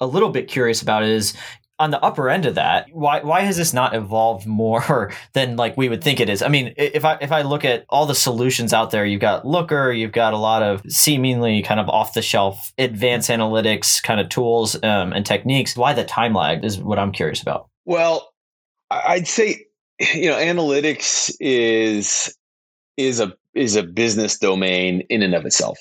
a 0.00 0.06
little 0.06 0.30
bit 0.30 0.48
curious 0.48 0.82
about 0.82 1.02
is 1.02 1.34
on 1.80 1.90
the 1.90 2.00
upper 2.04 2.30
end 2.30 2.46
of 2.46 2.54
that 2.54 2.86
why 2.92 3.20
why 3.22 3.40
has 3.40 3.56
this 3.56 3.74
not 3.74 3.94
evolved 3.94 4.46
more 4.62 5.12
than 5.32 5.56
like 5.56 5.76
we 5.76 5.88
would 5.88 6.02
think 6.02 6.20
it 6.20 6.28
is 6.28 6.42
i 6.42 6.48
mean 6.48 6.72
if 6.76 7.04
i 7.04 7.18
if 7.20 7.32
i 7.32 7.42
look 7.42 7.64
at 7.64 7.84
all 7.88 8.06
the 8.06 8.14
solutions 8.14 8.72
out 8.72 8.90
there 8.90 9.04
you've 9.04 9.20
got 9.20 9.46
looker 9.46 9.90
you've 9.90 10.12
got 10.12 10.32
a 10.32 10.38
lot 10.38 10.62
of 10.62 10.82
seemingly 10.88 11.62
kind 11.62 11.80
of 11.80 11.88
off 11.88 12.14
the 12.14 12.22
shelf 12.22 12.72
advanced 12.78 13.28
analytics 13.28 14.02
kind 14.02 14.20
of 14.20 14.28
tools 14.28 14.76
um, 14.84 15.12
and 15.12 15.26
techniques 15.26 15.76
why 15.76 15.92
the 15.92 16.04
time 16.04 16.32
lag 16.32 16.64
is 16.64 16.78
what 16.78 16.98
i'm 16.98 17.10
curious 17.10 17.42
about 17.42 17.68
well 17.84 18.32
i'd 18.90 19.26
say 19.26 19.66
you 20.14 20.30
know 20.30 20.36
analytics 20.36 21.34
is 21.40 22.36
is 22.96 23.20
a 23.20 23.32
is 23.54 23.76
a 23.76 23.82
business 23.82 24.38
domain 24.38 25.02
in 25.08 25.22
and 25.22 25.34
of 25.34 25.46
itself. 25.46 25.78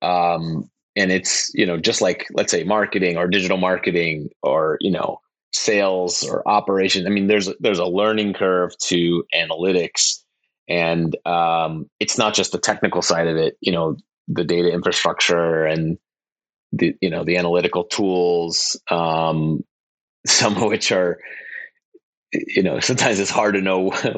Um, 0.00 0.68
and 0.96 1.10
it's 1.10 1.50
you 1.54 1.66
know 1.66 1.78
just 1.78 2.00
like 2.00 2.26
let's 2.32 2.50
say 2.50 2.64
marketing 2.64 3.16
or 3.16 3.26
digital 3.26 3.58
marketing 3.58 4.30
or 4.42 4.78
you 4.80 4.90
know 4.90 5.20
sales 5.52 6.24
or 6.24 6.46
operations. 6.48 7.06
I 7.06 7.10
mean, 7.10 7.26
there's 7.26 7.50
there's 7.60 7.78
a 7.78 7.86
learning 7.86 8.34
curve 8.34 8.76
to 8.78 9.24
analytics, 9.34 10.22
and 10.68 11.14
um, 11.26 11.88
it's 12.00 12.18
not 12.18 12.34
just 12.34 12.52
the 12.52 12.58
technical 12.58 13.02
side 13.02 13.28
of 13.28 13.36
it. 13.36 13.56
You 13.60 13.72
know, 13.72 13.96
the 14.28 14.44
data 14.44 14.72
infrastructure 14.72 15.64
and 15.64 15.98
the 16.72 16.94
you 17.00 17.10
know 17.10 17.24
the 17.24 17.36
analytical 17.36 17.84
tools, 17.84 18.80
um, 18.90 19.64
some 20.26 20.56
of 20.56 20.64
which 20.64 20.90
are 20.92 21.18
you 22.32 22.62
know 22.62 22.80
sometimes 22.80 23.18
it's 23.18 23.30
hard 23.30 23.54
to 23.54 23.60
know 23.60 23.90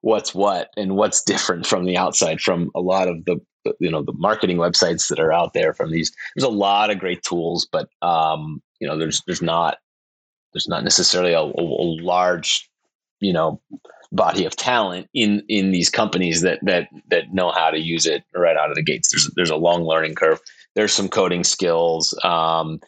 what's 0.00 0.34
what 0.34 0.70
and 0.76 0.96
what's 0.96 1.22
different 1.22 1.66
from 1.66 1.84
the 1.84 1.96
outside 1.96 2.40
from 2.40 2.70
a 2.74 2.80
lot 2.80 3.08
of 3.08 3.24
the 3.24 3.36
you 3.80 3.90
know 3.90 4.02
the 4.02 4.14
marketing 4.14 4.56
websites 4.56 5.08
that 5.08 5.20
are 5.20 5.32
out 5.32 5.52
there 5.52 5.74
from 5.74 5.90
these. 5.90 6.12
There's 6.34 6.44
a 6.44 6.48
lot 6.48 6.90
of 6.90 6.98
great 6.98 7.22
tools 7.22 7.66
but 7.70 7.88
um 8.02 8.62
you 8.80 8.86
know 8.86 8.96
there's 8.96 9.22
there's 9.26 9.42
not 9.42 9.78
there's 10.52 10.68
not 10.68 10.84
necessarily 10.84 11.32
a, 11.32 11.40
a 11.40 11.64
large 12.02 12.68
you 13.20 13.32
know 13.32 13.60
body 14.12 14.44
of 14.44 14.56
talent 14.56 15.08
in 15.12 15.42
in 15.48 15.70
these 15.70 15.90
companies 15.90 16.40
that 16.40 16.58
that 16.62 16.88
that 17.10 17.32
know 17.32 17.50
how 17.50 17.70
to 17.70 17.78
use 17.78 18.06
it 18.06 18.24
right 18.34 18.56
out 18.56 18.70
of 18.70 18.76
the 18.76 18.82
gates. 18.82 19.10
There's 19.12 19.30
there's 19.36 19.50
a 19.50 19.56
long 19.56 19.82
learning 19.82 20.14
curve. 20.14 20.40
There's 20.74 20.92
some 20.92 21.08
coding 21.08 21.44
skills. 21.44 22.18
Um 22.24 22.80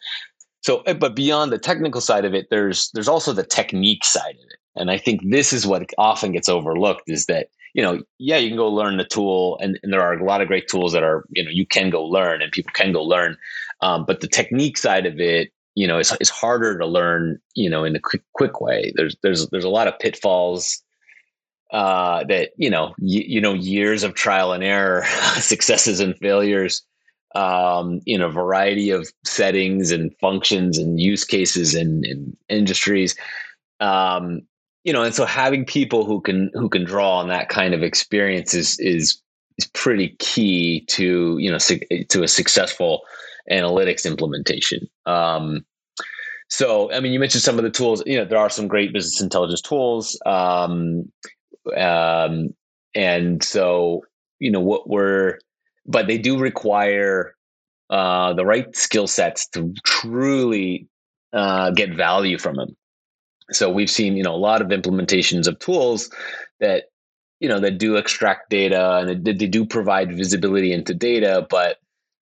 so 0.61 0.81
eh, 0.83 0.93
but 0.93 1.15
beyond 1.15 1.53
the 1.53 1.59
technical 1.59 2.01
side 2.01 2.25
of 2.25 2.35
it 2.35 2.49
there's 2.51 2.91
there's 2.93 3.09
also 3.09 3.33
the 3.33 3.45
technique 3.45 4.05
side 4.05 4.35
of 4.35 4.47
it. 4.51 4.59
And 4.77 4.91
i 4.91 4.99
think 4.99 5.21
this 5.31 5.53
is 5.53 5.67
what 5.67 5.85
often 5.99 6.33
gets 6.33 6.49
overlooked 6.49 7.09
is 7.09 7.27
that 7.27 7.49
you 7.75 7.83
know 7.83 8.03
yeah 8.19 8.37
you 8.37 8.49
can 8.49 8.57
go 8.57 8.69
learn 8.69 8.97
the 8.97 9.05
tool 9.05 9.59
and, 9.61 9.79
and 9.83 9.93
there 9.93 10.03
are 10.03 10.15
a 10.15 10.25
lot 10.25 10.41
of 10.41 10.49
great 10.49 10.69
tools 10.69 10.93
that 10.93 11.03
are 11.03 11.25
you 11.31 11.45
know 11.45 11.51
you 11.51 11.67
can 11.67 11.91
go 11.91 12.05
learn 12.05 12.43
and 12.43 12.53
people 12.53 12.73
can 12.75 12.93
go 12.93 13.03
learn. 13.03 13.37
Um, 13.83 14.05
but 14.05 14.21
the 14.21 14.29
technique 14.29 14.77
side 14.77 15.07
of 15.07 15.19
it 15.21 15.51
you 15.75 15.87
know 15.87 15.99
is, 15.99 16.15
is 16.21 16.31
harder 16.31 16.79
to 16.79 16.87
learn 16.87 17.41
you 17.55 17.71
know 17.71 17.85
in 17.85 17.97
a 17.97 18.01
quick 18.01 18.23
quick 18.35 18.61
way. 18.61 18.93
There's 18.97 19.17
there's 19.23 19.49
there's 19.49 19.65
a 19.65 19.69
lot 19.71 19.89
of 19.89 19.99
pitfalls 19.99 20.83
uh, 21.73 22.25
that 22.25 22.51
you 22.57 22.71
know 22.71 22.89
y- 22.99 23.25
you 23.27 23.41
know 23.41 23.55
years 23.55 24.03
of 24.03 24.15
trial 24.15 24.53
and 24.53 24.65
error 24.65 25.05
successes 25.37 26.01
and 26.01 26.17
failures 26.19 26.83
um, 27.35 28.01
in 28.07 28.21
a 28.21 28.29
variety 28.29 28.91
of 28.91 29.09
settings 29.25 29.91
and 29.91 30.15
functions 30.21 30.79
and 30.79 31.01
use 31.01 31.25
cases 31.25 31.75
and, 31.75 32.05
industries. 32.49 33.17
Um, 33.81 34.43
you 34.85 34.93
know, 34.93 35.03
and 35.03 35.15
so 35.15 35.27
having 35.27 35.65
people 35.65 36.05
who 36.05 36.21
can 36.21 36.51
who 36.55 36.69
can 36.69 36.85
draw 36.85 37.19
on 37.19 37.29
that 37.29 37.49
kind 37.49 37.75
of 37.75 37.83
experience 37.83 38.55
is 38.55 38.79
is 38.81 39.21
is 39.59 39.67
pretty 39.67 40.17
key 40.19 40.85
to 40.89 41.37
you 41.39 41.51
know 41.51 41.59
to 41.59 42.23
a 42.23 42.29
successful 42.29 43.03
analytics 43.51 44.07
implementation. 44.07 44.89
Um, 45.07 45.65
so, 46.49 46.93
I 46.93 46.99
mean, 46.99 47.13
you 47.13 47.21
mentioned 47.21 47.43
some 47.43 47.59
of 47.59 47.65
the 47.65 47.71
tools. 47.71 48.03
You 48.07 48.19
know, 48.19 48.25
there 48.25 48.39
are 48.39 48.51
some 48.51 48.67
great 48.67 48.93
business 48.93 49.21
intelligence 49.21 49.61
tools, 49.61 50.21
um, 50.27 51.11
um, 51.77 52.55
and 52.95 53.43
so 53.43 54.03
you 54.41 54.51
know 54.51 54.61
what 54.61 54.89
we're 54.89 55.39
but 55.91 56.07
they 56.07 56.19
do 56.19 56.39
require 56.39 57.35
uh, 57.91 58.33
the 58.35 58.47
right 58.47 58.75
skill 58.77 59.07
sets 59.07 59.47
to 59.49 59.75
truly 59.85 60.89
uh, 61.33 61.71
get 61.73 61.95
value 61.95 62.39
from 62.39 62.57
them. 62.57 62.77
So 63.51 63.71
we've 63.71 63.91
seen, 63.91 64.17
you 64.17 64.23
know, 64.23 64.35
a 64.35 64.37
lot 64.37 64.63
of 64.63 64.69
implementations 64.69 65.49
of 65.49 65.59
tools 65.59 66.09
that, 66.61 66.85
you 67.41 67.49
know, 67.49 67.59
that 67.59 67.79
do 67.79 67.97
extract 67.97 68.51
data 68.51 68.99
and 68.99 69.27
they, 69.27 69.33
they 69.33 69.47
do 69.47 69.67
provide 69.67 70.17
visibility 70.17 70.73
into 70.73 70.95
data, 70.95 71.47
but 71.51 71.79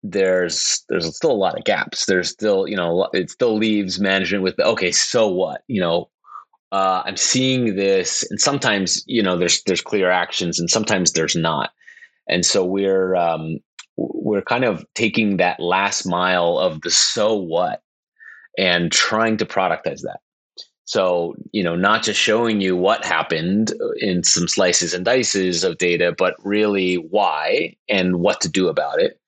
there's 0.04 0.84
there's 0.90 1.14
still 1.16 1.32
a 1.32 1.34
lot 1.34 1.58
of 1.58 1.66
gaps. 1.66 2.06
There's 2.06 2.30
still 2.30 2.68
you 2.68 2.76
know 2.76 3.10
it 3.14 3.30
still 3.30 3.58
leaves 3.58 4.00
management 4.00 4.44
with 4.44 4.60
okay, 4.60 4.92
so 4.92 5.28
what? 5.28 5.64
You 5.68 5.82
know, 5.82 6.10
uh, 6.72 7.04
I'm 7.06 7.18
seeing 7.18 7.76
this, 7.76 8.26
and 8.30 8.40
sometimes 8.40 9.04
you 9.08 9.22
know 9.22 9.38
there's 9.38 9.62
there's 9.64 9.82
clear 9.82 10.10
actions, 10.10 10.60
and 10.60 10.70
sometimes 10.70 11.12
there's 11.12 11.36
not, 11.36 11.72
and 12.30 12.46
so 12.46 12.64
we're 12.64 13.16
um, 13.16 13.60
we're 13.98 14.42
kind 14.42 14.64
of 14.64 14.86
taking 14.96 15.38
that 15.38 15.60
last 15.60 16.06
mile 16.06 16.58
of 16.58 16.82
the 16.82 16.92
so 16.92 17.36
what 17.36 17.82
and 18.58 18.92
trying 18.92 19.38
to 19.38 19.46
productize 19.46 20.02
that. 20.02 20.20
So, 20.86 21.36
you 21.52 21.64
know, 21.64 21.76
not 21.76 22.02
just 22.02 22.20
showing 22.20 22.62
you 22.62 22.76
what 22.76 23.06
happened 23.06 23.74
in 23.98 24.24
some 24.24 24.48
slices 24.48 24.94
and 24.94 25.06
dices 25.06 25.64
of 25.64 25.78
data, 25.78 26.16
but 26.18 26.36
really 26.44 26.96
why 26.96 27.76
and 27.88 28.22
what 28.22 28.42
to 28.42 28.50
do 28.50 28.70
about 28.70 29.00
it, 29.00 29.20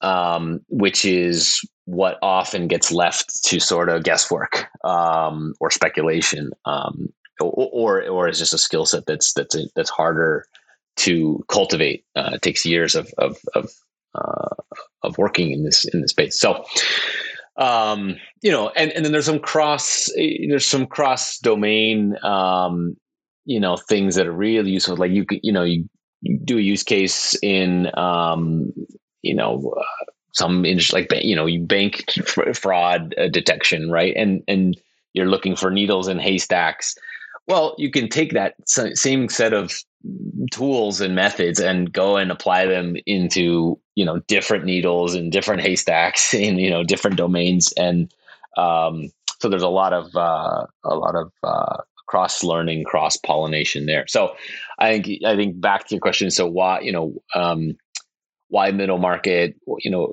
um, 0.00 0.60
which 0.68 1.04
is 1.04 1.60
what 1.84 2.18
often 2.22 2.66
gets 2.66 2.90
left 2.90 3.44
to 3.44 3.60
sort 3.60 3.88
of 3.88 4.02
guesswork 4.02 4.66
um, 4.82 5.54
or 5.60 5.70
speculation, 5.70 6.50
um, 6.64 7.08
or, 7.40 7.68
or, 7.72 8.08
or 8.08 8.28
is 8.28 8.40
just 8.40 8.52
a 8.52 8.58
skill 8.58 8.84
set 8.84 9.06
that's 9.06 9.32
that's 9.34 9.54
a, 9.54 9.62
that's 9.76 9.90
harder 9.90 10.44
to 10.96 11.44
cultivate. 11.48 12.04
Uh, 12.14 12.30
it 12.34 12.42
takes 12.42 12.66
years 12.66 12.94
of 12.94 13.12
of 13.18 13.38
of, 13.54 13.70
uh, 14.14 14.54
of 15.02 15.18
working 15.18 15.50
in 15.50 15.64
this 15.64 15.84
in 15.92 16.00
this 16.00 16.10
space. 16.10 16.38
So 16.38 16.64
um, 17.58 18.16
you 18.42 18.50
know, 18.50 18.70
and, 18.70 18.92
and 18.92 19.04
then 19.04 19.12
there's 19.12 19.26
some 19.26 19.38
cross, 19.38 20.10
there's 20.14 20.66
some 20.66 20.86
cross 20.86 21.38
domain, 21.38 22.16
um, 22.22 22.96
you 23.44 23.60
know, 23.60 23.76
things 23.76 24.14
that 24.16 24.26
are 24.26 24.32
really 24.32 24.70
useful. 24.70 24.96
Like 24.96 25.12
you 25.12 25.24
you 25.42 25.52
know, 25.52 25.62
you, 25.62 25.88
do 26.44 26.58
a 26.58 26.62
use 26.62 26.82
case 26.82 27.36
in, 27.42 27.88
um, 27.96 28.72
you 29.22 29.34
know, 29.34 29.74
uh, 29.78 30.04
some 30.32 30.64
like 30.92 31.08
you 31.22 31.36
know, 31.36 31.46
you 31.46 31.60
bank 31.62 32.04
fraud 32.54 33.14
uh, 33.16 33.28
detection, 33.28 33.90
right? 33.90 34.14
And 34.16 34.42
and 34.48 34.76
you're 35.14 35.30
looking 35.30 35.56
for 35.56 35.70
needles 35.70 36.08
in 36.08 36.18
haystacks. 36.18 36.94
Well, 37.46 37.74
you 37.78 37.90
can 37.90 38.08
take 38.08 38.32
that 38.32 38.54
same 38.66 39.28
set 39.28 39.52
of 39.52 39.72
tools 40.50 41.00
and 41.00 41.14
methods 41.14 41.60
and 41.60 41.92
go 41.92 42.16
and 42.16 42.30
apply 42.30 42.66
them 42.66 42.96
into 43.06 43.78
you 43.94 44.04
know 44.04 44.20
different 44.28 44.64
needles 44.64 45.14
and 45.14 45.32
different 45.32 45.62
haystacks 45.62 46.34
in 46.46 46.58
you 46.58 46.70
know 46.70 46.82
different 46.82 47.16
domains. 47.16 47.72
And 47.76 48.12
um, 48.56 49.10
so 49.40 49.48
there's 49.48 49.62
a 49.62 49.68
lot 49.68 49.92
of 49.92 50.14
uh, 50.16 50.66
a 50.84 50.94
lot 50.94 51.14
of 51.14 51.32
uh, 51.42 51.82
cross 52.06 52.42
learning 52.42 52.84
cross 52.84 53.16
pollination 53.16 53.86
there. 53.86 54.06
So 54.06 54.34
i 54.78 54.98
think 54.98 55.24
i 55.24 55.36
think 55.36 55.60
back 55.60 55.86
to 55.88 55.94
your 55.94 56.00
question. 56.00 56.30
So 56.30 56.46
why 56.46 56.80
you 56.80 56.92
know 56.92 57.14
um, 57.34 57.76
why 58.48 58.70
middle 58.70 58.98
market? 58.98 59.56
You 59.78 59.90
know 59.90 60.12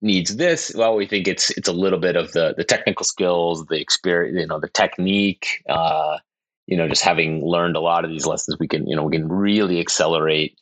needs 0.00 0.36
this. 0.36 0.72
Well 0.74 0.96
we 0.96 1.06
think 1.06 1.28
it's 1.28 1.50
it's 1.50 1.68
a 1.68 1.72
little 1.72 1.98
bit 1.98 2.16
of 2.16 2.32
the 2.32 2.54
the 2.56 2.64
technical 2.64 3.04
skills 3.04 3.64
the 3.66 3.80
experience 3.80 4.38
you 4.38 4.46
know 4.46 4.60
the 4.60 4.68
technique 4.68 5.62
uh, 5.68 6.18
you 6.66 6.76
know, 6.76 6.88
just 6.88 7.02
having 7.02 7.44
learned 7.44 7.76
a 7.76 7.80
lot 7.80 8.04
of 8.04 8.10
these 8.10 8.26
lessons, 8.26 8.56
we 8.58 8.68
can, 8.68 8.86
you 8.86 8.96
know, 8.96 9.02
we 9.02 9.16
can 9.16 9.28
really 9.28 9.80
accelerate 9.80 10.58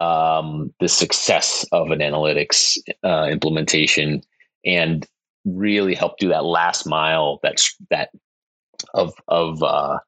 um, 0.00 0.72
the 0.80 0.88
success 0.88 1.64
of 1.72 1.90
an 1.90 1.98
analytics 1.98 2.78
uh, 3.04 3.28
implementation 3.30 4.22
and 4.64 5.06
really 5.44 5.94
help 5.94 6.18
do 6.18 6.28
that 6.28 6.44
last 6.44 6.86
mile 6.86 7.38
that's 7.42 7.76
that 7.90 8.08
of 8.94 9.12
of 9.28 9.62
uh, 9.62 9.98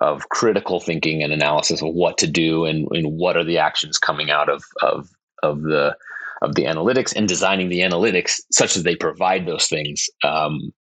of 0.00 0.28
critical 0.30 0.80
thinking 0.80 1.22
and 1.22 1.32
analysis 1.32 1.82
of 1.82 1.92
what 1.92 2.16
to 2.16 2.26
do 2.26 2.64
and, 2.64 2.88
and 2.92 3.12
what 3.12 3.36
are 3.36 3.44
the 3.44 3.58
actions 3.58 3.98
coming 3.98 4.30
out 4.30 4.48
of 4.48 4.64
of 4.82 5.08
of 5.42 5.62
the 5.62 5.94
of 6.42 6.54
the 6.54 6.64
analytics 6.64 7.14
and 7.14 7.28
designing 7.28 7.68
the 7.68 7.80
analytics 7.80 8.40
such 8.50 8.74
that 8.74 8.84
they 8.84 8.96
provide 8.96 9.46
those 9.46 9.66
things 9.66 10.08
um, 10.24 10.72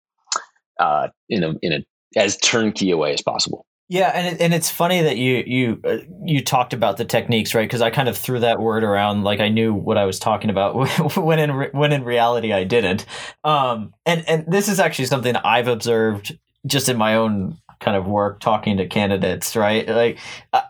uh, 0.80 1.08
in 1.30 1.44
a 1.44 1.54
in 1.62 1.74
a 1.74 2.20
as 2.20 2.38
turnkey 2.38 2.92
a 2.92 2.98
way 2.98 3.14
as 3.14 3.22
possible. 3.22 3.66
Yeah, 3.92 4.12
and 4.14 4.36
it, 4.36 4.42
and 4.42 4.54
it's 4.54 4.70
funny 4.70 5.02
that 5.02 5.18
you 5.18 5.44
you 5.48 5.82
uh, 5.84 5.98
you 6.24 6.44
talked 6.44 6.74
about 6.74 6.98
the 6.98 7.06
techniques, 7.06 7.56
right? 7.56 7.68
Because 7.68 7.82
I 7.82 7.90
kind 7.90 8.08
of 8.08 8.16
threw 8.16 8.40
that 8.40 8.60
word 8.60 8.84
around 8.84 9.24
like 9.24 9.40
I 9.40 9.50
knew 9.50 9.74
what 9.74 9.98
I 9.98 10.06
was 10.06 10.20
talking 10.20 10.52
about 10.52 11.16
when 11.18 11.40
in 11.40 11.52
re- 11.52 11.70
when 11.72 11.92
in 11.92 12.04
reality 12.04 12.54
I 12.54 12.66
didn't. 12.66 13.08
Um, 13.44 13.94
and 14.06 14.24
and 14.30 14.46
this 14.48 14.68
is 14.68 14.80
actually 14.80 15.06
something 15.06 15.36
I've 15.36 15.68
observed 15.68 16.38
just 16.68 16.88
in 16.88 16.98
my 16.98 17.16
own 17.16 17.58
kind 17.80 17.96
of 17.96 18.08
work 18.08 18.40
talking 18.40 18.78
to 18.78 18.88
candidates, 18.88 19.56
right? 19.56 19.88
Like 19.88 20.20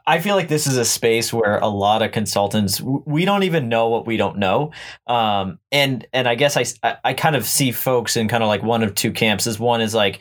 I 0.06 0.20
feel 0.20 0.36
like 0.36 0.48
this 0.48 0.68
is 0.68 0.78
a 0.78 0.86
space 0.86 1.34
where 1.34 1.58
a 1.58 1.68
lot 1.68 2.02
of 2.02 2.12
consultants 2.12 2.82
we 2.82 3.26
don't 3.26 3.44
even 3.44 3.70
know 3.70 3.90
what 3.90 4.06
we 4.06 4.18
don't 4.18 4.38
know. 4.38 4.72
Um, 5.08 5.60
and 5.72 6.06
and 6.14 6.28
I 6.28 6.36
guess 6.36 6.58
I 6.58 6.98
I 7.04 7.14
kind 7.14 7.36
of 7.36 7.46
see 7.46 7.72
folks 7.72 8.16
in 8.16 8.28
kind 8.28 8.44
of 8.44 8.48
like 8.48 8.64
one 8.64 8.84
of 8.84 8.96
two 8.96 9.12
camps. 9.12 9.48
Is 9.48 9.60
one 9.60 9.82
is 9.82 9.94
like 9.94 10.20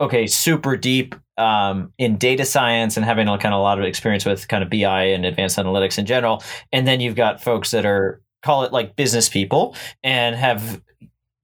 okay, 0.00 0.26
super 0.26 0.76
deep 0.76 1.14
um, 1.38 1.92
in 1.98 2.18
data 2.18 2.44
science 2.44 2.96
and 2.96 3.04
having 3.04 3.26
a 3.26 3.36
kind 3.38 3.52
of 3.52 3.58
a 3.58 3.62
lot 3.62 3.78
of 3.78 3.84
experience 3.84 4.24
with 4.24 4.46
kind 4.46 4.62
of 4.62 4.70
BI 4.70 5.04
and 5.04 5.24
advanced 5.24 5.58
analytics 5.58 5.98
in 5.98 6.06
general. 6.06 6.42
And 6.72 6.86
then 6.86 7.00
you've 7.00 7.16
got 7.16 7.42
folks 7.42 7.72
that 7.72 7.84
are 7.84 8.22
call 8.42 8.62
it 8.62 8.72
like 8.72 8.94
business 8.94 9.28
people 9.28 9.74
and 10.04 10.36
have 10.36 10.80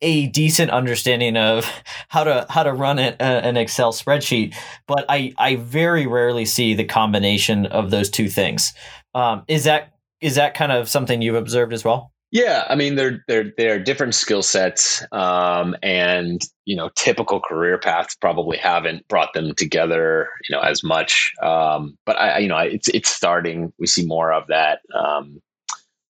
a 0.05 0.27
decent 0.29 0.71
understanding 0.71 1.37
of 1.37 1.67
how 2.09 2.23
to 2.23 2.47
how 2.49 2.63
to 2.63 2.73
run 2.73 2.99
uh, 2.99 3.17
an 3.19 3.57
Excel 3.57 3.93
spreadsheet, 3.93 4.55
but 4.87 5.05
I 5.09 5.33
I 5.39 5.57
very 5.57 6.07
rarely 6.07 6.45
see 6.45 6.75
the 6.75 6.85
combination 6.85 7.67
of 7.67 7.91
those 7.91 8.11
two 8.11 8.29
things. 8.29 8.73
Um, 9.15 9.43
is 9.49 9.65
that 9.65 9.95
is 10.21 10.37
that 10.37 10.55
kind 10.55 10.71
of 10.71 10.89
something 10.89 11.23
you've 11.23 11.35
observed 11.35 11.73
as 11.73 11.85
well? 11.85 12.13
Yeah, 12.31 12.65
I 12.69 12.75
mean 12.75 12.97
they're 12.97 13.25
they're 13.29 13.53
they're 13.57 13.79
different 13.79 14.15
skill 14.15 14.43
sets, 14.43 15.05
um, 15.13 15.77
and 15.83 16.43
you 16.65 16.77
know 16.77 16.91
typical 16.97 17.41
career 17.41 17.79
paths 17.79 18.17
probably 18.17 18.57
haven't 18.57 19.07
brought 19.09 19.33
them 19.35 19.55
together, 19.55 20.29
you 20.49 20.55
know, 20.55 20.61
as 20.61 20.83
much. 20.83 21.33
Um, 21.43 21.97
but 22.05 22.19
I, 22.19 22.39
you 22.39 22.49
know, 22.49 22.59
it's 22.59 22.89
it's 22.89 23.09
starting. 23.09 23.73
We 23.79 23.87
see 23.87 24.05
more 24.05 24.33
of 24.33 24.49
that. 24.49 24.81
Um, 24.95 25.41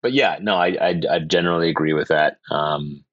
but 0.01 0.13
yeah, 0.13 0.37
no, 0.41 0.55
I, 0.55 0.77
I, 0.81 1.01
I 1.09 1.19
generally 1.19 1.69
agree 1.69 1.93
with 1.93 2.09
that. 2.09 2.37
Um, 2.51 3.03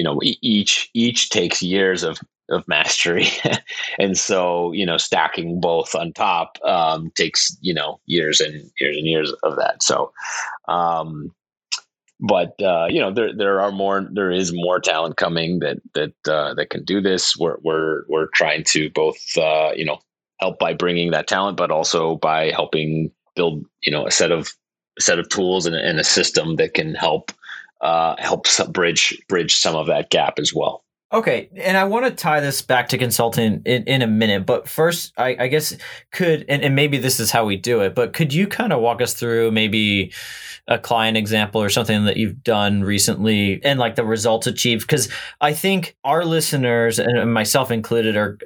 you 0.00 0.04
know, 0.04 0.18
each 0.22 0.88
each 0.94 1.28
takes 1.28 1.60
years 1.60 2.02
of 2.02 2.18
of 2.48 2.66
mastery, 2.66 3.28
and 3.98 4.16
so 4.16 4.72
you 4.72 4.86
know, 4.86 4.96
stacking 4.96 5.60
both 5.60 5.94
on 5.94 6.14
top 6.14 6.56
um, 6.64 7.10
takes 7.16 7.54
you 7.60 7.74
know 7.74 8.00
years 8.06 8.40
and 8.40 8.54
years 8.80 8.96
and 8.96 9.06
years 9.06 9.30
of 9.42 9.56
that. 9.56 9.82
So. 9.82 10.10
Um, 10.68 11.34
but 12.22 12.54
uh, 12.62 12.86
you 12.90 13.00
know 13.00 13.12
there 13.12 13.34
there 13.34 13.60
are 13.60 13.72
more 13.72 14.08
there 14.12 14.30
is 14.30 14.52
more 14.54 14.80
talent 14.80 15.16
coming 15.16 15.58
that 15.58 15.78
that 15.94 16.12
uh, 16.26 16.54
that 16.54 16.70
can 16.70 16.84
do 16.84 17.02
this. 17.02 17.36
We're 17.36 17.58
we're 17.62 18.04
we're 18.08 18.28
trying 18.34 18.64
to 18.68 18.88
both 18.90 19.20
uh, 19.36 19.72
you 19.74 19.84
know 19.84 19.98
help 20.38 20.58
by 20.58 20.72
bringing 20.72 21.10
that 21.10 21.28
talent, 21.28 21.56
but 21.58 21.70
also 21.70 22.16
by 22.16 22.50
helping 22.50 23.10
build 23.36 23.64
you 23.82 23.92
know 23.92 24.06
a 24.06 24.10
set 24.10 24.32
of 24.32 24.50
a 24.98 25.02
set 25.02 25.18
of 25.18 25.28
tools 25.28 25.66
and, 25.66 25.76
and 25.76 25.98
a 26.00 26.04
system 26.04 26.56
that 26.56 26.74
can 26.74 26.94
help 26.94 27.32
uh, 27.80 28.14
help 28.18 28.46
bridge 28.72 29.18
bridge 29.28 29.56
some 29.56 29.76
of 29.76 29.86
that 29.86 30.10
gap 30.10 30.38
as 30.38 30.52
well. 30.54 30.84
Okay, 31.12 31.50
and 31.56 31.76
I 31.76 31.84
want 31.84 32.06
to 32.06 32.12
tie 32.12 32.38
this 32.38 32.62
back 32.62 32.88
to 32.90 32.98
consulting 32.98 33.62
in, 33.64 33.82
in 33.84 34.00
a 34.00 34.06
minute, 34.06 34.46
but 34.46 34.68
first, 34.68 35.12
I, 35.16 35.36
I 35.40 35.48
guess 35.48 35.76
could 36.12 36.44
and, 36.48 36.62
and 36.62 36.76
maybe 36.76 36.98
this 36.98 37.18
is 37.18 37.32
how 37.32 37.44
we 37.44 37.56
do 37.56 37.80
it, 37.80 37.96
but 37.96 38.12
could 38.12 38.32
you 38.32 38.46
kind 38.46 38.72
of 38.72 38.80
walk 38.80 39.00
us 39.02 39.14
through 39.14 39.50
maybe 39.50 40.12
a 40.68 40.78
client 40.78 41.16
example 41.16 41.60
or 41.60 41.68
something 41.68 42.04
that 42.04 42.16
you've 42.16 42.44
done 42.44 42.84
recently 42.84 43.60
and 43.64 43.80
like 43.80 43.96
the 43.96 44.04
results 44.04 44.46
achieved? 44.46 44.82
Because 44.82 45.08
I 45.40 45.52
think 45.52 45.96
our 46.04 46.24
listeners 46.24 47.00
and 47.00 47.34
myself 47.34 47.72
included 47.72 48.16
are 48.16 48.38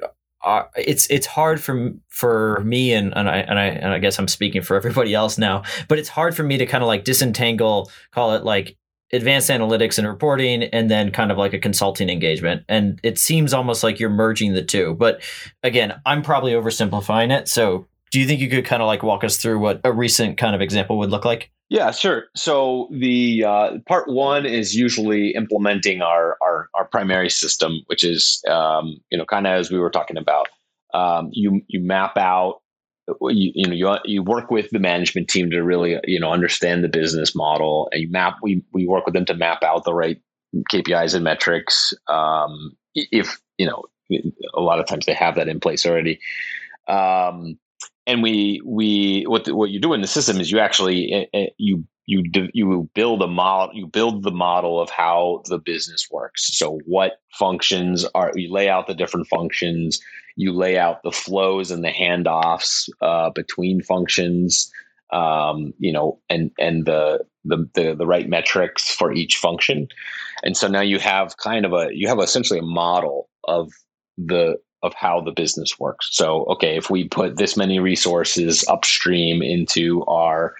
it's 0.75 1.07
it's 1.11 1.27
hard 1.27 1.61
for 1.61 1.91
for 2.09 2.61
me 2.63 2.93
and 2.93 3.15
and 3.15 3.29
I 3.29 3.37
and 3.37 3.59
I 3.59 3.65
and 3.65 3.93
I 3.93 3.99
guess 3.99 4.17
I'm 4.17 4.27
speaking 4.27 4.63
for 4.63 4.75
everybody 4.75 5.13
else 5.13 5.37
now, 5.37 5.63
but 5.87 5.99
it's 5.99 6.09
hard 6.09 6.35
for 6.35 6.43
me 6.43 6.57
to 6.57 6.65
kind 6.65 6.83
of 6.83 6.87
like 6.87 7.03
disentangle, 7.03 7.91
call 8.11 8.33
it 8.33 8.43
like 8.43 8.75
advanced 9.15 9.49
analytics 9.49 9.97
and 9.97 10.07
reporting 10.07 10.63
and 10.63 10.89
then 10.89 11.11
kind 11.11 11.31
of 11.31 11.37
like 11.37 11.53
a 11.53 11.59
consulting 11.59 12.09
engagement. 12.09 12.63
And 12.69 12.99
it 13.03 13.17
seems 13.17 13.53
almost 13.53 13.83
like 13.83 13.99
you're 13.99 14.09
merging 14.09 14.53
the 14.53 14.63
two. 14.63 14.95
But 14.95 15.21
again 15.63 15.99
i'm 16.05 16.21
probably 16.21 16.53
oversimplifying 16.53 17.37
it. 17.37 17.47
So 17.47 17.87
do 18.11 18.19
you 18.19 18.27
think 18.27 18.39
you 18.39 18.49
could 18.49 18.65
kind 18.65 18.81
of 18.81 18.87
like 18.87 19.03
walk 19.03 19.23
us 19.23 19.37
through 19.37 19.59
what 19.59 19.81
a 19.83 19.91
recent 19.91 20.37
kind 20.37 20.55
of 20.55 20.61
example 20.61 20.97
would 20.99 21.09
look 21.09 21.25
like? 21.25 21.51
Yeah 21.69 21.91
sure. 21.91 22.25
So 22.35 22.89
the 22.91 23.43
uh, 23.43 23.71
part 23.87 24.07
one 24.07 24.45
is 24.45 24.75
usually 24.75 25.31
implementing 25.31 26.01
our 26.01 26.37
our, 26.41 26.69
our 26.75 26.85
primary 26.85 27.29
system 27.29 27.81
which 27.87 28.03
is 28.03 28.43
um, 28.49 28.97
you 29.11 29.17
know 29.17 29.25
kind 29.25 29.47
of 29.47 29.53
as 29.53 29.71
we 29.71 29.79
were 29.79 29.91
talking 29.91 30.17
about. 30.17 30.47
Um, 30.93 31.29
you 31.33 31.61
you 31.67 31.81
map 31.81 32.17
out 32.17 32.61
you, 33.07 33.51
you 33.53 33.67
know 33.67 33.73
you, 33.73 33.97
you 34.05 34.23
work 34.23 34.49
with 34.49 34.69
the 34.71 34.79
management 34.79 35.27
team 35.27 35.49
to 35.51 35.61
really 35.61 35.99
you 36.05 36.19
know 36.19 36.31
understand 36.31 36.83
the 36.83 36.89
business 36.89 37.35
model 37.35 37.87
and 37.91 38.01
you 38.01 38.09
map 38.09 38.37
we, 38.41 38.63
we 38.73 38.87
work 38.87 39.05
with 39.05 39.13
them 39.13 39.25
to 39.25 39.35
map 39.35 39.63
out 39.63 39.83
the 39.83 39.93
right 39.93 40.19
kpis 40.71 41.13
and 41.13 41.23
metrics. 41.23 41.93
Um, 42.07 42.75
if 42.93 43.39
you 43.57 43.67
know 43.67 43.83
a 44.53 44.61
lot 44.61 44.79
of 44.79 44.87
times 44.87 45.05
they 45.05 45.13
have 45.13 45.35
that 45.35 45.47
in 45.47 45.59
place 45.59 45.85
already. 45.85 46.19
Um, 46.87 47.57
and 48.07 48.21
we 48.21 48.61
we 48.63 49.23
what 49.27 49.45
the, 49.45 49.55
what 49.55 49.71
you 49.71 49.79
do 49.79 49.93
in 49.93 50.01
the 50.01 50.07
system 50.07 50.39
is 50.39 50.51
you 50.51 50.59
actually 50.59 51.29
uh, 51.33 51.45
you 51.57 51.85
you 52.05 52.23
you 52.53 52.89
build 52.93 53.21
a 53.21 53.27
model 53.27 53.75
you 53.75 53.87
build 53.87 54.23
the 54.23 54.31
model 54.31 54.79
of 54.79 54.89
how 54.89 55.41
the 55.45 55.57
business 55.57 56.07
works. 56.11 56.57
So 56.57 56.79
what 56.85 57.19
functions 57.33 58.05
are 58.13 58.31
you 58.35 58.51
lay 58.51 58.69
out 58.69 58.87
the 58.87 58.93
different 58.93 59.27
functions 59.27 59.99
you 60.35 60.51
lay 60.51 60.77
out 60.77 61.03
the 61.03 61.11
flows 61.11 61.71
and 61.71 61.83
the 61.83 61.89
handoffs 61.89 62.89
uh, 63.01 63.29
between 63.29 63.81
functions 63.81 64.71
um, 65.11 65.73
you 65.79 65.91
know 65.91 66.19
and 66.29 66.51
and 66.59 66.85
the, 66.85 67.25
the 67.43 67.69
the 67.73 67.95
the 67.95 68.05
right 68.05 68.27
metrics 68.27 68.93
for 68.93 69.13
each 69.13 69.37
function. 69.37 69.87
And 70.43 70.57
so 70.57 70.67
now 70.67 70.81
you 70.81 70.99
have 70.99 71.37
kind 71.37 71.65
of 71.65 71.73
a 71.73 71.89
you 71.91 72.07
have 72.07 72.19
essentially 72.19 72.59
a 72.59 72.63
model 72.63 73.29
of 73.47 73.71
the 74.17 74.57
of 74.83 74.93
how 74.93 75.21
the 75.21 75.31
business 75.31 75.79
works. 75.79 76.09
So 76.11 76.45
okay 76.45 76.77
if 76.77 76.89
we 76.89 77.07
put 77.07 77.37
this 77.37 77.55
many 77.55 77.79
resources 77.79 78.65
upstream 78.67 79.41
into 79.41 80.03
our 80.05 80.55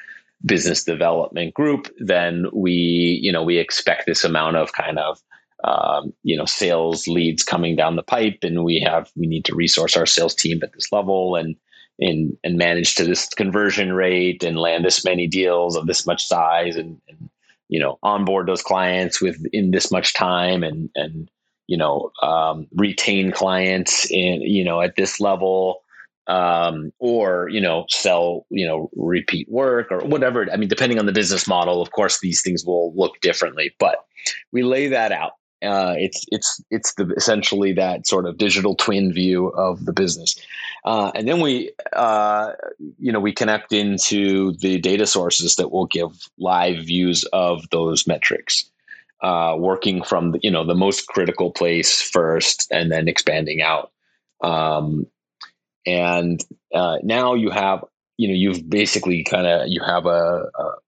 business 0.45 0.83
development 0.83 1.53
group, 1.53 1.87
then 1.97 2.45
we, 2.53 3.19
you 3.21 3.31
know, 3.31 3.43
we 3.43 3.57
expect 3.57 4.05
this 4.05 4.23
amount 4.23 4.57
of 4.57 4.73
kind 4.73 4.99
of, 4.99 5.19
um, 5.63 6.13
you 6.23 6.37
know, 6.37 6.45
sales 6.45 7.07
leads 7.07 7.43
coming 7.43 7.75
down 7.75 7.95
the 7.95 8.03
pipe, 8.03 8.39
and 8.43 8.63
we 8.63 8.79
have 8.79 9.11
we 9.15 9.25
need 9.27 9.45
to 9.45 9.55
resource 9.55 9.97
our 9.97 10.05
sales 10.05 10.35
team 10.35 10.59
at 10.63 10.73
this 10.73 10.91
level 10.91 11.35
and 11.35 11.55
and 11.99 12.37
and 12.43 12.57
manage 12.57 12.95
to 12.95 13.03
this 13.03 13.27
conversion 13.29 13.93
rate 13.93 14.43
and 14.43 14.57
land 14.57 14.85
this 14.85 15.05
many 15.05 15.27
deals 15.27 15.75
of 15.75 15.87
this 15.87 16.05
much 16.05 16.25
size 16.25 16.75
and, 16.75 17.01
and 17.07 17.29
you 17.69 17.79
know 17.79 17.97
onboard 18.03 18.47
those 18.47 18.61
clients 18.61 19.21
within 19.21 19.71
this 19.71 19.91
much 19.91 20.13
time 20.13 20.63
and 20.63 20.89
and 20.95 21.29
you 21.67 21.77
know 21.77 22.11
um, 22.21 22.67
retain 22.75 23.31
clients 23.31 24.09
in 24.11 24.41
you 24.41 24.63
know 24.63 24.81
at 24.81 24.95
this 24.95 25.19
level 25.19 25.81
um, 26.27 26.91
or 26.99 27.49
you 27.49 27.61
know 27.61 27.85
sell 27.89 28.45
you 28.49 28.67
know 28.67 28.89
repeat 28.95 29.49
work 29.49 29.91
or 29.91 29.99
whatever. 29.99 30.47
I 30.51 30.57
mean 30.57 30.69
depending 30.69 30.99
on 30.99 31.05
the 31.05 31.11
business 31.11 31.47
model 31.47 31.81
of 31.81 31.91
course 31.91 32.19
these 32.19 32.41
things 32.41 32.65
will 32.65 32.93
look 32.95 33.19
differently 33.21 33.73
but 33.79 34.05
we 34.51 34.63
lay 34.63 34.87
that 34.87 35.11
out. 35.11 35.33
Uh, 35.63 35.95
it's 35.97 36.25
it's 36.31 36.61
it's 36.69 36.93
the 36.95 37.07
essentially 37.15 37.73
that 37.73 38.05
sort 38.05 38.25
of 38.25 38.37
digital 38.37 38.75
twin 38.75 39.11
view 39.11 39.47
of 39.47 39.85
the 39.85 39.93
business, 39.93 40.35
uh, 40.83 41.11
and 41.15 41.27
then 41.27 41.39
we 41.39 41.71
uh, 41.93 42.51
you 42.99 43.11
know 43.11 43.19
we 43.19 43.31
connect 43.31 43.71
into 43.71 44.51
the 44.57 44.77
data 44.77 45.07
sources 45.07 45.55
that 45.55 45.71
will 45.71 45.87
give 45.87 46.11
live 46.37 46.85
views 46.85 47.23
of 47.31 47.67
those 47.71 48.05
metrics, 48.05 48.69
uh, 49.23 49.55
working 49.57 50.03
from 50.03 50.33
the, 50.33 50.39
you 50.43 50.51
know 50.51 50.65
the 50.65 50.75
most 50.75 51.07
critical 51.07 51.51
place 51.51 52.01
first, 52.01 52.67
and 52.71 52.91
then 52.91 53.07
expanding 53.07 53.61
out. 53.61 53.91
Um, 54.43 55.07
and 55.85 56.43
uh, 56.73 56.97
now 57.03 57.33
you 57.33 57.49
have 57.49 57.83
you 58.17 58.27
know 58.27 58.33
you've 58.33 58.69
basically 58.69 59.23
kind 59.23 59.47
of 59.47 59.67
you 59.67 59.81
have 59.83 60.05
a 60.05 60.45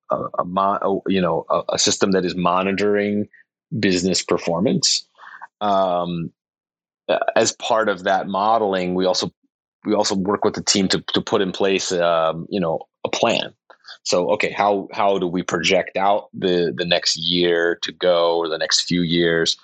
a, 0.09 0.15
a, 0.15 0.43
a, 0.43 0.99
you 1.07 1.21
know 1.21 1.45
a, 1.49 1.63
a, 1.73 1.79
system 1.79 2.11
that 2.11 2.25
is 2.25 2.35
monitoring 2.35 3.27
business 3.79 4.23
performance. 4.23 5.07
Um, 5.61 6.31
as 7.35 7.53
part 7.53 7.89
of 7.89 8.03
that 8.03 8.27
modeling 8.27 8.93
we 8.93 9.05
also 9.05 9.31
we 9.85 9.93
also 9.93 10.15
work 10.15 10.43
with 10.43 10.55
the 10.55 10.63
team 10.63 10.87
to, 10.89 11.01
to 11.13 11.21
put 11.21 11.41
in 11.41 11.51
place 11.51 11.91
um, 11.91 12.45
you 12.49 12.59
know 12.59 12.81
a 13.05 13.09
plan. 13.09 13.53
So 14.03 14.31
okay 14.31 14.51
how 14.51 14.87
how 14.91 15.17
do 15.17 15.27
we 15.27 15.43
project 15.43 15.97
out 15.97 16.29
the 16.33 16.73
the 16.75 16.85
next 16.85 17.17
year 17.17 17.77
to 17.83 17.91
go 17.91 18.37
or 18.37 18.49
the 18.49 18.57
next 18.57 18.81
few 18.81 19.01
years? 19.01 19.57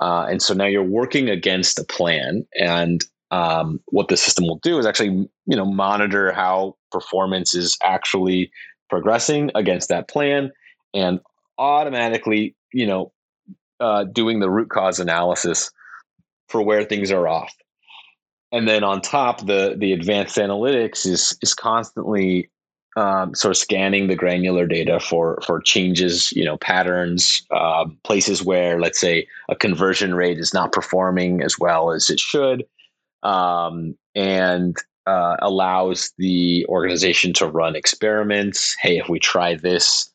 Uh, 0.00 0.26
and 0.30 0.42
so 0.42 0.54
now 0.54 0.64
you're 0.64 0.82
working 0.82 1.28
against 1.28 1.78
a 1.78 1.84
plan 1.84 2.46
and 2.58 3.04
um, 3.30 3.80
what 3.86 4.08
the 4.08 4.16
system 4.16 4.46
will 4.46 4.58
do 4.62 4.78
is 4.78 4.86
actually 4.86 5.28
you 5.46 5.56
know 5.56 5.64
monitor 5.64 6.32
how 6.32 6.76
performance 6.90 7.54
is 7.54 7.76
actually 7.82 8.50
progressing 8.88 9.50
against 9.54 9.88
that 9.88 10.08
plan 10.08 10.50
and 10.94 11.20
automatically 11.58 12.54
you 12.72 12.86
know 12.86 13.12
uh, 13.80 14.04
doing 14.04 14.40
the 14.40 14.50
root 14.50 14.68
cause 14.68 15.00
analysis 15.00 15.70
for 16.48 16.62
where 16.62 16.84
things 16.84 17.10
are 17.10 17.26
off. 17.26 17.54
And 18.52 18.68
then 18.68 18.84
on 18.84 19.00
top 19.00 19.46
the 19.46 19.76
the 19.78 19.92
advanced 19.92 20.36
analytics 20.36 21.06
is 21.06 21.36
is 21.40 21.54
constantly 21.54 22.50
um, 22.96 23.34
sort 23.36 23.52
of 23.52 23.56
scanning 23.56 24.08
the 24.08 24.16
granular 24.16 24.66
data 24.66 24.98
for 24.98 25.38
for 25.46 25.60
changes, 25.60 26.32
you 26.32 26.44
know, 26.44 26.58
patterns, 26.58 27.46
uh, 27.52 27.86
places 28.02 28.44
where, 28.44 28.80
let's 28.80 29.00
say, 29.00 29.28
a 29.48 29.54
conversion 29.54 30.14
rate 30.14 30.38
is 30.38 30.52
not 30.52 30.72
performing 30.72 31.42
as 31.42 31.56
well 31.58 31.92
as 31.92 32.10
it 32.10 32.18
should, 32.18 32.64
um, 33.22 33.94
and 34.14 34.76
uh, 35.06 35.36
allows 35.40 36.12
the 36.18 36.66
organization 36.68 37.32
to 37.34 37.46
run 37.46 37.76
experiments. 37.76 38.76
Hey, 38.80 38.98
if 38.98 39.08
we 39.08 39.18
try 39.18 39.54
this, 39.54 40.10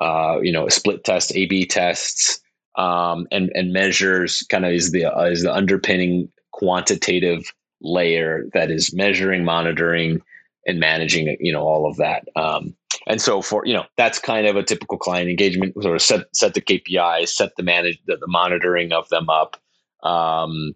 uh, 0.00 0.38
you 0.42 0.52
know, 0.52 0.68
split 0.68 1.04
test, 1.04 1.34
A/B 1.34 1.66
tests, 1.66 2.40
um, 2.76 3.26
and 3.30 3.50
and 3.54 3.72
measures 3.72 4.42
kind 4.48 4.64
of 4.64 4.72
is 4.72 4.92
the 4.92 5.04
uh, 5.04 5.24
is 5.24 5.42
the 5.42 5.54
underpinning 5.54 6.30
quantitative 6.52 7.52
layer 7.80 8.44
that 8.52 8.70
is 8.70 8.94
measuring, 8.94 9.44
monitoring, 9.44 10.20
and 10.66 10.80
managing, 10.80 11.36
you 11.40 11.52
know, 11.52 11.62
all 11.62 11.86
of 11.86 11.96
that. 11.96 12.26
Um, 12.36 12.74
and 13.06 13.20
so 13.20 13.42
for 13.42 13.64
you 13.64 13.74
know 13.74 13.84
that's 13.96 14.18
kind 14.18 14.46
of 14.46 14.56
a 14.56 14.62
typical 14.62 14.98
client 14.98 15.30
engagement 15.30 15.74
sort 15.82 15.96
of 15.96 16.02
set 16.02 16.24
set 16.34 16.54
the 16.54 16.60
KPIs, 16.60 17.28
set 17.28 17.56
the 17.56 17.62
manage 17.62 17.98
the, 18.06 18.16
the 18.16 18.26
monitoring 18.26 18.92
of 18.92 19.08
them 19.08 19.28
up. 19.28 19.56
Um, 20.02 20.74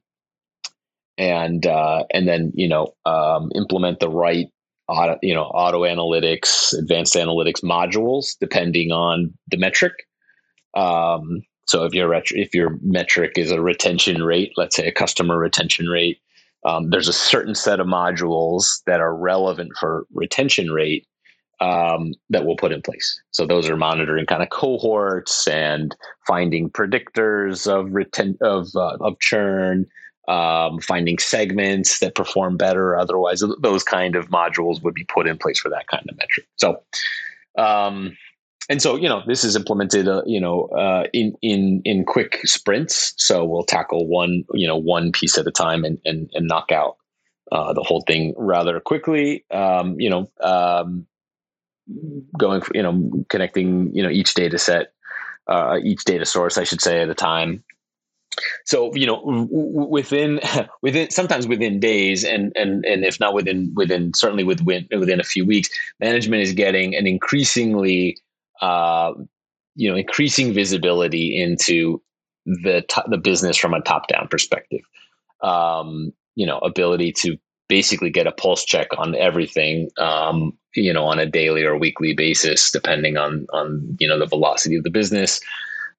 and 1.18 1.66
uh, 1.66 2.04
and 2.12 2.28
then 2.28 2.52
you 2.54 2.68
know 2.68 2.94
um, 3.06 3.50
implement 3.54 4.00
the 4.00 4.08
right 4.08 4.48
auto, 4.88 5.18
you 5.22 5.34
know 5.34 5.44
auto 5.44 5.82
analytics, 5.82 6.76
advanced 6.78 7.14
analytics 7.14 7.62
modules 7.62 8.36
depending 8.40 8.92
on 8.92 9.32
the 9.50 9.56
metric. 9.56 9.94
Um, 10.74 11.42
so 11.66 11.84
if 11.84 11.94
your 11.94 12.12
if 12.14 12.54
your 12.54 12.78
metric 12.82 13.32
is 13.36 13.50
a 13.50 13.60
retention 13.60 14.22
rate, 14.22 14.52
let's 14.56 14.76
say 14.76 14.86
a 14.86 14.92
customer 14.92 15.38
retention 15.38 15.88
rate, 15.88 16.18
um, 16.64 16.90
there's 16.90 17.08
a 17.08 17.12
certain 17.12 17.54
set 17.54 17.80
of 17.80 17.86
modules 17.86 18.82
that 18.86 19.00
are 19.00 19.14
relevant 19.14 19.72
for 19.78 20.06
retention 20.12 20.70
rate 20.70 21.06
um, 21.60 22.12
that 22.30 22.44
we'll 22.44 22.56
put 22.56 22.72
in 22.72 22.82
place. 22.82 23.20
So 23.30 23.46
those 23.46 23.68
are 23.68 23.76
monitoring 23.76 24.26
kind 24.26 24.42
of 24.42 24.50
cohorts 24.50 25.46
and 25.46 25.94
finding 26.26 26.70
predictors 26.70 27.66
of 27.66 27.86
reten- 27.90 28.40
of 28.42 28.68
uh, 28.74 28.96
of 29.00 29.18
churn, 29.20 29.86
um, 30.28 30.80
finding 30.80 31.18
segments 31.18 31.98
that 31.98 32.14
perform 32.14 32.56
better. 32.56 32.96
Otherwise, 32.96 33.42
those 33.60 33.82
kind 33.82 34.16
of 34.16 34.28
modules 34.28 34.82
would 34.82 34.94
be 34.94 35.04
put 35.04 35.26
in 35.26 35.36
place 35.36 35.58
for 35.58 35.68
that 35.68 35.86
kind 35.88 36.04
of 36.08 36.16
metric. 36.16 36.46
So, 36.56 36.82
um, 37.58 38.16
and 38.70 38.80
so 38.80 38.96
you 38.96 39.08
know, 39.08 39.22
this 39.26 39.44
is 39.44 39.56
implemented, 39.56 40.08
uh, 40.08 40.22
you 40.24 40.40
know, 40.40 40.64
uh, 40.68 41.04
in 41.12 41.34
in 41.42 41.82
in 41.84 42.04
quick 42.04 42.40
sprints. 42.44 43.12
So 43.18 43.44
we'll 43.44 43.64
tackle 43.64 44.06
one, 44.06 44.44
you 44.54 44.66
know, 44.66 44.76
one 44.76 45.12
piece 45.12 45.36
at 45.36 45.46
a 45.46 45.50
time 45.50 45.84
and 45.84 45.98
and, 46.04 46.30
and 46.34 46.48
knock 46.48 46.72
out 46.72 46.96
uh, 47.52 47.72
the 47.74 47.82
whole 47.82 48.00
thing 48.02 48.34
rather 48.36 48.80
quickly. 48.80 49.44
Um, 49.50 50.00
you 50.00 50.08
know, 50.08 50.30
um, 50.40 51.06
going, 52.38 52.62
you 52.72 52.82
know, 52.82 53.24
connecting, 53.28 53.94
you 53.94 54.02
know, 54.02 54.08
each 54.08 54.32
data 54.32 54.56
set, 54.56 54.94
uh, 55.46 55.78
each 55.82 56.04
data 56.04 56.24
source, 56.24 56.56
I 56.56 56.64
should 56.64 56.80
say, 56.80 57.02
at 57.02 57.10
a 57.10 57.14
time 57.14 57.62
so 58.64 58.94
you 58.94 59.06
know 59.06 59.20
within 59.90 60.40
within 60.82 61.10
sometimes 61.10 61.46
within 61.46 61.80
days 61.80 62.24
and 62.24 62.52
and 62.56 62.84
and 62.84 63.04
if 63.04 63.20
not 63.20 63.34
within 63.34 63.72
within 63.74 64.12
certainly 64.14 64.44
within 64.44 64.86
within 64.98 65.20
a 65.20 65.24
few 65.24 65.44
weeks 65.44 65.68
management 66.00 66.42
is 66.42 66.52
getting 66.52 66.94
an 66.94 67.06
increasingly 67.06 68.16
uh, 68.60 69.12
you 69.74 69.90
know 69.90 69.96
increasing 69.96 70.52
visibility 70.52 71.40
into 71.40 72.00
the 72.46 72.84
the 73.08 73.18
business 73.18 73.56
from 73.56 73.74
a 73.74 73.80
top 73.80 74.08
down 74.08 74.28
perspective. 74.28 74.80
Um, 75.42 76.12
you 76.34 76.46
know 76.46 76.58
ability 76.58 77.12
to 77.12 77.36
basically 77.68 78.10
get 78.10 78.26
a 78.26 78.32
pulse 78.32 78.64
check 78.64 78.88
on 78.98 79.14
everything 79.14 79.90
um, 79.98 80.56
you 80.74 80.92
know 80.92 81.04
on 81.04 81.18
a 81.18 81.26
daily 81.26 81.64
or 81.64 81.76
weekly 81.76 82.14
basis 82.14 82.70
depending 82.70 83.16
on 83.16 83.46
on 83.52 83.96
you 83.98 84.08
know 84.08 84.18
the 84.18 84.26
velocity 84.26 84.76
of 84.76 84.84
the 84.84 84.90
business 84.90 85.40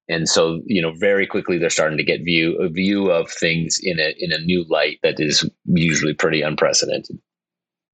and 0.07 0.27
so 0.29 0.61
you 0.65 0.81
know 0.81 0.93
very 0.93 1.25
quickly 1.27 1.57
they're 1.57 1.69
starting 1.69 1.97
to 1.97 2.03
get 2.03 2.23
view 2.23 2.55
a 2.61 2.69
view 2.69 3.09
of 3.09 3.29
things 3.29 3.79
in 3.81 3.99
a 3.99 4.13
in 4.19 4.31
a 4.31 4.39
new 4.39 4.65
light 4.69 4.99
that 5.03 5.19
is 5.19 5.49
usually 5.65 6.13
pretty 6.13 6.41
unprecedented 6.41 7.17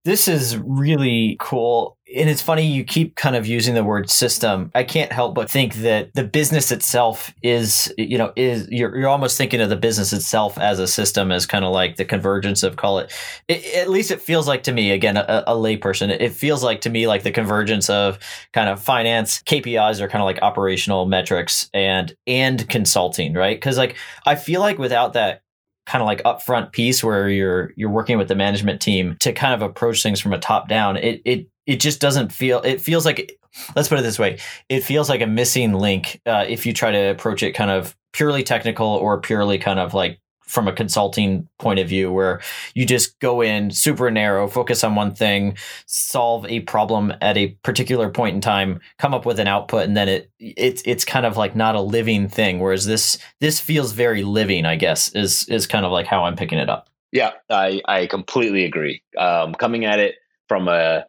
this 0.03 0.27
is 0.27 0.57
really 0.57 1.37
cool. 1.39 1.97
And 2.13 2.29
it's 2.29 2.41
funny, 2.41 2.65
you 2.65 2.83
keep 2.83 3.15
kind 3.15 3.35
of 3.35 3.45
using 3.45 3.75
the 3.75 3.83
word 3.83 4.09
system. 4.09 4.71
I 4.73 4.83
can't 4.83 5.11
help 5.11 5.35
but 5.35 5.49
think 5.49 5.75
that 5.75 6.13
the 6.13 6.23
business 6.23 6.71
itself 6.71 7.33
is, 7.43 7.93
you 7.97 8.17
know, 8.17 8.33
is 8.35 8.67
you're, 8.69 8.97
you're 8.97 9.07
almost 9.07 9.37
thinking 9.37 9.61
of 9.61 9.69
the 9.69 9.75
business 9.75 10.11
itself 10.11 10.57
as 10.57 10.79
a 10.79 10.87
system, 10.87 11.31
as 11.31 11.45
kind 11.45 11.63
of 11.63 11.71
like 11.71 11.95
the 11.95 12.03
convergence 12.03 12.63
of 12.63 12.75
call 12.75 12.99
it, 12.99 13.13
it 13.47 13.63
at 13.75 13.89
least 13.89 14.11
it 14.11 14.21
feels 14.21 14.47
like 14.47 14.63
to 14.63 14.73
me, 14.73 14.91
again, 14.91 15.17
a, 15.17 15.43
a 15.47 15.53
layperson, 15.53 16.09
it 16.09 16.33
feels 16.33 16.63
like 16.63 16.81
to 16.81 16.89
me 16.89 17.07
like 17.07 17.23
the 17.23 17.31
convergence 17.31 17.89
of 17.89 18.17
kind 18.53 18.69
of 18.69 18.81
finance 18.81 19.41
KPIs 19.43 20.01
are 20.01 20.09
kind 20.09 20.21
of 20.21 20.25
like 20.25 20.39
operational 20.41 21.05
metrics 21.05 21.69
and, 21.73 22.13
and 22.25 22.67
consulting, 22.67 23.35
right? 23.35 23.61
Cause 23.61 23.77
like 23.77 23.95
I 24.25 24.35
feel 24.35 24.61
like 24.61 24.79
without 24.79 25.13
that 25.13 25.43
kind 25.91 26.01
of 26.01 26.05
like 26.05 26.23
upfront 26.23 26.71
piece 26.71 27.03
where 27.03 27.27
you're 27.27 27.73
you're 27.75 27.89
working 27.89 28.17
with 28.17 28.29
the 28.29 28.35
management 28.35 28.79
team 28.79 29.17
to 29.19 29.33
kind 29.33 29.53
of 29.53 29.61
approach 29.61 30.01
things 30.01 30.21
from 30.21 30.31
a 30.31 30.39
top 30.39 30.69
down 30.69 30.95
it 30.95 31.21
it 31.25 31.47
it 31.65 31.81
just 31.81 31.99
doesn't 31.99 32.31
feel 32.31 32.61
it 32.61 32.79
feels 32.79 33.05
like 33.05 33.37
let's 33.75 33.89
put 33.89 33.99
it 33.99 34.01
this 34.01 34.17
way 34.17 34.39
it 34.69 34.85
feels 34.85 35.09
like 35.09 35.19
a 35.19 35.27
missing 35.27 35.73
link 35.73 36.21
uh, 36.25 36.45
if 36.47 36.65
you 36.65 36.71
try 36.71 36.91
to 36.91 37.09
approach 37.09 37.43
it 37.43 37.51
kind 37.51 37.69
of 37.69 37.93
purely 38.13 38.41
technical 38.41 38.87
or 38.87 39.19
purely 39.19 39.57
kind 39.57 39.79
of 39.79 39.93
like 39.93 40.17
from 40.51 40.67
a 40.67 40.73
consulting 40.73 41.47
point 41.59 41.79
of 41.79 41.87
view 41.87 42.11
where 42.11 42.41
you 42.75 42.85
just 42.85 43.17
go 43.19 43.41
in 43.41 43.71
super 43.71 44.11
narrow 44.11 44.47
focus 44.47 44.83
on 44.83 44.95
one 44.95 45.15
thing 45.15 45.55
solve 45.85 46.45
a 46.47 46.59
problem 46.61 47.13
at 47.21 47.37
a 47.37 47.47
particular 47.63 48.09
point 48.09 48.35
in 48.35 48.41
time 48.41 48.79
come 48.99 49.13
up 49.13 49.25
with 49.25 49.39
an 49.39 49.47
output 49.47 49.83
and 49.85 49.95
then 49.95 50.09
it 50.09 50.29
it's 50.39 50.81
it's 50.85 51.05
kind 51.05 51.25
of 51.25 51.37
like 51.37 51.55
not 51.55 51.73
a 51.73 51.81
living 51.81 52.27
thing 52.27 52.59
whereas 52.59 52.85
this 52.85 53.17
this 53.39 53.61
feels 53.61 53.93
very 53.93 54.23
living 54.23 54.65
i 54.65 54.75
guess 54.75 55.07
is 55.15 55.47
is 55.47 55.65
kind 55.65 55.85
of 55.85 55.91
like 55.91 56.05
how 56.05 56.25
i'm 56.25 56.35
picking 56.35 56.59
it 56.59 56.69
up. 56.69 56.89
Yeah 57.13 57.31
i 57.49 57.81
i 57.85 58.05
completely 58.07 58.65
agree. 58.65 59.01
Um, 59.17 59.55
coming 59.55 59.85
at 59.85 59.99
it 59.99 60.15
from 60.49 60.67
a 60.67 61.05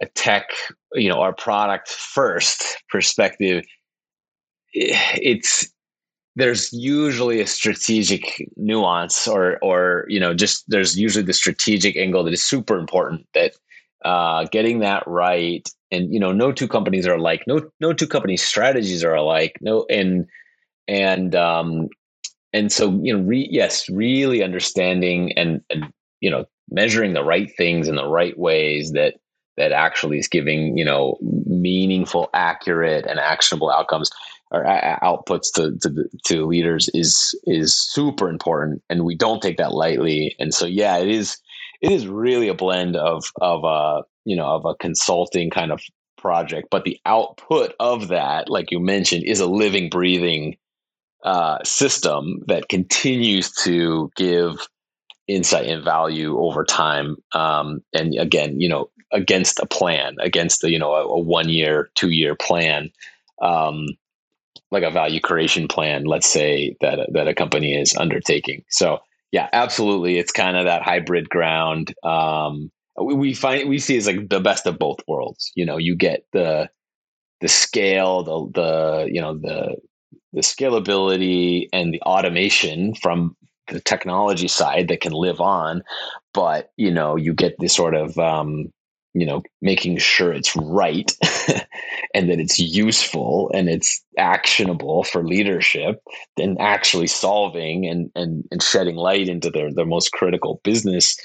a 0.00 0.06
tech 0.14 0.46
you 0.92 1.08
know 1.08 1.20
our 1.20 1.32
product 1.32 1.88
first 1.88 2.82
perspective 2.90 3.64
it's 4.74 5.68
there's 6.36 6.72
usually 6.72 7.40
a 7.40 7.46
strategic 7.46 8.48
nuance 8.56 9.28
or 9.28 9.58
or 9.62 10.04
you 10.08 10.18
know 10.18 10.34
just 10.34 10.64
there's 10.68 10.98
usually 10.98 11.24
the 11.24 11.32
strategic 11.32 11.96
angle 11.96 12.24
that 12.24 12.32
is 12.32 12.42
super 12.42 12.78
important 12.78 13.26
that 13.34 13.52
uh, 14.04 14.44
getting 14.52 14.80
that 14.80 15.02
right 15.06 15.68
and 15.90 16.12
you 16.12 16.20
know 16.20 16.32
no 16.32 16.52
two 16.52 16.68
companies 16.68 17.06
are 17.06 17.14
alike 17.14 17.42
no 17.46 17.60
no 17.80 17.92
two 17.92 18.06
companies 18.06 18.42
strategies 18.42 19.04
are 19.04 19.14
alike 19.14 19.56
no 19.60 19.86
and 19.88 20.26
and 20.88 21.34
um 21.34 21.88
and 22.52 22.70
so 22.70 22.90
you 23.02 23.16
know 23.16 23.22
re, 23.22 23.48
yes 23.50 23.88
really 23.88 24.42
understanding 24.42 25.32
and 25.32 25.60
and 25.70 25.92
you 26.20 26.30
know 26.30 26.44
measuring 26.70 27.12
the 27.12 27.24
right 27.24 27.50
things 27.56 27.88
in 27.88 27.94
the 27.94 28.06
right 28.06 28.38
ways 28.38 28.92
that 28.92 29.14
that 29.56 29.72
actually 29.72 30.18
is 30.18 30.28
giving 30.28 30.76
you 30.76 30.84
know 30.84 31.16
meaningful 31.46 32.28
accurate 32.34 33.06
and 33.06 33.18
actionable 33.20 33.70
outcomes 33.70 34.10
or 34.54 34.64
outputs 35.02 35.52
to, 35.54 35.76
to 35.82 36.08
to 36.24 36.46
leaders 36.46 36.88
is 36.94 37.38
is 37.44 37.76
super 37.76 38.28
important, 38.28 38.82
and 38.88 39.04
we 39.04 39.14
don't 39.14 39.42
take 39.42 39.56
that 39.58 39.72
lightly. 39.72 40.34
And 40.38 40.54
so, 40.54 40.66
yeah, 40.66 40.98
it 40.98 41.08
is 41.08 41.38
it 41.80 41.92
is 41.92 42.06
really 42.06 42.48
a 42.48 42.54
blend 42.54 42.96
of 42.96 43.24
of 43.40 43.64
a 43.64 44.02
you 44.24 44.36
know 44.36 44.46
of 44.46 44.64
a 44.64 44.74
consulting 44.74 45.50
kind 45.50 45.72
of 45.72 45.80
project, 46.16 46.68
but 46.70 46.84
the 46.84 46.98
output 47.04 47.74
of 47.78 48.08
that, 48.08 48.48
like 48.48 48.70
you 48.70 48.80
mentioned, 48.80 49.24
is 49.24 49.40
a 49.40 49.46
living, 49.46 49.90
breathing 49.90 50.56
uh, 51.22 51.58
system 51.64 52.42
that 52.46 52.68
continues 52.68 53.50
to 53.50 54.10
give 54.16 54.56
insight 55.28 55.66
and 55.66 55.84
value 55.84 56.38
over 56.38 56.64
time. 56.64 57.16
Um, 57.32 57.80
and 57.92 58.14
again, 58.18 58.60
you 58.60 58.68
know, 58.68 58.90
against 59.12 59.58
a 59.60 59.66
plan, 59.66 60.16
against 60.20 60.60
the 60.60 60.70
you 60.70 60.78
know 60.78 60.94
a, 60.94 61.04
a 61.04 61.18
one 61.18 61.48
year, 61.48 61.90
two 61.94 62.10
year 62.10 62.34
plan. 62.34 62.90
Um, 63.40 63.86
like 64.74 64.82
a 64.82 64.90
value 64.90 65.20
creation 65.20 65.68
plan, 65.68 66.04
let's 66.04 66.30
say 66.30 66.76
that 66.80 67.08
that 67.12 67.28
a 67.28 67.34
company 67.34 67.74
is 67.74 67.96
undertaking. 67.96 68.62
So 68.68 68.98
yeah, 69.32 69.48
absolutely, 69.52 70.18
it's 70.18 70.32
kind 70.32 70.56
of 70.56 70.66
that 70.66 70.82
hybrid 70.82 71.28
ground. 71.28 71.94
Um, 72.04 72.70
we, 73.00 73.14
we 73.14 73.34
find 73.34 73.68
we 73.68 73.78
see 73.78 73.96
as 73.96 74.06
like 74.06 74.28
the 74.28 74.40
best 74.40 74.66
of 74.66 74.78
both 74.78 74.98
worlds. 75.08 75.50
You 75.54 75.64
know, 75.64 75.78
you 75.78 75.96
get 75.96 76.26
the 76.32 76.68
the 77.40 77.48
scale, 77.48 78.22
the 78.22 78.60
the 78.60 79.08
you 79.10 79.20
know 79.20 79.34
the 79.34 79.76
the 80.32 80.40
scalability 80.40 81.68
and 81.72 81.94
the 81.94 82.02
automation 82.02 82.94
from 82.94 83.36
the 83.68 83.80
technology 83.80 84.48
side 84.48 84.88
that 84.88 85.00
can 85.00 85.12
live 85.12 85.40
on, 85.40 85.82
but 86.32 86.70
you 86.76 86.90
know 86.90 87.16
you 87.16 87.32
get 87.32 87.54
this 87.58 87.74
sort 87.74 87.94
of 87.94 88.18
um, 88.18 88.72
you 89.14 89.24
know 89.24 89.42
making 89.62 89.96
sure 89.96 90.32
it's 90.32 90.54
right 90.56 91.12
and 92.14 92.28
that 92.28 92.40
it's 92.40 92.58
useful 92.58 93.50
and 93.54 93.68
it's 93.68 94.04
actionable 94.18 95.04
for 95.04 95.24
leadership 95.24 96.02
and 96.38 96.60
actually 96.60 97.06
solving 97.06 97.86
and 97.86 98.10
and, 98.14 98.44
and 98.50 98.62
shedding 98.62 98.96
light 98.96 99.28
into 99.28 99.50
their, 99.50 99.72
their 99.72 99.86
most 99.86 100.12
critical 100.12 100.60
business 100.64 101.16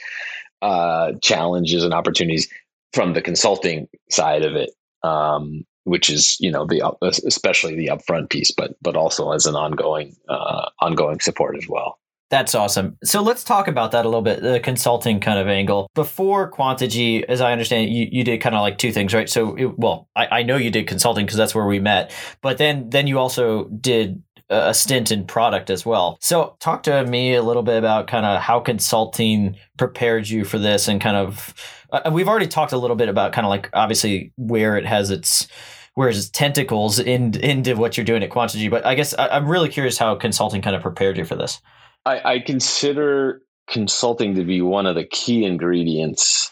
uh, 0.62 1.14
challenges 1.22 1.84
and 1.84 1.94
opportunities 1.94 2.48
from 2.94 3.14
the 3.14 3.22
consulting 3.22 3.88
side 4.10 4.44
of 4.44 4.56
it 4.56 4.72
um, 5.04 5.64
which 5.84 6.10
is 6.10 6.38
you 6.40 6.52
know 6.52 6.66
the 6.66 6.82
especially 7.26 7.76
the 7.76 7.88
upfront 7.88 8.30
piece 8.30 8.52
but 8.52 8.76
but 8.82 8.96
also 8.96 9.32
as 9.32 9.46
an 9.46 9.56
ongoing 9.56 10.16
uh, 10.30 10.70
ongoing 10.82 11.20
support 11.20 11.58
as 11.58 11.68
well 11.68 11.99
that's 12.30 12.54
awesome. 12.54 12.98
So 13.04 13.22
let's 13.22 13.44
talk 13.44 13.68
about 13.68 13.92
that 13.92 14.06
a 14.06 14.08
little 14.08 14.22
bit, 14.22 14.42
the 14.42 14.60
consulting 14.60 15.20
kind 15.20 15.40
of 15.40 15.48
angle. 15.48 15.90
Before 15.96 16.50
Quantegy, 16.52 17.24
as 17.24 17.42
I 17.42 17.52
understand, 17.52 17.92
you, 17.92 18.08
you 18.12 18.24
did 18.24 18.40
kind 18.40 18.56
of 18.56 18.62
like 18.62 18.78
two 18.78 18.92
things, 18.92 19.14
right? 19.14 19.30
So, 19.30 19.56
it, 19.56 19.80
well, 19.80 20.08
I, 20.16 20.40
I 20.40 20.44
know 20.44 20.56
you 20.56 20.70
did 20.70 20.88
consulting 20.88 21.26
because 21.26 21.38
that's 21.38 21.56
where 21.56 21.66
we 21.66 21.80
met, 21.80 22.12
but 22.42 22.58
then 22.58 22.90
then 22.90 23.08
you 23.08 23.18
also 23.18 23.66
did 23.66 24.22
a 24.52 24.74
stint 24.74 25.12
in 25.12 25.26
product 25.26 25.70
as 25.70 25.86
well. 25.86 26.18
So, 26.22 26.56
talk 26.60 26.84
to 26.84 27.04
me 27.06 27.34
a 27.34 27.44
little 27.44 27.64
bit 27.64 27.78
about 27.78 28.08
kind 28.08 28.26
of 28.26 28.42
how 28.42 28.60
consulting 28.60 29.58
prepared 29.78 30.30
you 30.30 30.46
for 30.46 30.60
this, 30.60 30.88
and 30.88 31.02
kind 31.02 31.18
of 31.18 31.54
uh, 31.92 32.12
we've 32.14 32.28
already 32.28 32.48
talked 32.48 32.74
a 32.74 32.78
little 32.78 32.96
bit 32.96 33.10
about 33.10 33.34
kind 33.34 33.46
of 33.46 33.50
like 33.50 33.70
obviously 33.74 34.34
where 34.38 34.78
it 34.78 34.86
has 34.86 35.10
its 35.10 35.48
whereas 35.96 36.18
its 36.18 36.30
tentacles 36.30 37.00
in, 37.00 37.36
into 37.40 37.76
what 37.76 37.98
you're 37.98 38.06
doing 38.06 38.24
at 38.24 38.30
Quantegy. 38.30 38.70
But 38.70 38.86
I 38.86 38.96
guess 38.96 39.14
I, 39.16 39.30
I'm 39.30 39.48
really 39.48 39.68
curious 39.68 39.98
how 39.98 40.16
consulting 40.16 40.62
kind 40.62 40.76
of 40.76 40.82
prepared 40.82 41.18
you 41.18 41.26
for 41.26 41.36
this. 41.36 41.60
I, 42.06 42.34
I 42.34 42.40
consider 42.40 43.42
consulting 43.68 44.36
to 44.36 44.44
be 44.44 44.62
one 44.62 44.86
of 44.86 44.96
the 44.96 45.04
key 45.04 45.46
ingredients 45.46 46.52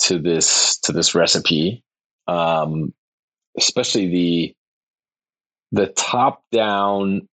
to 0.00 0.18
this 0.18 0.78
to 0.80 0.92
this 0.92 1.14
recipe, 1.14 1.82
um, 2.26 2.92
especially 3.56 4.08
the 4.08 4.54
the 5.72 5.86
top 5.88 6.44
down 6.50 7.28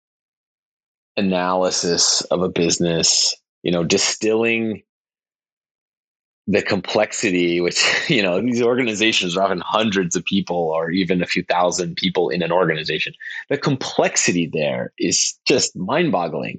analysis 1.17 2.21
of 2.31 2.43
a 2.43 2.49
business. 2.49 3.35
You 3.63 3.73
know, 3.73 3.85
distilling 3.85 4.83
the 6.49 6.63
complexity 6.63 7.61
which 7.61 7.85
you 8.09 8.23
know 8.23 8.41
these 8.41 8.63
organizations 8.63 9.37
are 9.37 9.45
often 9.45 9.63
hundreds 9.65 10.17
of 10.17 10.25
people 10.25 10.57
or 10.57 10.91
even 10.91 11.23
a 11.23 11.27
few 11.27 11.45
thousand 11.45 11.95
people 11.97 12.31
in 12.31 12.43
an 12.43 12.51
organization 12.51 13.13
the 13.51 13.59
complexity 13.59 14.47
there 14.51 14.93
is 14.99 15.39
just 15.47 15.77
mind-boggling 15.77 16.59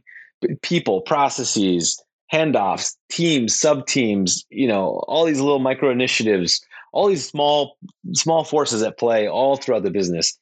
people, 0.61 1.01
processes, 1.01 2.01
handoffs, 2.31 2.95
teams, 3.09 3.55
sub 3.55 3.87
teams, 3.87 4.45
you 4.49 4.67
know, 4.67 5.03
all 5.07 5.25
these 5.25 5.39
little 5.39 5.59
micro 5.59 5.89
initiatives, 5.89 6.61
all 6.91 7.07
these 7.07 7.27
small 7.27 7.77
small 8.13 8.43
forces 8.43 8.81
at 8.83 8.97
play 8.97 9.27
all 9.27 9.57
throughout 9.57 9.83
the 9.83 9.91
business. 9.91 10.37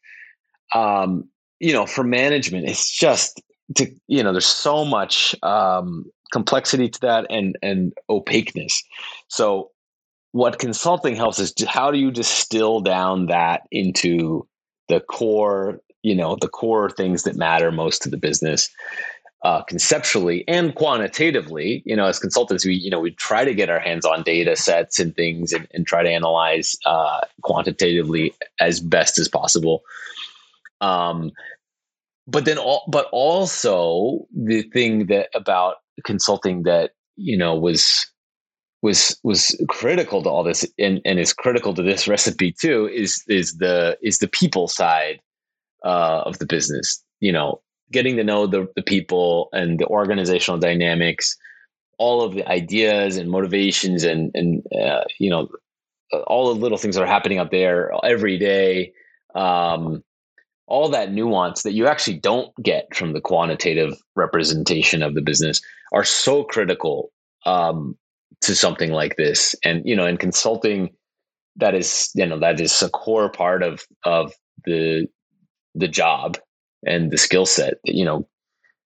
Um, 0.74 1.30
you 1.60 1.74
know, 1.74 1.86
for 1.86 2.04
management, 2.04 2.68
it's 2.68 2.92
just 2.92 3.42
to 3.76 3.90
you 4.08 4.24
know, 4.24 4.32
there's 4.32 4.46
so 4.46 4.86
much 4.86 5.36
um, 5.44 6.06
complexity 6.32 6.90
to 6.90 7.00
that 7.02 7.26
and 7.30 7.58
and 7.62 7.94
opaqueness. 8.10 8.84
So 9.28 9.72
what 10.32 10.60
consulting 10.60 11.16
helps 11.16 11.40
is 11.40 11.54
how 11.68 11.90
do 11.90 11.98
you 11.98 12.12
distill 12.12 12.82
down 12.82 13.28
that 13.28 13.64
into 13.72 14.48
the 14.88 15.00
core, 15.00 15.82
you 16.04 16.16
know, 16.16 16.38
the 16.40 16.48
core 16.48 16.90
things 16.90 17.24
that 17.24 17.36
matter 17.36 17.72
most 17.72 18.02
to 18.04 18.10
the 18.10 18.18
business 18.18 18.70
uh, 19.44 19.62
conceptually 19.64 20.44
and 20.48 20.76
quantitatively. 20.76 21.84
You 21.86 21.96
know, 21.96 22.08
as 22.08 22.20
consultants, 22.20 22.66
we 22.66 22.74
you 22.74 22.90
know 22.90 23.00
we 23.00 23.12
try 23.12 23.46
to 23.46 23.54
get 23.54 23.70
our 23.70 23.80
hands 23.80 24.06
on 24.06 24.24
data 24.24 24.56
sets 24.56 25.00
and 25.00 25.16
things 25.16 25.54
and, 25.54 25.68
and 25.74 25.86
try 25.86 26.04
to 26.04 26.10
analyze 26.10 26.76
uh, 26.86 27.22
quantitatively 27.42 28.34
as 28.60 28.80
best 28.80 29.20
as 29.20 29.28
possible. 29.28 29.84
Um, 30.82 31.32
but 32.28 32.46
then, 32.46 32.58
all, 32.58 32.84
but 32.88 33.08
also 33.12 34.28
the 34.36 34.64
thing 34.64 35.06
that 35.08 35.30
about 35.34 35.78
consulting 36.04 36.64
that 36.64 36.92
you 37.16 37.38
know 37.38 37.56
was 37.56 38.06
was 38.82 39.20
was 39.24 39.60
critical 39.70 40.22
to 40.22 40.30
all 40.30 40.44
this 40.44 40.66
and, 40.78 41.02
and 41.06 41.20
is 41.20 41.34
critical 41.34 41.74
to 41.74 41.82
this 41.82 42.08
recipe 42.08 42.52
too 42.52 42.88
is 42.94 43.24
is 43.28 43.58
the 43.58 43.98
is 44.02 44.20
the 44.20 44.28
people 44.28 44.68
side 44.68 45.20
uh, 45.84 46.22
of 46.26 46.38
the 46.38 46.46
business 46.46 47.04
you 47.20 47.32
know 47.32 47.60
getting 47.92 48.18
to 48.18 48.24
know 48.24 48.48
the, 48.48 48.68
the 48.76 48.84
people 48.84 49.50
and 49.54 49.80
the 49.80 49.88
organizational 49.88 50.60
dynamics, 50.60 51.36
all 51.98 52.22
of 52.22 52.34
the 52.34 52.48
ideas 52.48 53.18
and 53.18 53.30
motivations 53.30 54.04
and 54.04 54.32
and 54.34 54.64
uh, 54.80 55.04
you 55.20 55.30
know 55.30 55.48
all 56.26 56.54
the 56.54 56.60
little 56.60 56.78
things 56.78 56.96
that 56.96 57.04
are 57.04 57.08
happening 57.08 57.38
out 57.38 57.52
there 57.52 57.92
every 58.04 58.38
day. 58.38 58.94
Um, 59.36 60.04
all 60.68 60.90
that 60.90 61.14
nuance 61.14 61.64
that 61.64 61.74
you 61.74 61.88
actually 61.88 62.18
don't 62.18 62.54
get 62.62 62.94
from 62.94 63.14
the 63.14 63.22
quantitative 63.22 63.94
representation 64.16 65.02
of 65.02 65.16
the 65.16 65.22
business 65.22 65.62
are 65.94 66.04
so 66.04 66.44
critical 66.44 67.12
um, 67.46 67.98
to 68.42 68.54
something 68.54 68.92
like 68.92 69.16
this. 69.16 69.56
And 69.64 69.82
you 69.86 69.96
know, 69.96 70.06
in 70.06 70.18
consulting, 70.18 70.90
that 71.56 71.74
is 71.74 72.10
you 72.16 72.26
know 72.26 72.40
that 72.40 72.60
is 72.60 72.82
a 72.82 72.90
core 72.90 73.32
part 73.32 73.64
of 73.64 73.86
of 74.04 74.34
the 74.66 75.08
the 75.76 75.88
job 75.88 76.38
and 76.88 77.12
the 77.12 77.18
skill 77.18 77.46
set 77.46 77.76
you 77.84 78.06
know 78.06 78.28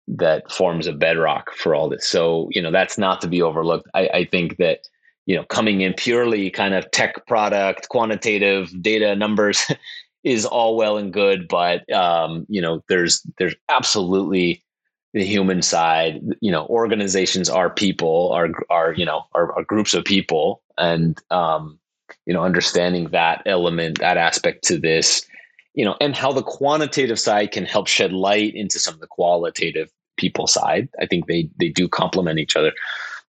that 0.07 0.51
forms 0.51 0.87
a 0.87 0.93
bedrock 0.93 1.51
for 1.53 1.73
all 1.75 1.87
this 1.87 2.07
so 2.07 2.49
you 2.51 2.61
know 2.61 2.71
that's 2.71 2.97
not 2.97 3.21
to 3.21 3.27
be 3.27 3.41
overlooked 3.41 3.87
i, 3.93 4.07
I 4.13 4.25
think 4.25 4.57
that 4.57 4.79
you 5.25 5.35
know, 5.35 5.43
coming 5.43 5.81
in 5.81 5.93
purely 5.93 6.49
kind 6.49 6.73
of 6.73 6.89
tech 6.91 7.25
product, 7.27 7.89
quantitative 7.89 8.69
data 8.81 9.15
numbers 9.15 9.65
is 10.23 10.45
all 10.45 10.75
well 10.75 10.97
and 10.97 11.13
good, 11.13 11.47
but 11.47 11.89
um, 11.93 12.45
you 12.49 12.61
know, 12.61 12.83
there's 12.89 13.25
there's 13.37 13.55
absolutely 13.69 14.63
the 15.13 15.23
human 15.23 15.61
side. 15.61 16.21
You 16.41 16.51
know, 16.51 16.65
organizations 16.67 17.49
are 17.49 17.69
people, 17.69 18.31
are 18.33 18.49
are 18.69 18.93
you 18.93 19.05
know, 19.05 19.25
are, 19.33 19.53
are 19.53 19.63
groups 19.63 19.93
of 19.93 20.03
people, 20.03 20.61
and 20.77 21.17
um, 21.29 21.79
you 22.25 22.33
know, 22.33 22.43
understanding 22.43 23.09
that 23.11 23.41
element, 23.45 23.99
that 23.99 24.17
aspect 24.17 24.63
to 24.65 24.77
this, 24.79 25.25
you 25.73 25.85
know, 25.85 25.95
and 26.01 26.15
how 26.15 26.31
the 26.31 26.43
quantitative 26.43 27.19
side 27.19 27.51
can 27.51 27.65
help 27.65 27.87
shed 27.87 28.11
light 28.11 28.53
into 28.55 28.79
some 28.79 28.93
of 28.93 28.99
the 28.99 29.07
qualitative 29.07 29.89
people 30.17 30.47
side. 30.47 30.89
I 30.99 31.05
think 31.05 31.27
they 31.27 31.49
they 31.59 31.69
do 31.69 31.87
complement 31.87 32.39
each 32.39 32.55
other, 32.55 32.73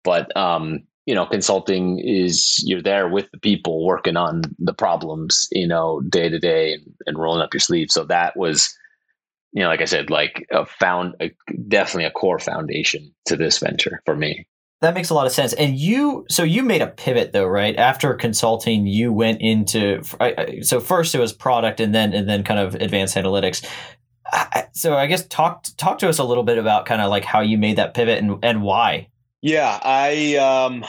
but 0.02 0.34
um, 0.36 0.82
you 1.06 1.14
know, 1.14 1.26
consulting 1.26 1.98
is 1.98 2.62
you're 2.64 2.82
there 2.82 3.08
with 3.08 3.30
the 3.32 3.38
people 3.38 3.84
working 3.84 4.16
on 4.16 4.42
the 4.58 4.74
problems, 4.74 5.48
you 5.50 5.66
know, 5.66 6.00
day 6.02 6.28
to 6.28 6.38
day 6.38 6.78
and, 7.06 7.18
rolling 7.18 7.42
up 7.42 7.52
your 7.52 7.60
sleeves. 7.60 7.94
So 7.94 8.04
that 8.04 8.36
was, 8.36 8.72
you 9.52 9.62
know, 9.62 9.68
like 9.68 9.80
I 9.80 9.86
said, 9.86 10.10
like 10.10 10.46
a 10.52 10.64
found 10.66 11.14
a, 11.20 11.32
definitely 11.68 12.04
a 12.04 12.10
core 12.10 12.38
foundation 12.38 13.12
to 13.26 13.36
this 13.36 13.58
venture 13.58 14.02
for 14.04 14.14
me. 14.14 14.46
That 14.80 14.94
makes 14.94 15.10
a 15.10 15.14
lot 15.14 15.26
of 15.26 15.32
sense. 15.32 15.52
And 15.52 15.78
you, 15.78 16.24
so 16.30 16.42
you 16.42 16.62
made 16.62 16.80
a 16.80 16.86
pivot 16.86 17.32
though, 17.32 17.46
right? 17.46 17.76
After 17.76 18.14
consulting, 18.14 18.86
you 18.86 19.12
went 19.12 19.42
into 19.42 20.02
so 20.62 20.80
first 20.80 21.14
it 21.14 21.18
was 21.18 21.34
product, 21.34 21.80
and 21.80 21.94
then 21.94 22.14
and 22.14 22.28
then 22.28 22.44
kind 22.44 22.58
of 22.60 22.74
advanced 22.76 23.14
analytics. 23.16 23.66
So 24.72 24.94
I 24.96 25.06
guess 25.06 25.26
talk 25.26 25.66
talk 25.76 25.98
to 25.98 26.08
us 26.08 26.18
a 26.18 26.24
little 26.24 26.44
bit 26.44 26.56
about 26.56 26.86
kind 26.86 27.02
of 27.02 27.10
like 27.10 27.24
how 27.24 27.40
you 27.40 27.58
made 27.58 27.76
that 27.76 27.92
pivot 27.92 28.18
and 28.18 28.42
and 28.42 28.62
why. 28.62 29.08
Yeah, 29.42 29.78
I 29.82 30.36
um, 30.36 30.84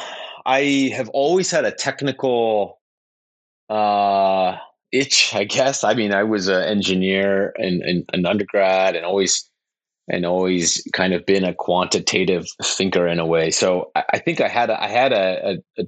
I 0.46 0.92
have 0.96 1.10
always 1.10 1.52
had 1.52 1.66
a 1.66 1.72
technical 1.72 2.80
uh, 3.70 4.58
itch, 4.92 5.36
I 5.36 5.44
guess. 5.44 5.84
I 5.84 5.96
mean, 5.96 6.14
I 6.14 6.24
was 6.24 6.48
an 6.48 6.64
engineer 6.64 7.54
and 7.58 8.06
an 8.14 8.26
undergrad, 8.26 8.96
and 8.96 9.06
always 9.06 9.50
and 10.08 10.26
always 10.26 10.86
kind 10.94 11.14
of 11.14 11.26
been 11.26 11.44
a 11.44 11.54
quantitative 11.54 12.46
thinker 12.64 13.08
in 13.08 13.20
a 13.20 13.26
way. 13.26 13.52
So 13.52 13.92
I, 13.96 14.20
think 14.20 14.42
I 14.42 14.48
had 14.48 14.70
a, 14.70 14.82
I 14.82 14.88
had 14.88 15.14
a, 15.14 15.52
a, 15.78 15.82
a, 15.82 15.86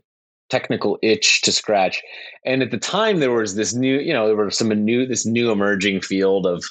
technical 0.49 0.99
itch 1.01 1.41
to 1.41 1.51
scratch, 1.51 2.01
and 2.45 2.61
at 2.61 2.70
the 2.70 2.78
time 2.78 3.20
there 3.20 3.32
was 3.32 3.55
this 3.55 3.74
new, 3.74 3.97
you 3.97 4.14
know, 4.14 4.28
there 4.28 4.36
were 4.36 4.51
some 4.51 4.70
new 4.70 5.07
this 5.07 5.26
new 5.26 5.51
emerging 5.51 6.01
field 6.01 6.45
of 6.45 6.64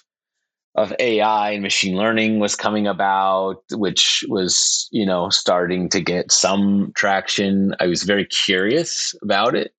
of 0.75 0.95
AI 0.99 1.51
and 1.51 1.63
machine 1.63 1.97
learning 1.97 2.39
was 2.39 2.55
coming 2.55 2.87
about, 2.87 3.63
which 3.73 4.25
was 4.29 4.89
you 4.93 5.05
know 5.05 5.31
starting 5.31 5.89
to 5.89 6.01
get 6.01 6.31
some 6.31 6.93
traction. 6.95 7.75
I 7.81 7.87
was 7.87 8.05
very 8.05 8.25
curious 8.27 9.15
about 9.23 9.57
it. 9.57 9.75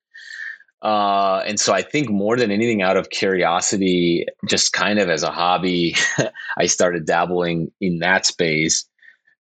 Uh, 0.84 1.42
and 1.48 1.60
so 1.60 1.74
I 1.74 1.82
think 1.82 2.10
more 2.10 2.36
than 2.36 2.52
anything, 2.52 2.82
out 2.82 2.98
of 2.98 3.10
curiosity, 3.10 4.26
just 4.50 4.74
kind 4.74 5.00
of 5.00 5.10
as 5.10 5.24
a 5.24 5.32
hobby, 5.32 5.96
I 6.58 6.66
started 6.66 7.06
dabbling 7.06 7.72
in 7.80 8.00
that 8.00 8.26
space, 8.26 8.86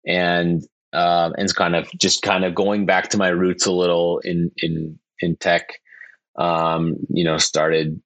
and 0.07 0.63
um, 0.93 1.33
and 1.37 1.53
kind 1.53 1.75
of 1.75 1.89
just 1.99 2.21
kind 2.21 2.45
of 2.45 2.55
going 2.55 2.85
back 2.85 3.09
to 3.09 3.17
my 3.17 3.27
roots 3.27 3.65
a 3.65 3.73
little 3.73 4.19
in 4.19 4.51
in 4.57 4.97
in 5.19 5.35
tech. 5.35 5.81
Um, 6.37 6.95
you 7.09 7.25
know, 7.25 7.37
started 7.37 8.01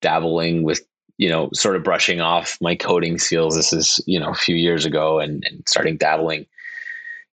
dabbling 0.00 0.62
with 0.62 0.80
you 1.18 1.28
know 1.28 1.50
sort 1.52 1.74
of 1.74 1.82
brushing 1.82 2.20
off 2.20 2.56
my 2.60 2.76
coding 2.76 3.18
skills. 3.18 3.56
This 3.56 3.72
is 3.72 4.00
you 4.06 4.20
know 4.20 4.30
a 4.30 4.34
few 4.34 4.54
years 4.54 4.84
ago, 4.84 5.18
and, 5.18 5.42
and 5.44 5.68
starting 5.68 5.96
dabbling 5.96 6.46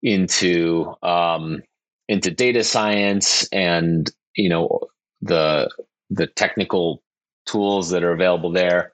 into 0.04 0.94
um, 1.04 1.62
into 2.10 2.32
data 2.32 2.66
science 2.66 3.48
and 3.54 4.12
you 4.36 4.50
know 4.50 4.82
the 5.22 5.70
the 6.10 6.28
technical 6.28 7.02
tools 7.46 7.90
that 7.90 8.04
are 8.04 8.12
available 8.12 8.52
there. 8.52 8.92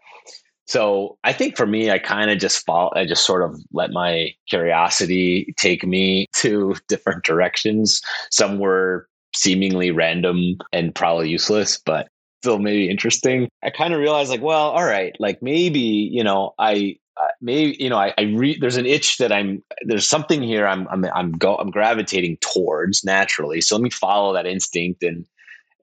So 0.65 1.17
I 1.23 1.33
think 1.33 1.57
for 1.57 1.65
me, 1.65 1.91
I 1.91 1.99
kind 1.99 2.31
of 2.31 2.39
just 2.39 2.65
fall. 2.65 2.93
I 2.95 3.05
just 3.05 3.25
sort 3.25 3.43
of 3.43 3.59
let 3.73 3.91
my 3.91 4.33
curiosity 4.47 5.53
take 5.57 5.85
me 5.85 6.27
to 6.35 6.75
different 6.87 7.23
directions. 7.23 8.01
Some 8.31 8.59
were 8.59 9.07
seemingly 9.35 9.91
random 9.91 10.57
and 10.71 10.93
probably 10.95 11.29
useless, 11.29 11.79
but 11.85 12.07
still 12.41 12.59
maybe 12.59 12.89
interesting. 12.89 13.49
I 13.63 13.69
kind 13.71 13.93
of 13.93 13.99
realized 13.99 14.29
like, 14.29 14.41
well, 14.41 14.71
all 14.71 14.85
right, 14.85 15.15
like 15.19 15.41
maybe 15.41 15.79
you 15.79 16.23
know, 16.23 16.53
I 16.59 16.97
uh, 17.17 17.27
maybe 17.41 17.75
you 17.81 17.89
know, 17.89 17.97
I, 17.97 18.13
I 18.17 18.23
re- 18.23 18.57
there's 18.59 18.77
an 18.77 18.85
itch 18.85 19.17
that 19.17 19.31
I'm 19.31 19.63
there's 19.85 20.07
something 20.07 20.41
here 20.41 20.65
I'm 20.65 20.87
I'm 20.89 21.05
I'm 21.13 21.31
go 21.33 21.57
I'm 21.57 21.71
gravitating 21.71 22.37
towards 22.41 23.03
naturally. 23.03 23.61
So 23.61 23.75
let 23.75 23.83
me 23.83 23.89
follow 23.89 24.33
that 24.33 24.47
instinct 24.47 25.03
and 25.03 25.25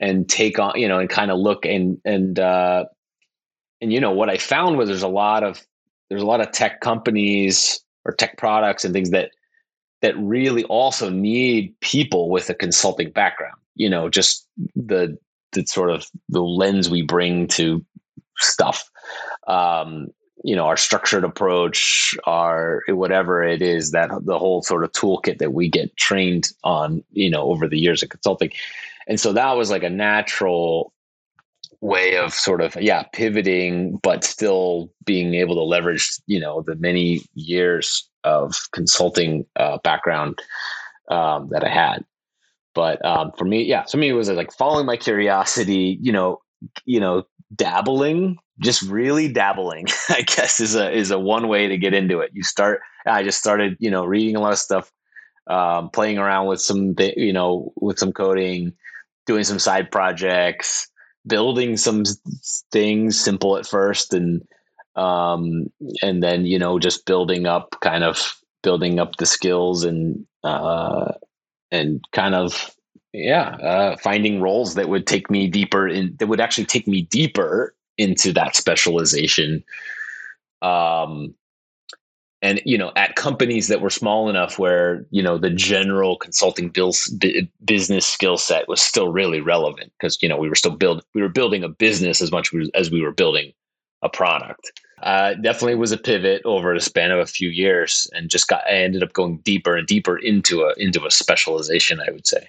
and 0.01 0.28
take 0.28 0.59
on 0.59 0.72
you 0.76 0.88
know 0.88 0.98
and 0.98 1.09
kind 1.09 1.30
of 1.30 1.38
look 1.38 1.64
and 1.64 1.98
and 2.05 2.38
uh 2.38 2.84
and 3.80 3.92
you 3.92 4.01
know 4.01 4.11
what 4.11 4.30
i 4.30 4.36
found 4.36 4.76
was 4.76 4.88
there's 4.88 5.03
a 5.03 5.09
lot 5.09 5.42
of 5.42 5.64
there's 6.09 6.22
a 6.22 6.26
lot 6.26 6.40
of 6.40 6.51
tech 6.53 6.80
companies 6.80 7.80
or 8.05 8.12
tech 8.12 8.36
products 8.36 8.84
and 8.84 8.92
things 8.92 9.11
that 9.11 9.30
that 10.03 10.16
really 10.18 10.64
also 10.64 11.11
need 11.11 11.78
people 11.80 12.30
with 12.30 12.48
a 12.51 12.55
consulting 12.55 13.11
background 13.11 13.57
you 13.76 13.88
know 13.88 14.09
just 14.09 14.46
the 14.74 15.16
the 15.53 15.66
sort 15.66 15.90
of 15.90 16.07
the 16.28 16.40
lens 16.40 16.88
we 16.88 17.03
bring 17.03 17.48
to 17.48 17.84
stuff. 18.38 18.88
Um 19.46 20.09
you 20.42 20.57
know 20.57 20.64
our 20.64 20.76
structured 20.76 21.24
approach 21.24 22.14
our 22.24 22.82
whatever 22.88 23.42
it 23.42 23.61
is 23.61 23.90
that 23.90 24.11
the 24.22 24.38
whole 24.38 24.62
sort 24.62 24.84
of 24.84 24.92
toolkit 24.92 25.38
that 25.38 25.53
we 25.53 25.68
get 25.68 25.94
trained 25.96 26.51
on 26.64 27.05
you 27.11 27.28
know 27.28 27.42
over 27.42 27.68
the 27.68 27.78
years 27.78 28.03
of 28.03 28.09
consulting 28.09 28.51
and 29.11 29.18
so 29.18 29.32
that 29.32 29.56
was 29.56 29.70
like 29.70 29.82
a 29.82 29.90
natural 29.90 30.94
way 31.82 32.16
of 32.16 32.32
sort 32.32 32.61
of 32.61 32.76
yeah 32.80 33.02
pivoting 33.12 33.98
but 34.02 34.22
still 34.22 34.90
being 35.04 35.34
able 35.34 35.56
to 35.56 35.62
leverage 35.62 36.08
you 36.26 36.38
know 36.38 36.62
the 36.62 36.76
many 36.76 37.20
years 37.34 38.08
of 38.24 38.54
consulting 38.72 39.44
uh, 39.56 39.78
background 39.82 40.38
um, 41.11 41.48
that 41.50 41.64
i 41.64 41.68
had. 41.68 42.04
But 42.74 43.04
um, 43.04 43.32
for 43.36 43.44
me 43.44 43.64
yeah 43.64 43.84
for 43.84 43.96
me 43.96 44.08
it 44.08 44.14
was 44.14 44.30
like 44.30 44.52
following 44.52 44.86
my 44.86 44.96
curiosity 44.96 45.98
you 46.00 46.12
know 46.12 46.40
you 46.84 47.00
know 47.00 47.24
dabbling 47.56 48.38
just 48.61 48.82
really 48.82 49.26
dabbling 49.26 49.86
i 50.08 50.22
guess 50.22 50.61
is 50.61 50.76
a 50.76 50.90
is 50.92 51.11
a 51.11 51.18
one 51.18 51.48
way 51.48 51.66
to 51.66 51.76
get 51.76 51.94
into 51.94 52.20
it. 52.20 52.30
You 52.32 52.44
start 52.44 52.80
i 53.06 53.24
just 53.24 53.40
started 53.40 53.76
you 53.80 53.90
know 53.90 54.04
reading 54.04 54.36
a 54.36 54.40
lot 54.40 54.52
of 54.52 54.58
stuff 54.58 54.92
um, 55.46 55.90
playing 55.90 56.18
around 56.18 56.46
with 56.46 56.61
some 56.61 56.94
you 57.16 57.32
know 57.32 57.72
with 57.80 57.98
some 57.98 58.12
coding 58.12 58.72
doing 59.27 59.45
some 59.45 59.59
side 59.59 59.91
projects, 59.91 60.89
building 61.27 61.77
some 61.77 62.05
things 62.73 63.21
simple 63.21 63.57
at 63.57 63.66
first, 63.66 64.14
and 64.14 64.43
um, 64.97 65.66
and 66.03 66.23
then 66.23 66.47
you 66.47 66.59
know 66.59 66.79
just 66.79 67.07
building 67.07 67.47
up, 67.47 67.77
kind 67.81 68.05
of 68.05 68.35
building 68.62 68.99
up 68.99 69.16
the 69.16 69.27
skills 69.27 69.85
and 69.85 70.27
uh, 70.45 71.12
and 71.71 72.05
kind 72.12 72.35
of 72.35 72.75
yeah, 73.12 73.57
uh, 73.57 73.97
finding 73.97 74.41
roles 74.41 74.75
that 74.75 74.89
would 74.89 75.07
take 75.07 75.31
me 75.31 75.49
deeper 75.49 75.89
in 75.89 76.14
that 76.18 76.29
would 76.29 76.41
actually 76.41 76.66
take 76.66 76.87
me 76.87 77.03
deeper 77.03 77.75
into 77.99 78.33
that 78.33 78.55
specialization. 78.55 79.64
Um, 80.62 81.35
and 82.43 82.61
you 82.64 82.78
know 82.78 82.93
at 82.97 83.16
companies 83.16 83.68
that 83.68 83.80
were 83.80 83.91
small 83.91 84.28
enough 84.28 84.59
where 84.59 85.07
you 85.11 85.22
know 85.22 85.38
the 85.38 85.51
general 85.51 86.16
consulting 86.16 86.68
bills, 86.68 87.12
business 87.64 88.07
skill 88.07 88.38
set 88.38 88.68
was 88.68 88.80
still 88.80 89.12
really 89.12 89.41
relevant 89.41 89.93
because 89.99 90.18
you 90.22 90.28
know 90.28 90.36
we 90.36 90.49
were 90.49 90.55
still 90.55 90.76
build 90.76 91.05
we 91.14 91.22
were 91.22 91.28
building 91.28 91.64
a 91.64 91.68
business 91.68 92.20
as 92.20 92.32
much 92.32 92.51
as 92.74 92.91
we 92.91 93.03
were 93.03 93.12
building 93.12 93.53
a 94.03 94.09
product. 94.09 94.72
Uh, 95.03 95.34
definitely 95.34 95.74
was 95.74 95.93
a 95.93 95.99
pivot 95.99 96.43
over 96.45 96.74
the 96.74 96.80
span 96.80 97.11
of 97.11 97.18
a 97.18 97.26
few 97.26 97.49
years 97.49 98.07
and 98.12 98.28
just 98.28 98.49
got 98.49 98.62
i 98.66 98.72
ended 98.72 99.03
up 99.03 99.14
going 99.14 99.38
deeper 99.38 99.74
and 99.74 99.86
deeper 99.86 100.18
into 100.18 100.62
a 100.62 100.74
into 100.76 101.07
a 101.07 101.11
specialization 101.11 102.01
i 102.07 102.11
would 102.11 102.26
say 102.26 102.47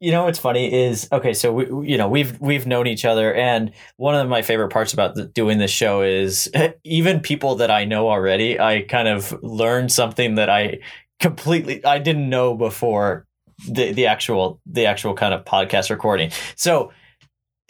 you 0.00 0.10
know 0.10 0.24
what's 0.24 0.38
funny 0.38 0.72
is 0.72 1.08
okay 1.10 1.32
so 1.32 1.52
we 1.52 1.90
you 1.90 1.96
know 1.96 2.08
we've 2.08 2.38
we've 2.40 2.66
known 2.66 2.86
each 2.86 3.04
other 3.04 3.34
and 3.34 3.72
one 3.96 4.14
of 4.14 4.28
my 4.28 4.42
favorite 4.42 4.68
parts 4.68 4.92
about 4.92 5.14
the, 5.14 5.24
doing 5.24 5.58
this 5.58 5.70
show 5.70 6.02
is 6.02 6.50
even 6.84 7.20
people 7.20 7.54
that 7.54 7.70
i 7.70 7.84
know 7.84 8.08
already 8.08 8.60
i 8.60 8.82
kind 8.82 9.08
of 9.08 9.32
learned 9.42 9.90
something 9.90 10.34
that 10.34 10.50
i 10.50 10.78
completely 11.18 11.82
i 11.84 11.98
didn't 11.98 12.28
know 12.28 12.54
before 12.54 13.26
the 13.68 13.92
the 13.92 14.06
actual 14.06 14.60
the 14.66 14.86
actual 14.86 15.14
kind 15.14 15.32
of 15.32 15.44
podcast 15.44 15.90
recording. 15.90 16.30
So 16.56 16.92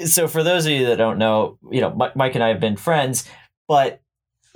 so 0.05 0.29
for 0.29 0.43
those 0.43 0.67
of 0.67 0.73
you 0.73 0.87
that 0.87 0.97
don't 0.97 1.19
know 1.19 1.59
you 1.71 1.81
know 1.81 1.91
mike 2.15 2.35
and 2.35 2.45
i 2.45 2.49
have 2.49 2.61
been 2.61 2.77
friends 2.77 3.27
but 3.67 4.03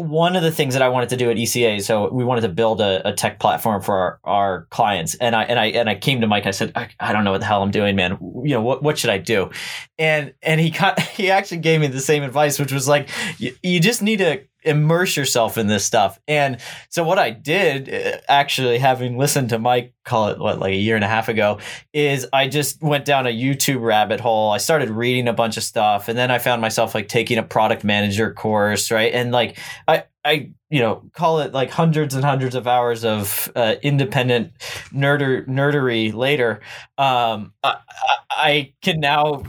one 0.01 0.35
of 0.35 0.43
the 0.43 0.51
things 0.51 0.75
that 0.75 0.83
I 0.83 0.89
wanted 0.89 1.11
to 1.11 1.17
do 1.17 1.31
at 1.31 1.37
ECA, 1.37 1.83
so 1.83 2.11
we 2.11 2.25
wanted 2.25 2.41
to 2.43 2.49
build 2.49 2.81
a, 2.81 3.07
a 3.09 3.13
tech 3.13 3.39
platform 3.39 3.83
for 3.83 3.95
our, 3.95 4.21
our, 4.25 4.67
clients, 4.71 5.15
and 5.17 5.37
I 5.37 5.45
and 5.45 5.59
I 5.59 5.67
and 5.67 5.89
I 5.89 5.95
came 5.95 6.21
to 6.23 6.27
Mike. 6.27 6.47
I 6.47 6.51
said, 6.51 6.73
I, 6.75 6.89
I, 6.99 7.13
don't 7.13 7.25
know 7.25 7.33
what 7.33 7.41
the 7.41 7.47
hell 7.47 7.63
I'm 7.63 7.71
doing, 7.71 7.97
man. 7.97 8.19
You 8.21 8.55
know 8.55 8.63
what 8.63 8.83
what 8.83 8.99
should 8.99 9.11
I 9.11 9.19
do? 9.19 9.51
And 9.99 10.33
and 10.43 10.61
he 10.61 10.71
got, 10.71 10.99
he 11.17 11.31
actually 11.31 11.59
gave 11.59 11.81
me 11.81 11.87
the 11.87 12.01
same 12.01 12.23
advice, 12.23 12.59
which 12.59 12.73
was 12.73 12.89
like, 12.89 13.09
you, 13.39 13.55
you 13.63 13.81
just 13.81 14.03
need 14.03 14.19
to 14.19 14.43
immerse 14.63 15.17
yourself 15.17 15.59
in 15.59 15.67
this 15.67 15.85
stuff. 15.85 16.19
And 16.29 16.59
so 16.89 17.05
what 17.05 17.19
I 17.19 17.31
did 17.31 17.93
uh, 17.93 18.19
actually 18.29 18.79
having 18.79 19.19
listened 19.19 19.51
to 19.51 19.59
Mike 19.59 19.95
call 20.05 20.29
it 20.29 20.39
what 20.39 20.59
like 20.59 20.73
a 20.73 20.77
year 20.77 20.97
and 20.97 21.05
a 21.05 21.09
half 21.09 21.29
ago 21.29 21.59
is 21.93 22.27
I 22.33 22.49
just 22.49 22.83
went 22.83 23.05
down 23.05 23.27
a 23.27 23.31
YouTube 23.31 23.81
rabbit 23.83 24.21
hole. 24.21 24.51
I 24.51 24.59
started 24.59 24.91
reading 24.91 25.29
a 25.29 25.33
bunch 25.33 25.57
of 25.57 25.63
stuff 25.63 26.09
and 26.09 26.19
then 26.19 26.31
I 26.31 26.39
found 26.39 26.61
myself 26.61 26.95
like 26.95 27.09
taking 27.09 27.39
a 27.39 27.43
product 27.43 27.85
manager 27.85 28.33
course, 28.33 28.91
right? 28.91 29.13
And 29.13 29.33
like 29.33 29.59
I 29.87 30.05
I 30.25 30.51
you 30.71 30.81
know 30.81 31.03
call 31.13 31.41
it 31.41 31.53
like 31.53 31.71
hundreds 31.71 32.15
and 32.15 32.25
hundreds 32.25 32.55
of 32.55 32.67
hours 32.67 33.05
of 33.05 33.51
uh, 33.57 33.75
independent 33.83 34.53
nerder 34.93 35.47
nerdery 35.47 36.13
later 36.15 36.61
um, 36.99 37.53
I, 37.63 37.77
I, 38.31 38.73
can 38.83 39.01
now 39.01 39.43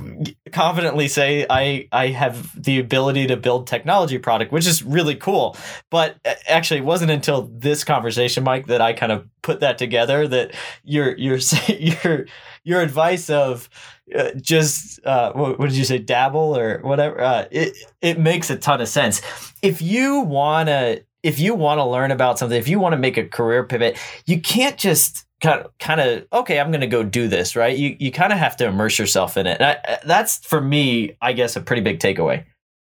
confidently 0.51 1.07
say 1.07 1.45
I 1.49 1.87
I 1.91 2.07
have 2.07 2.61
the 2.61 2.79
ability 2.79 3.27
to 3.27 3.37
build 3.37 3.67
technology 3.67 4.17
product 4.17 4.51
which 4.51 4.67
is 4.67 4.83
really 4.83 5.15
cool. 5.15 5.55
But 5.89 6.17
actually 6.47 6.79
it 6.79 6.85
wasn't 6.85 7.11
until 7.11 7.49
this 7.53 7.83
conversation 7.83 8.43
Mike 8.43 8.67
that 8.67 8.81
I 8.81 8.93
kind 8.93 9.11
of 9.11 9.27
put 9.41 9.59
that 9.61 9.77
together 9.77 10.27
that 10.27 10.53
your 10.83 11.17
your 11.17 11.37
your 11.67 12.25
your 12.63 12.81
advice 12.81 13.29
of 13.29 13.69
uh, 14.15 14.31
just 14.35 15.03
uh, 15.05 15.31
what, 15.33 15.57
what, 15.57 15.69
did 15.69 15.77
you 15.77 15.85
say 15.85 15.97
dabble 15.97 16.57
or 16.57 16.79
whatever 16.79 17.21
uh, 17.21 17.45
it 17.51 17.77
it 18.01 18.19
makes 18.19 18.49
a 18.49 18.57
ton 18.57 18.81
of 18.81 18.87
sense. 18.87 19.21
If 19.61 19.81
you 19.81 20.21
want 20.21 20.67
to 20.67 21.03
if 21.23 21.39
you 21.39 21.53
want 21.53 21.77
to 21.79 21.85
learn 21.85 22.11
about 22.11 22.39
something 22.39 22.57
if 22.57 22.67
you 22.67 22.79
want 22.79 22.93
to 22.93 22.97
make 22.97 23.17
a 23.17 23.25
career 23.25 23.63
pivot 23.63 23.97
you 24.25 24.39
can't 24.39 24.77
just 24.77 25.25
kind 25.41 25.61
of, 25.61 25.77
kind 25.79 25.99
of 25.99 26.25
okay 26.31 26.59
i'm 26.59 26.71
going 26.71 26.81
to 26.81 26.87
go 26.87 27.03
do 27.03 27.27
this 27.27 27.55
right? 27.55 27.77
You 27.77 27.95
you 27.99 28.11
kind 28.11 28.31
of 28.31 28.39
have 28.39 28.55
to 28.57 28.67
immerse 28.67 28.97
yourself 28.97 29.37
in 29.37 29.47
it. 29.47 29.61
I, 29.61 29.73
uh, 29.87 29.97
that's 30.05 30.45
for 30.45 30.61
me 30.61 31.17
i 31.21 31.33
guess 31.33 31.55
a 31.55 31.61
pretty 31.61 31.81
big 31.81 31.99
takeaway. 31.99 32.45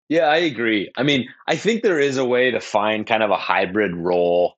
Yeah 0.09 0.27
i 0.27 0.37
agree. 0.37 0.91
I 0.97 1.03
mean 1.03 1.29
i 1.47 1.57
think 1.57 1.83
there 1.83 2.01
is 2.01 2.17
a 2.17 2.25
way 2.25 2.51
to 2.51 2.61
find 2.61 3.07
kind 3.07 3.23
of 3.23 3.31
a 3.31 3.37
hybrid 3.37 3.95
role 3.95 4.57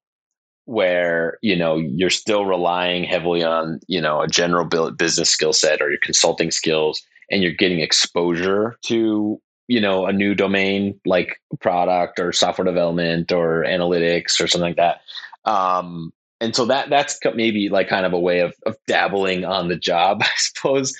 where 0.66 1.38
you 1.42 1.56
know 1.56 1.76
you're 1.76 2.10
still 2.10 2.44
relying 2.44 3.04
heavily 3.04 3.42
on 3.42 3.80
you 3.88 4.00
know 4.00 4.20
a 4.20 4.28
general 4.28 4.64
business 4.64 5.28
skill 5.28 5.52
set 5.52 5.82
or 5.82 5.90
your 5.90 5.98
consulting 6.00 6.50
skills 6.50 7.02
and 7.30 7.42
you're 7.42 7.52
getting 7.52 7.80
exposure 7.80 8.76
to 8.82 9.40
you 9.70 9.80
know 9.80 10.04
a 10.06 10.12
new 10.12 10.34
domain 10.34 10.98
like 11.06 11.40
product 11.60 12.18
or 12.18 12.32
software 12.32 12.64
development 12.64 13.30
or 13.30 13.64
analytics 13.64 14.40
or 14.40 14.48
something 14.48 14.74
like 14.74 14.76
that. 14.76 15.00
Um, 15.48 16.12
and 16.40 16.56
so 16.56 16.64
that 16.66 16.90
that's 16.90 17.20
maybe 17.36 17.68
like 17.68 17.88
kind 17.88 18.04
of 18.04 18.12
a 18.12 18.18
way 18.18 18.40
of, 18.40 18.52
of 18.66 18.76
dabbling 18.88 19.44
on 19.44 19.68
the 19.68 19.76
job 19.76 20.22
i 20.24 20.30
suppose. 20.36 20.92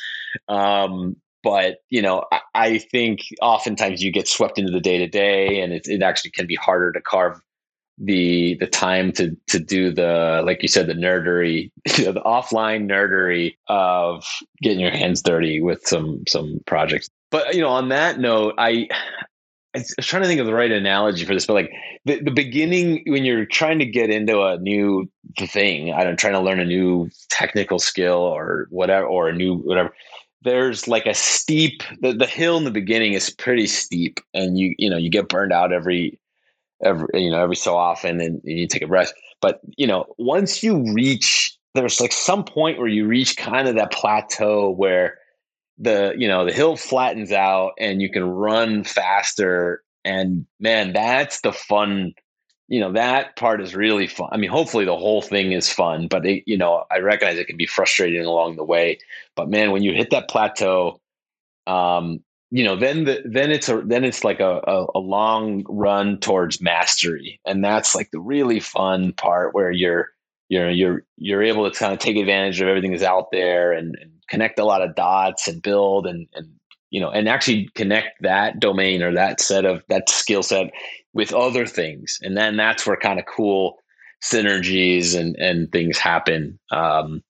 Um, 0.49 1.17
but 1.43 1.79
you 1.89 2.01
know 2.01 2.25
I, 2.31 2.41
I, 2.55 2.79
think 2.79 3.23
oftentimes 3.43 4.05
you 4.05 4.13
get 4.13 4.29
swept 4.29 4.57
into 4.57 4.71
the 4.71 4.81
day 4.81 4.99
to 4.99 5.09
day 5.09 5.61
and 5.61 5.73
it, 5.73 5.89
it 5.89 6.03
actually 6.03 6.31
can 6.31 6.47
be 6.47 6.55
harder 6.55 6.93
to 6.93 7.01
carve 7.01 7.41
the 8.01 8.57
the 8.61 8.67
time 8.67 9.13
to 9.13 9.37
to 9.47 9.59
do 9.59 9.93
the 9.93 10.43
like 10.45 10.63
you 10.63 10.69
said 10.69 10.87
the 10.87 10.95
nerdery 10.95 11.71
you 11.99 12.07
know, 12.07 12.13
the 12.13 12.23
offline 12.23 12.89
nerdery 12.89 13.55
of 13.69 14.25
getting 14.63 14.81
your 14.81 14.91
hands 14.91 15.23
dirty 15.23 15.61
with 15.61 15.87
some 15.87 16.25
some 16.27 16.61
projects 16.67 17.09
but 17.31 17.55
you 17.55 17.61
know 17.61 17.69
on 17.69 17.91
that 17.91 18.19
note 18.19 18.55
i 18.59 18.89
I 19.75 19.79
was 19.79 20.07
trying 20.07 20.23
to 20.23 20.29
think 20.29 20.41
of 20.41 20.47
the 20.47 20.55
right 20.55 20.71
analogy 20.71 21.25
for 21.25 21.33
this, 21.33 21.47
but 21.47 21.53
like 21.53 21.73
the, 22.05 22.21
the 22.21 22.33
beginning 22.33 23.05
when 23.07 23.25
you're 23.25 23.47
trying 23.47 23.79
to 23.79 23.87
get 23.87 24.11
into 24.11 24.43
a 24.43 24.59
new 24.59 25.09
thing, 25.39 25.93
I 25.93 26.03
don't 26.03 26.19
trying 26.19 26.33
to 26.33 26.41
learn 26.41 26.59
a 26.59 26.65
new 26.65 27.09
technical 27.29 27.79
skill 27.79 28.19
or 28.19 28.67
whatever, 28.71 29.07
or 29.07 29.29
a 29.29 29.33
new 29.33 29.59
whatever. 29.59 29.95
There's 30.43 30.89
like 30.89 31.07
a 31.07 31.15
steep 31.15 31.85
the, 32.01 32.13
the 32.13 32.27
hill 32.27 32.57
in 32.57 32.65
the 32.65 32.73
beginning 32.73 33.13
is 33.13 33.31
pretty 33.31 33.69
steep, 33.69 34.19
and 34.35 34.59
you 34.59 34.75
you 34.77 34.91
know 34.91 34.97
you 34.97 35.09
get 35.09 35.29
burned 35.29 35.53
out 35.53 35.73
every 35.73 36.19
every 36.85 37.07
you 37.15 37.31
know 37.31 37.43
every 37.43 37.57
so 37.57 37.77
often 37.77 38.21
and, 38.21 38.41
you 38.45 38.67
take 38.67 38.83
a 38.83 38.87
rest. 38.87 39.15
But 39.41 39.61
you 39.77 39.87
know 39.87 40.07
once 40.19 40.63
you 40.63 40.93
reach 40.93 41.57
there's 41.75 42.01
like 42.01 42.13
some 42.13 42.45
point 42.45 42.79
where 42.79 42.89
you 42.89 43.07
reach 43.07 43.37
kind 43.37 43.69
of 43.69 43.77
that 43.77 43.93
plateau 43.93 44.71
where 44.71 45.19
the 45.79 46.15
you 46.17 46.29
know 46.29 46.45
the 46.45 46.53
hill 46.53 46.77
flattens 46.77 47.33
out 47.33 47.73
and 47.79 48.03
you 48.03 48.11
can 48.11 48.25
run 48.25 48.85
faster. 48.85 49.83
And 50.05 50.47
man 50.59 50.93
that's 50.93 51.41
the 51.43 51.53
fun 51.53 52.15
you 52.69 52.81
know 52.81 52.93
that 52.93 53.37
part 53.37 53.61
is 53.61 53.75
really 53.75 54.07
fun. 54.07 54.29
I 54.33 54.37
mean 54.37 54.51
hopefully 54.51 54.85
the 54.85 54.97
whole 54.97 55.23
thing 55.23 55.53
is 55.53 55.73
fun 55.73 56.09
but 56.09 56.25
it, 56.27 56.45
you 56.47 56.57
know 56.57 56.85
i 56.91 56.99
recognize 56.99 57.39
it 57.39 57.47
can 57.47 57.57
be 57.57 57.67
frustrating 57.67 58.25
along 58.25 58.57
the 58.57 58.65
way. 58.65 58.99
But 59.37 59.51
man 59.51 59.71
when 59.71 59.83
you 59.83 59.93
hit 59.93 60.11
that 60.11 60.29
plateau 60.29 61.01
um 61.67 62.23
you 62.51 62.65
know 62.65 62.77
then 62.77 63.05
the, 63.05 63.23
then 63.25 63.51
it's 63.51 63.69
a 63.69 63.81
then 63.85 64.05
it's 64.05 64.25
like 64.25 64.41
a, 64.41 64.61
a, 64.67 64.87
a, 64.97 64.99
long 64.99 65.65
run 65.69 66.19
towards 66.19 66.61
mastery. 66.61 67.41
And 67.47 67.65
that's 67.65 67.95
like 67.95 68.11
the 68.11 68.21
really 68.21 68.61
fun 68.61 69.13
part 69.13 69.55
where 69.55 69.71
you're 69.71 70.09
you're 70.49 70.71
you're 70.71 71.05
you're 71.17 71.43
able 71.43 71.71
to 71.71 71.79
kind 71.79 71.93
of 71.93 72.01
take 72.01 72.17
advantage 72.17 72.61
of 72.61 72.69
everything 72.69 72.91
that's 72.91 73.05
out 73.05 73.31
there 73.31 73.73
and, 73.73 73.97
and 74.01 74.11
connect 74.29 74.59
a 74.59 74.65
lot 74.65 74.83
of 74.83 74.97
dots 74.97 75.47
and 75.47 75.63
build 75.63 76.07
and 76.07 76.27
and 76.35 76.49
you 76.91 77.01
know 77.01 77.11
and 77.11 77.29
actually 77.29 77.69
connect 77.75 78.21
that 78.23 78.59
domain 78.59 79.01
or 79.03 79.15
that 79.15 79.41
set 79.41 79.65
of 79.65 79.85
that 79.89 80.09
skill 80.09 80.43
set 80.43 80.73
with 81.13 81.33
other 81.33 81.67
things. 81.67 82.19
And 82.23 82.37
then 82.37 82.57
that's 82.57 82.87
where 82.87 82.97
kind 82.97 83.21
of 83.21 83.27
cool 83.27 83.79
synergies 84.23 85.19
and 85.19 85.37
and 85.37 85.71
things 85.71 85.99
happen. 85.99 86.59
Um, 86.73 87.23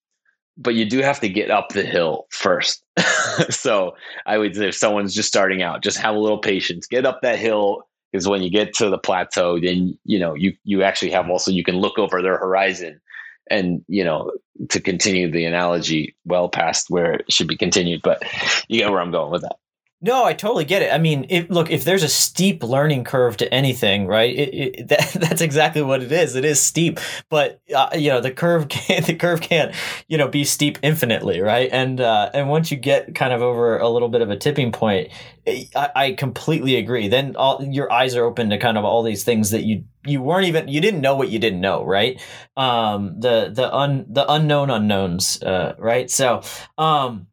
but 0.61 0.75
you 0.75 0.85
do 0.85 0.99
have 0.99 1.21
to 1.21 1.29
get 1.29 1.51
up 1.51 1.71
the 1.71 1.83
hill 1.83 2.27
first. 2.31 2.85
so 3.51 3.95
I 4.27 4.39
would 4.39 4.55
say 4.55 4.69
if 4.69 4.77
someone's 4.77 5.15
just 5.15 5.29
starting 5.29 5.63
out, 5.63 5.83
just 5.83 5.99
have 5.99 6.15
a 6.15 6.19
little 6.19 6.39
patience, 6.39 6.87
get 6.87 7.07
up 7.07 7.21
that 7.23 7.39
hill. 7.39 7.83
Because 8.13 8.29
when 8.29 8.43
you 8.43 8.51
get 8.51 8.75
to 8.75 8.91
the 8.91 8.99
plateau, 8.99 9.59
then 9.61 9.97
you 10.05 10.19
know 10.19 10.35
you 10.35 10.53
you 10.65 10.83
actually 10.83 11.13
have 11.13 11.31
also 11.31 11.53
you 11.53 11.63
can 11.63 11.77
look 11.77 11.97
over 11.97 12.21
their 12.21 12.37
horizon, 12.37 13.01
and 13.49 13.85
you 13.87 14.03
know 14.03 14.33
to 14.69 14.81
continue 14.81 15.31
the 15.31 15.45
analogy 15.45 16.17
well 16.25 16.49
past 16.49 16.91
where 16.91 17.15
it 17.15 17.33
should 17.33 17.47
be 17.47 17.57
continued. 17.57 18.01
But 18.03 18.23
you 18.69 18.81
get 18.81 18.91
where 18.91 19.01
I'm 19.01 19.13
going 19.13 19.31
with 19.31 19.43
that. 19.43 19.57
No, 20.03 20.25
I 20.25 20.33
totally 20.33 20.65
get 20.65 20.81
it. 20.81 20.91
I 20.95 20.97
mean, 20.97 21.27
look, 21.51 21.71
if 21.71 21.85
there's 21.85 22.03
a 22.03 22.09
steep 22.09 22.63
learning 22.63 23.05
curve 23.05 23.37
to 23.37 23.53
anything, 23.53 24.07
right? 24.07 24.35
It, 24.35 24.55
it, 24.55 24.89
that, 24.89 25.13
that's 25.13 25.43
exactly 25.43 25.83
what 25.83 26.03
it 26.03 26.11
is. 26.11 26.37
It 26.37 26.45
is 26.47 26.59
steep, 26.59 26.99
but 27.29 27.61
uh, 27.75 27.91
you 27.95 28.09
know, 28.09 28.21
the 28.23 28.31
curve 28.31 28.69
can't 28.71 29.05
the 29.05 29.15
curve 29.15 29.43
can't 29.43 29.75
you 30.09 30.17
know 30.17 30.27
be 30.27 30.45
steep 30.45 30.79
infinitely, 30.83 31.41
right? 31.43 31.69
And 31.71 32.01
uh, 32.01 32.31
and 32.33 32.49
once 32.49 32.71
you 32.71 32.79
get 32.79 33.15
kind 33.15 33.35
of 33.35 33.43
over 33.43 33.77
a 33.79 33.91
little 33.91 34.09
bit 34.09 34.23
of 34.23 34.31
a 34.31 34.39
tipping 34.39 34.73
point, 34.73 35.11
I, 35.47 35.91
I 35.95 36.13
completely 36.13 36.77
agree. 36.77 37.09
Then 37.09 37.37
all, 37.37 37.63
your 37.63 37.93
eyes 37.93 38.17
are 38.17 38.25
open 38.25 38.49
to 38.51 38.59
kind 38.59 38.79
of 38.79 38.87
all 38.87 39.03
these 39.03 39.23
things 39.23 39.51
that 39.51 39.65
you 39.65 39.85
you 40.07 40.23
weren't 40.23 40.47
even 40.47 40.67
you 40.69 40.81
didn't 40.81 41.03
know 41.03 41.15
what 41.15 41.29
you 41.29 41.39
didn't 41.39 41.61
know, 41.61 41.85
right? 41.85 42.19
Um, 42.57 43.21
the 43.21 43.51
the 43.53 43.71
un 43.75 44.07
the 44.09 44.25
unknown 44.33 44.71
unknowns, 44.71 45.43
uh, 45.43 45.75
right? 45.79 46.11
So, 46.11 46.41
um 46.79 47.27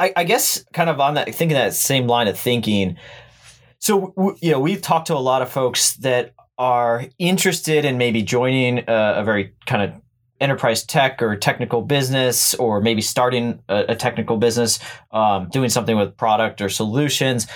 I, 0.00 0.12
I 0.16 0.24
guess 0.24 0.64
kind 0.72 0.88
of 0.88 0.98
on 0.98 1.14
that 1.14 1.32
thinking 1.34 1.54
that 1.56 1.74
same 1.74 2.06
line 2.06 2.26
of 2.26 2.38
thinking. 2.38 2.96
So 3.78 4.14
you 4.40 4.52
know, 4.52 4.60
we've 4.60 4.82
talked 4.82 5.08
to 5.08 5.14
a 5.14 5.18
lot 5.18 5.42
of 5.42 5.50
folks 5.50 5.94
that 5.96 6.34
are 6.58 7.04
interested 7.18 7.84
in 7.84 7.98
maybe 7.98 8.22
joining 8.22 8.78
a, 8.78 9.14
a 9.18 9.24
very 9.24 9.54
kind 9.66 9.82
of 9.82 10.00
enterprise 10.40 10.84
tech 10.84 11.20
or 11.22 11.36
technical 11.36 11.82
business, 11.82 12.54
or 12.54 12.80
maybe 12.80 13.02
starting 13.02 13.62
a, 13.68 13.86
a 13.90 13.94
technical 13.94 14.38
business, 14.38 14.78
um, 15.12 15.48
doing 15.50 15.68
something 15.68 15.96
with 15.96 16.16
product 16.16 16.62
or 16.62 16.70
solutions. 16.70 17.46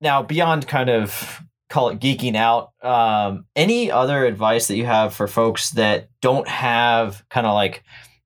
Now, 0.00 0.22
beyond 0.22 0.68
kind 0.68 0.90
of 0.90 1.42
call 1.70 1.88
it 1.88 1.98
geeking 1.98 2.36
out, 2.36 2.70
um, 2.82 3.46
any 3.56 3.90
other 3.90 4.24
advice 4.24 4.68
that 4.68 4.76
you 4.76 4.86
have 4.86 5.12
for 5.12 5.26
folks 5.26 5.70
that 5.70 6.08
don't 6.20 6.46
have 6.46 7.24
kind 7.30 7.48
of 7.48 7.54
like 7.54 7.82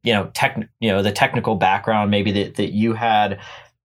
you 0.08 0.14
know 0.14 0.30
tech 0.32 0.58
you 0.80 0.90
know 0.90 1.02
the 1.02 1.12
technical 1.12 1.54
background 1.54 2.10
maybe 2.10 2.32
that, 2.32 2.54
that 2.54 2.72
you 2.72 2.94
had 2.94 3.38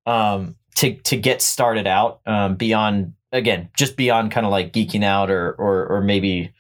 um, 0.06 0.56
to 0.76 0.96
to 1.02 1.18
get 1.18 1.42
started 1.42 1.86
out 1.86 2.22
um, 2.26 2.56
beyond 2.56 3.14
again 3.34 3.70
just 3.76 3.98
beyond 3.98 4.32
kind 4.32 4.46
of 4.46 4.52
like 4.52 4.72
geeking 4.72 5.04
out 5.04 5.30
or 5.30 5.52
or 5.52 5.86
or 5.88 6.02
maybe 6.02 6.54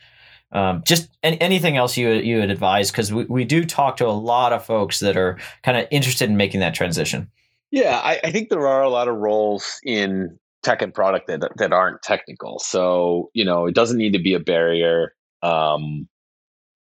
um, 0.51 0.84
just 0.86 1.09
any, 1.24 1.39
anything 1.39 1.78
else 1.78 1.95
you 1.95 2.09
you 2.09 2.41
would 2.41 2.51
advise 2.51 2.91
because 2.91 3.14
we, 3.14 3.24
we 3.24 3.45
do 3.45 3.64
talk 3.64 3.95
to 3.97 4.05
a 4.05 4.09
lot 4.09 4.51
of 4.51 4.66
folks 4.66 4.99
that 4.99 5.16
are 5.16 5.39
kind 5.64 5.78
of 5.78 5.88
interested 5.91 6.30
in 6.30 6.36
making 6.36 6.59
that 6.59 6.74
transition. 6.74 7.32
Yeah 7.72 8.01
I, 8.03 8.20
I 8.22 8.32
think 8.32 8.49
there 8.49 8.68
are 8.68 8.84
a 8.84 8.89
lot 8.89 9.07
of 9.07 9.16
roles 9.16 9.80
in 9.86 10.38
tech 10.61 10.82
and 10.82 10.93
product 10.93 11.28
that 11.28 11.39
that 11.55 11.72
aren't 11.72 12.01
technical. 12.01 12.59
So 12.59 13.30
you 13.34 13.45
know 13.45 13.66
it 13.66 13.76
doesn't 13.76 13.97
need 13.97 14.11
to 14.11 14.22
be 14.22 14.34
a 14.34 14.41
barrier. 14.41 15.14
Um, 15.41 16.09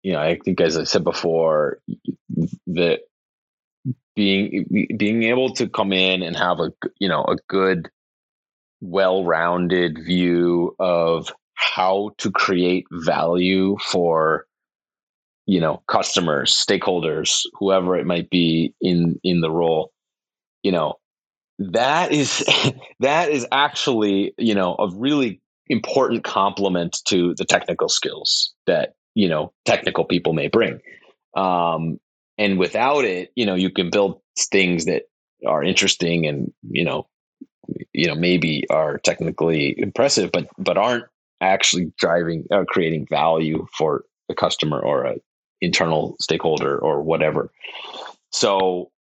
you 0.04 0.12
know, 0.12 0.20
I 0.20 0.38
think 0.43 0.60
as 0.62 0.78
I 0.78 0.84
said 0.84 1.04
before, 1.04 1.80
that 2.68 2.99
being 4.16 4.88
being 4.97 5.24
able 5.24 5.54
to 5.54 5.68
come 5.68 5.91
in 5.91 6.22
and 6.22 6.36
have 6.36 6.60
a 6.60 6.72
you 6.99 7.08
know 7.08 7.24
a 7.24 7.38
good, 7.47 7.89
well-rounded 8.82 10.04
view 10.04 10.76
of 10.78 11.34
how 11.56 12.12
to 12.18 12.32
create 12.32 12.86
value 12.91 13.78
for 13.82 14.45
you 15.45 15.62
know 15.62 15.82
customers, 15.88 16.54
stakeholders, 16.54 17.43
whoever 17.54 17.97
it 17.97 18.06
might 18.06 18.30
be 18.30 18.76
in 18.82 19.20
in 19.24 19.39
the 19.39 19.51
role, 19.51 19.93
you 20.64 20.72
know, 20.74 20.95
that 21.60 22.12
is 22.12 22.45
that 22.99 23.30
is 23.30 23.47
actually 23.54 24.34
you 24.38 24.54
know 24.54 24.76
a 24.78 24.89
really 24.93 25.39
important 25.68 26.26
complement 26.26 26.99
to 27.06 27.34
the 27.36 27.45
technical 27.45 27.88
skills 27.88 28.54
that 28.68 28.95
you 29.16 29.30
know 29.30 29.53
technical 29.66 30.05
people 30.05 30.34
may 30.34 30.47
bring. 30.47 30.80
Um, 31.36 31.99
and 32.38 32.57
without 32.59 33.05
it 33.05 33.32
you 33.36 33.45
know 33.45 33.55
you 33.55 33.70
can 33.70 33.89
build 33.89 34.22
things 34.38 34.86
that 34.86 35.03
are 35.45 35.64
interesting 35.64 36.26
and 36.26 36.51
you 36.70 36.84
know 36.84 37.07
you 37.91 38.07
know 38.07 38.16
maybe 38.16 38.66
are 38.70 38.97
technically 38.97 39.74
impressive 39.78 40.32
but 40.32 40.47
but 40.57 40.78
aren't 40.78 41.05
actually 41.41 41.91
driving 41.97 42.45
or 42.51 42.66
creating 42.66 43.05
value 43.09 43.68
for 43.78 44.05
a 44.30 44.36
customer 44.36 44.80
or 44.80 45.05
a 45.05 45.16
internal 45.61 46.16
stakeholder 46.20 46.78
or 46.78 47.01
whatever. 47.01 47.51
So 48.32 48.91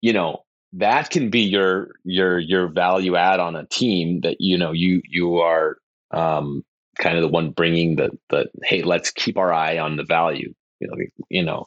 you 0.00 0.12
know 0.12 0.44
that 0.74 1.10
can 1.10 1.30
be 1.30 1.40
your 1.40 1.90
your 2.04 2.38
your 2.38 2.68
value 2.68 3.16
add 3.16 3.40
on 3.40 3.56
a 3.56 3.66
team 3.66 4.20
that 4.22 4.36
you 4.40 4.58
know 4.58 4.72
you 4.72 5.02
you 5.08 5.38
are 5.38 5.78
um, 6.12 6.64
kind 6.98 7.16
of 7.16 7.22
the 7.22 7.28
one 7.28 7.50
bringing 7.50 7.96
the 7.96 8.10
the 8.30 8.46
hey 8.64 8.82
let's 8.82 9.10
keep 9.10 9.36
our 9.36 9.52
eye 9.52 9.78
on 9.78 9.96
the 9.96 10.04
value 10.04 10.52
you 10.80 10.88
know 10.88 10.96
you 11.30 11.42
know 11.42 11.66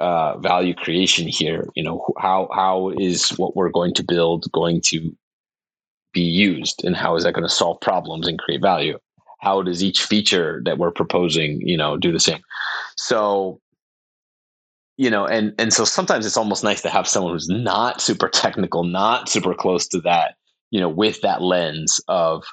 uh, 0.00 0.38
value 0.38 0.74
creation 0.74 1.26
here. 1.26 1.68
You 1.74 1.82
know 1.82 2.04
how 2.18 2.48
how 2.52 2.92
is 2.98 3.30
what 3.30 3.56
we're 3.56 3.70
going 3.70 3.94
to 3.94 4.04
build 4.04 4.50
going 4.52 4.80
to 4.86 5.14
be 6.12 6.22
used 6.22 6.84
and 6.84 6.96
how 6.96 7.16
is 7.16 7.24
that 7.24 7.34
going 7.34 7.46
to 7.46 7.52
solve 7.52 7.80
problems 7.80 8.26
and 8.26 8.38
create 8.38 8.62
value? 8.62 8.98
How 9.40 9.62
does 9.62 9.82
each 9.82 10.02
feature 10.02 10.62
that 10.64 10.78
we're 10.78 10.90
proposing 10.90 11.60
you 11.62 11.76
know 11.76 11.96
do 11.96 12.12
the 12.12 12.20
same? 12.20 12.40
So 12.96 13.60
you 14.96 15.10
know 15.10 15.26
and 15.26 15.54
and 15.58 15.72
so 15.72 15.84
sometimes 15.84 16.26
it's 16.26 16.36
almost 16.36 16.64
nice 16.64 16.82
to 16.82 16.90
have 16.90 17.08
someone 17.08 17.32
who's 17.32 17.48
not 17.48 18.00
super 18.00 18.28
technical 18.28 18.84
not 18.84 19.28
super 19.28 19.54
close 19.54 19.86
to 19.88 20.00
that 20.00 20.34
you 20.70 20.80
know 20.80 20.88
with 20.88 21.20
that 21.20 21.40
lens 21.40 22.00
of 22.08 22.44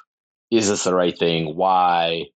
is 0.50 0.68
this 0.68 0.84
the 0.84 0.94
right 0.94 1.16
thing? 1.16 1.56
Why? 1.56 2.26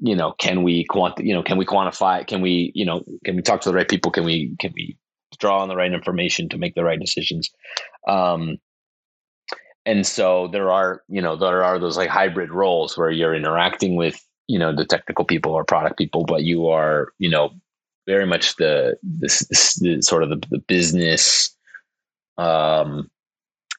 You 0.00 0.14
know 0.14 0.32
can 0.38 0.62
we 0.62 0.84
quant 0.84 1.18
you 1.18 1.34
know 1.34 1.42
can 1.42 1.58
we 1.58 1.66
quantify 1.66 2.20
it? 2.20 2.28
Can 2.28 2.40
we 2.40 2.70
you 2.74 2.84
know 2.84 3.02
can 3.24 3.34
we 3.34 3.42
talk 3.42 3.60
to 3.62 3.68
the 3.68 3.74
right 3.74 3.88
people? 3.88 4.12
Can 4.12 4.24
we 4.24 4.54
can 4.60 4.72
we 4.74 4.96
draw 5.40 5.60
on 5.60 5.68
the 5.68 5.76
right 5.76 5.92
information 5.92 6.48
to 6.50 6.58
make 6.58 6.74
the 6.74 6.84
right 6.84 7.00
decisions? 7.00 7.50
Um 8.06 8.58
and 9.88 10.06
so 10.06 10.48
there 10.48 10.70
are 10.70 11.02
you 11.08 11.22
know 11.22 11.34
there 11.34 11.64
are 11.64 11.78
those 11.78 11.96
like 11.96 12.10
hybrid 12.10 12.52
roles 12.52 12.96
where 12.96 13.10
you're 13.10 13.34
interacting 13.34 13.96
with 13.96 14.20
you 14.46 14.58
know 14.58 14.74
the 14.74 14.84
technical 14.84 15.24
people 15.24 15.52
or 15.52 15.64
product 15.64 15.96
people 15.96 16.24
but 16.24 16.44
you 16.44 16.68
are 16.68 17.12
you 17.18 17.28
know 17.28 17.50
very 18.06 18.26
much 18.26 18.56
the 18.56 18.96
this, 19.02 19.46
this 19.48 19.78
the, 19.80 20.02
sort 20.02 20.22
of 20.22 20.30
the, 20.30 20.40
the 20.50 20.58
business 20.58 21.54
um, 22.36 23.10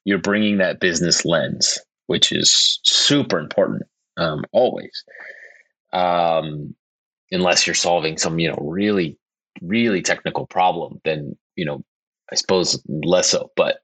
you're 0.03 0.19
bringing 0.19 0.57
that 0.57 0.79
business 0.79 1.25
lens 1.25 1.79
which 2.09 2.31
is 2.31 2.79
super 2.83 3.37
important 3.37 3.83
um, 4.17 4.43
always. 4.51 5.03
Um, 5.93 6.75
unless 7.31 7.67
you're 7.67 7.75
solving 7.75 8.17
some 8.17 8.39
you 8.39 8.49
know 8.49 8.57
really 8.59 9.17
really 9.61 10.01
technical 10.01 10.47
problem 10.47 10.99
then 11.03 11.35
you 11.55 11.65
know 11.65 11.83
i 12.31 12.35
suppose 12.35 12.81
less 12.87 13.29
so. 13.29 13.51
But 13.55 13.79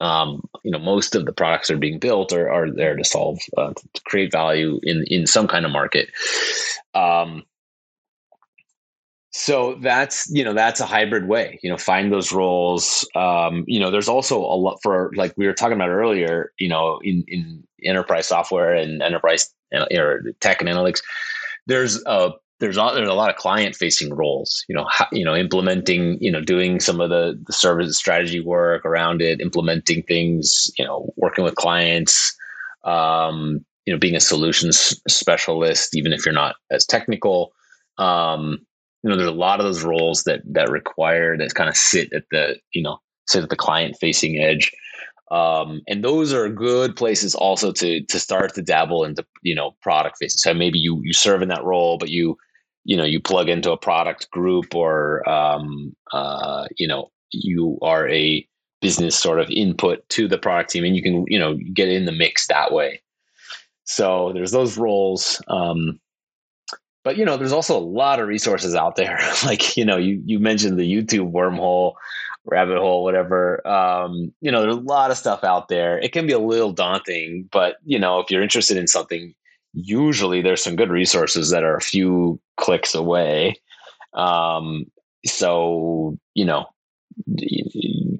um, 0.00 0.42
you 0.62 0.70
know 0.70 0.78
most 0.78 1.14
of 1.14 1.24
the 1.24 1.32
products 1.32 1.68
that 1.68 1.74
are 1.74 1.86
being 1.86 1.98
built 1.98 2.32
are, 2.32 2.50
are 2.50 2.70
there 2.70 2.96
to 2.96 3.04
solve 3.04 3.38
uh, 3.56 3.72
to 3.72 4.02
create 4.06 4.32
value 4.32 4.78
in 4.82 5.04
in 5.06 5.26
some 5.26 5.48
kind 5.48 5.64
of 5.64 5.72
market. 5.72 6.10
Um, 6.94 7.44
so 9.30 9.76
that's 9.80 10.28
you 10.30 10.42
know 10.42 10.52
that's 10.52 10.80
a 10.80 10.86
hybrid 10.86 11.28
way 11.28 11.58
you 11.62 11.70
know 11.70 11.76
find 11.76 12.12
those 12.12 12.32
roles. 12.32 13.08
Um, 13.14 13.64
you 13.66 13.78
know 13.78 13.90
there's 13.90 14.08
also 14.08 14.38
a 14.38 14.56
lot 14.56 14.78
for 14.82 15.10
like 15.14 15.32
we 15.36 15.46
were 15.46 15.52
talking 15.52 15.76
about 15.76 15.90
earlier 15.90 16.52
you 16.58 16.68
know 16.68 17.00
in 17.02 17.24
in 17.28 17.62
enterprise 17.84 18.26
software 18.26 18.74
and 18.74 19.02
enterprise 19.02 19.52
uh, 19.74 19.86
or 19.94 20.22
tech 20.40 20.60
and 20.60 20.68
analytics 20.68 21.00
there's 21.66 22.02
a 22.04 22.32
there's 22.58 22.76
a, 22.76 22.90
there's 22.94 23.08
a 23.08 23.14
lot 23.14 23.30
of 23.30 23.36
client 23.36 23.74
facing 23.74 24.12
roles 24.12 24.64
you 24.68 24.74
know 24.74 24.86
how, 24.90 25.06
you 25.12 25.24
know 25.24 25.34
implementing 25.34 26.18
you 26.20 26.30
know 26.30 26.42
doing 26.42 26.80
some 26.80 27.00
of 27.00 27.08
the 27.08 27.40
the 27.46 27.52
service 27.52 27.96
strategy 27.96 28.40
work 28.40 28.84
around 28.84 29.22
it 29.22 29.40
implementing 29.40 30.02
things 30.02 30.70
you 30.76 30.84
know 30.84 31.10
working 31.16 31.44
with 31.44 31.54
clients 31.54 32.36
um, 32.84 33.64
you 33.86 33.92
know 33.92 33.98
being 33.98 34.16
a 34.16 34.20
solutions 34.20 35.00
specialist 35.08 35.96
even 35.96 36.12
if 36.12 36.24
you're 36.24 36.34
not 36.34 36.56
as 36.70 36.84
technical. 36.84 37.52
Um, 37.98 38.64
you 39.02 39.10
know 39.10 39.16
there's 39.16 39.28
a 39.28 39.32
lot 39.32 39.60
of 39.60 39.66
those 39.66 39.82
roles 39.82 40.24
that 40.24 40.42
that 40.46 40.70
require 40.70 41.36
that 41.36 41.54
kind 41.54 41.68
of 41.68 41.76
sit 41.76 42.12
at 42.12 42.24
the 42.30 42.56
you 42.72 42.82
know 42.82 42.98
sit 43.26 43.42
at 43.42 43.50
the 43.50 43.56
client 43.56 43.96
facing 44.00 44.38
edge. 44.38 44.72
Um, 45.30 45.82
and 45.86 46.02
those 46.02 46.32
are 46.32 46.48
good 46.48 46.96
places 46.96 47.34
also 47.34 47.70
to 47.72 48.02
to 48.04 48.18
start 48.18 48.54
to 48.54 48.62
dabble 48.62 49.04
into 49.04 49.24
you 49.42 49.54
know 49.54 49.76
product 49.80 50.16
facing. 50.18 50.38
So 50.38 50.54
maybe 50.54 50.78
you 50.78 51.00
you 51.04 51.12
serve 51.12 51.42
in 51.42 51.48
that 51.48 51.64
role 51.64 51.98
but 51.98 52.10
you 52.10 52.36
you 52.84 52.96
know 52.96 53.04
you 53.04 53.20
plug 53.20 53.48
into 53.48 53.72
a 53.72 53.76
product 53.76 54.30
group 54.30 54.74
or 54.74 55.28
um, 55.28 55.94
uh, 56.12 56.66
you 56.76 56.88
know 56.88 57.10
you 57.32 57.78
are 57.82 58.08
a 58.08 58.46
business 58.80 59.16
sort 59.16 59.38
of 59.38 59.50
input 59.50 60.08
to 60.08 60.26
the 60.26 60.38
product 60.38 60.70
team 60.70 60.84
and 60.84 60.96
you 60.96 61.02
can 61.02 61.24
you 61.28 61.38
know 61.38 61.56
get 61.72 61.88
in 61.88 62.06
the 62.06 62.12
mix 62.12 62.46
that 62.48 62.72
way. 62.72 63.00
So 63.84 64.32
there's 64.34 64.52
those 64.52 64.76
roles 64.76 65.42
um, 65.48 66.00
but 67.04 67.16
you 67.16 67.24
know 67.24 67.36
there's 67.36 67.52
also 67.52 67.76
a 67.76 67.80
lot 67.80 68.20
of 68.20 68.28
resources 68.28 68.74
out 68.74 68.96
there. 68.96 69.18
Like 69.44 69.76
you 69.76 69.84
know 69.84 69.96
you 69.96 70.22
you 70.24 70.38
mentioned 70.38 70.78
the 70.78 70.90
youtube 70.90 71.32
wormhole 71.32 71.94
rabbit 72.44 72.78
hole 72.78 73.04
whatever. 73.04 73.66
Um, 73.66 74.32
you 74.40 74.50
know 74.50 74.62
there's 74.62 74.76
a 74.76 74.80
lot 74.80 75.10
of 75.10 75.16
stuff 75.16 75.44
out 75.44 75.68
there. 75.68 75.98
It 75.98 76.12
can 76.12 76.26
be 76.26 76.32
a 76.32 76.38
little 76.38 76.72
daunting 76.72 77.48
but 77.50 77.76
you 77.84 77.98
know 77.98 78.20
if 78.20 78.30
you're 78.30 78.42
interested 78.42 78.76
in 78.76 78.86
something 78.86 79.34
usually 79.72 80.42
there's 80.42 80.62
some 80.62 80.76
good 80.76 80.90
resources 80.90 81.50
that 81.50 81.62
are 81.62 81.76
a 81.76 81.80
few 81.80 82.40
clicks 82.56 82.94
away. 82.94 83.56
Um, 84.14 84.86
so 85.24 86.18
you 86.34 86.44
know 86.44 86.66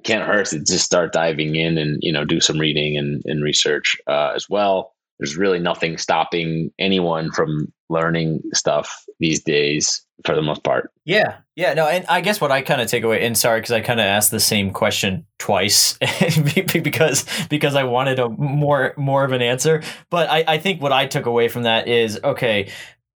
can't 0.03 0.25
hurt 0.25 0.47
to 0.47 0.59
just 0.59 0.85
start 0.85 1.13
diving 1.13 1.55
in 1.55 1.77
and 1.77 1.97
you 2.01 2.11
know 2.11 2.25
do 2.25 2.39
some 2.39 2.57
reading 2.57 2.97
and, 2.97 3.21
and 3.25 3.43
research 3.43 3.95
uh, 4.07 4.31
as 4.35 4.49
well 4.49 4.93
there's 5.21 5.37
really 5.37 5.59
nothing 5.59 5.99
stopping 5.99 6.71
anyone 6.79 7.31
from 7.31 7.71
learning 7.89 8.41
stuff 8.53 9.05
these 9.19 9.41
days 9.43 10.03
for 10.25 10.33
the 10.33 10.41
most 10.41 10.63
part. 10.63 10.91
Yeah. 11.05 11.37
Yeah. 11.55 11.75
No, 11.75 11.87
and 11.87 12.05
I 12.07 12.21
guess 12.21 12.41
what 12.41 12.51
I 12.51 12.63
kind 12.63 12.81
of 12.81 12.87
take 12.87 13.03
away, 13.03 13.23
and 13.23 13.37
sorry, 13.37 13.59
because 13.59 13.71
I 13.71 13.81
kind 13.81 13.99
of 13.99 14.05
asked 14.05 14.31
the 14.31 14.39
same 14.39 14.71
question 14.71 15.27
twice 15.37 15.97
because 16.83 17.25
because 17.49 17.75
I 17.75 17.83
wanted 17.83 18.17
a 18.17 18.29
more 18.29 18.95
more 18.97 19.23
of 19.23 19.31
an 19.31 19.43
answer. 19.43 19.83
But 20.09 20.29
I, 20.29 20.43
I 20.47 20.57
think 20.57 20.81
what 20.81 20.91
I 20.91 21.05
took 21.05 21.27
away 21.27 21.49
from 21.49 21.63
that 21.63 21.87
is 21.87 22.19
okay, 22.23 22.71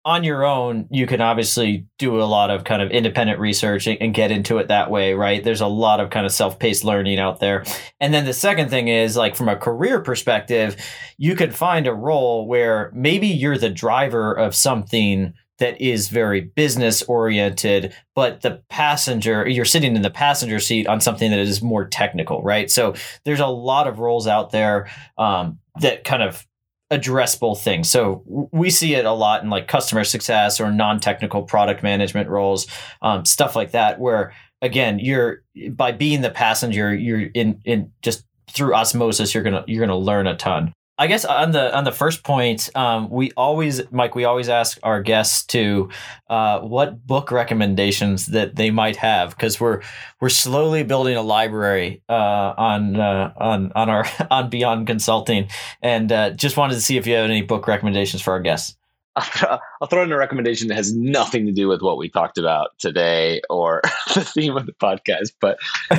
on 0.06 0.24
your 0.24 0.46
own, 0.46 0.88
you 0.92 1.08
can 1.08 1.22
obviously 1.22 1.88
do 1.98 2.22
a 2.22 2.24
lot 2.24 2.52
of 2.52 2.66
kind 2.66 2.82
of 2.82 2.92
independent 2.92 3.40
research 3.40 3.88
and 3.88 4.14
get 4.14 4.32
into 4.32 4.58
it 4.58 4.68
that 4.68 4.92
way, 4.92 5.14
right? 5.14 5.44
There's 5.44 5.62
a 5.62 5.68
lot 5.68 6.00
of 6.02 6.10
kind 6.10 6.26
of 6.26 6.32
self 6.32 6.60
paced 6.60 6.84
learning 6.84 7.20
out 7.20 7.40
there. 7.40 7.64
And 8.00 8.14
then 8.14 8.26
the 8.26 8.34
second 8.34 8.70
thing 8.70 8.90
is 8.90 9.16
like 9.16 9.36
from 9.36 9.48
a 9.48 9.56
career 9.56 10.02
perspective, 10.02 10.76
you 11.18 11.36
could 11.36 11.56
find 11.56 11.88
a 11.88 11.94
role 11.94 12.48
where 12.48 12.92
maybe 12.94 13.28
you're 13.28 13.58
the 13.58 13.70
driver 13.70 14.34
of 14.34 14.54
something 14.54 15.34
that 15.60 15.80
is 15.80 16.10
very 16.10 16.42
business 16.42 17.04
oriented, 17.04 17.94
but 18.16 18.42
the 18.42 18.62
passenger, 18.70 19.48
you're 19.48 19.64
sitting 19.64 19.96
in 19.96 20.02
the 20.02 20.10
passenger 20.10 20.60
seat 20.60 20.88
on 20.88 21.00
something 21.00 21.30
that 21.32 21.40
is 21.40 21.62
more 21.62 21.88
technical, 21.88 22.42
right? 22.42 22.70
So 22.70 22.96
there's 23.24 23.40
a 23.40 23.48
lot 23.48 23.88
of 23.88 24.00
roles 24.00 24.28
out 24.28 24.52
there 24.52 24.90
um, 25.18 25.60
that 25.80 26.04
kind 26.04 26.24
of 26.24 26.46
address 26.90 27.36
both 27.36 27.64
things. 27.64 27.90
So 27.90 28.24
we 28.52 28.70
see 28.70 28.94
it 28.96 29.06
a 29.06 29.12
lot 29.12 29.44
in 29.44 29.50
like 29.50 29.68
customer 29.68 30.04
success 30.04 30.60
or 30.60 30.72
non-technical 30.72 31.44
product 31.44 31.82
management 31.82 32.30
roles, 32.30 32.68
um, 33.02 33.26
stuff 33.26 33.56
like 33.56 33.72
that, 33.72 34.00
where 34.00 34.34
again, 34.62 35.00
you're 35.00 35.44
by 35.72 35.92
being 35.92 36.22
the 36.22 36.30
passenger, 36.30 36.94
you're 36.94 37.30
in 37.34 37.62
in 37.66 37.92
just 38.02 38.26
through 38.50 38.74
osmosis, 38.74 39.34
you're 39.34 39.44
gonna 39.44 39.64
you're 39.68 39.86
gonna 39.86 39.98
learn 39.98 40.28
a 40.28 40.36
ton. 40.36 40.74
I 40.98 41.08
guess 41.08 41.26
on 41.26 41.52
the 41.52 41.76
on 41.76 41.86
the 41.86 41.92
first 41.92 42.24
point, 42.24 42.70
um, 42.76 43.10
we 43.10 43.32
always, 43.32 43.82
Mike, 43.92 44.14
we 44.14 44.26
always 44.26 44.48
ask 44.48 44.78
our 44.84 45.02
guests 45.02 45.44
to 45.48 45.90
uh, 46.30 46.60
what 46.60 47.08
book 47.08 47.32
recommendations 47.32 48.28
that 48.28 48.56
they 48.56 48.70
might 48.70 48.98
have 48.98 49.32
because 49.32 49.60
we're 49.60 49.82
we're 50.22 50.30
slowly 50.30 50.84
building 50.84 51.18
a 51.18 51.24
library 51.24 52.04
uh, 52.10 52.54
on 52.58 53.00
uh, 53.00 53.34
on 53.38 53.72
on 53.76 53.90
our 53.90 54.06
on 54.32 54.52
Beyond 54.52 54.86
Consulting, 54.86 55.50
and 55.82 56.12
uh, 56.12 56.30
just 56.30 56.58
wanted 56.58 56.76
to 56.76 56.82
see 56.82 56.98
if 56.98 57.08
you 57.08 57.16
have 57.16 57.30
any 57.30 57.42
book 57.42 57.68
recommendations 57.68 58.22
for 58.22 58.32
our 58.32 58.40
guests. 58.40 58.78
I'll 59.16 59.88
throw 59.90 60.04
in 60.04 60.12
a 60.12 60.18
recommendation 60.18 60.68
that 60.68 60.76
has 60.76 60.96
nothing 60.96 61.46
to 61.46 61.52
do 61.52 61.68
with 61.68 61.82
what 61.82 61.98
we 61.98 62.10
talked 62.10 62.38
about 62.38 62.70
today 62.80 63.42
or 63.50 63.82
the 64.14 64.22
theme 64.22 64.58
of 64.58 64.66
the 64.66 64.74
podcast, 64.74 65.34
but 65.40 65.58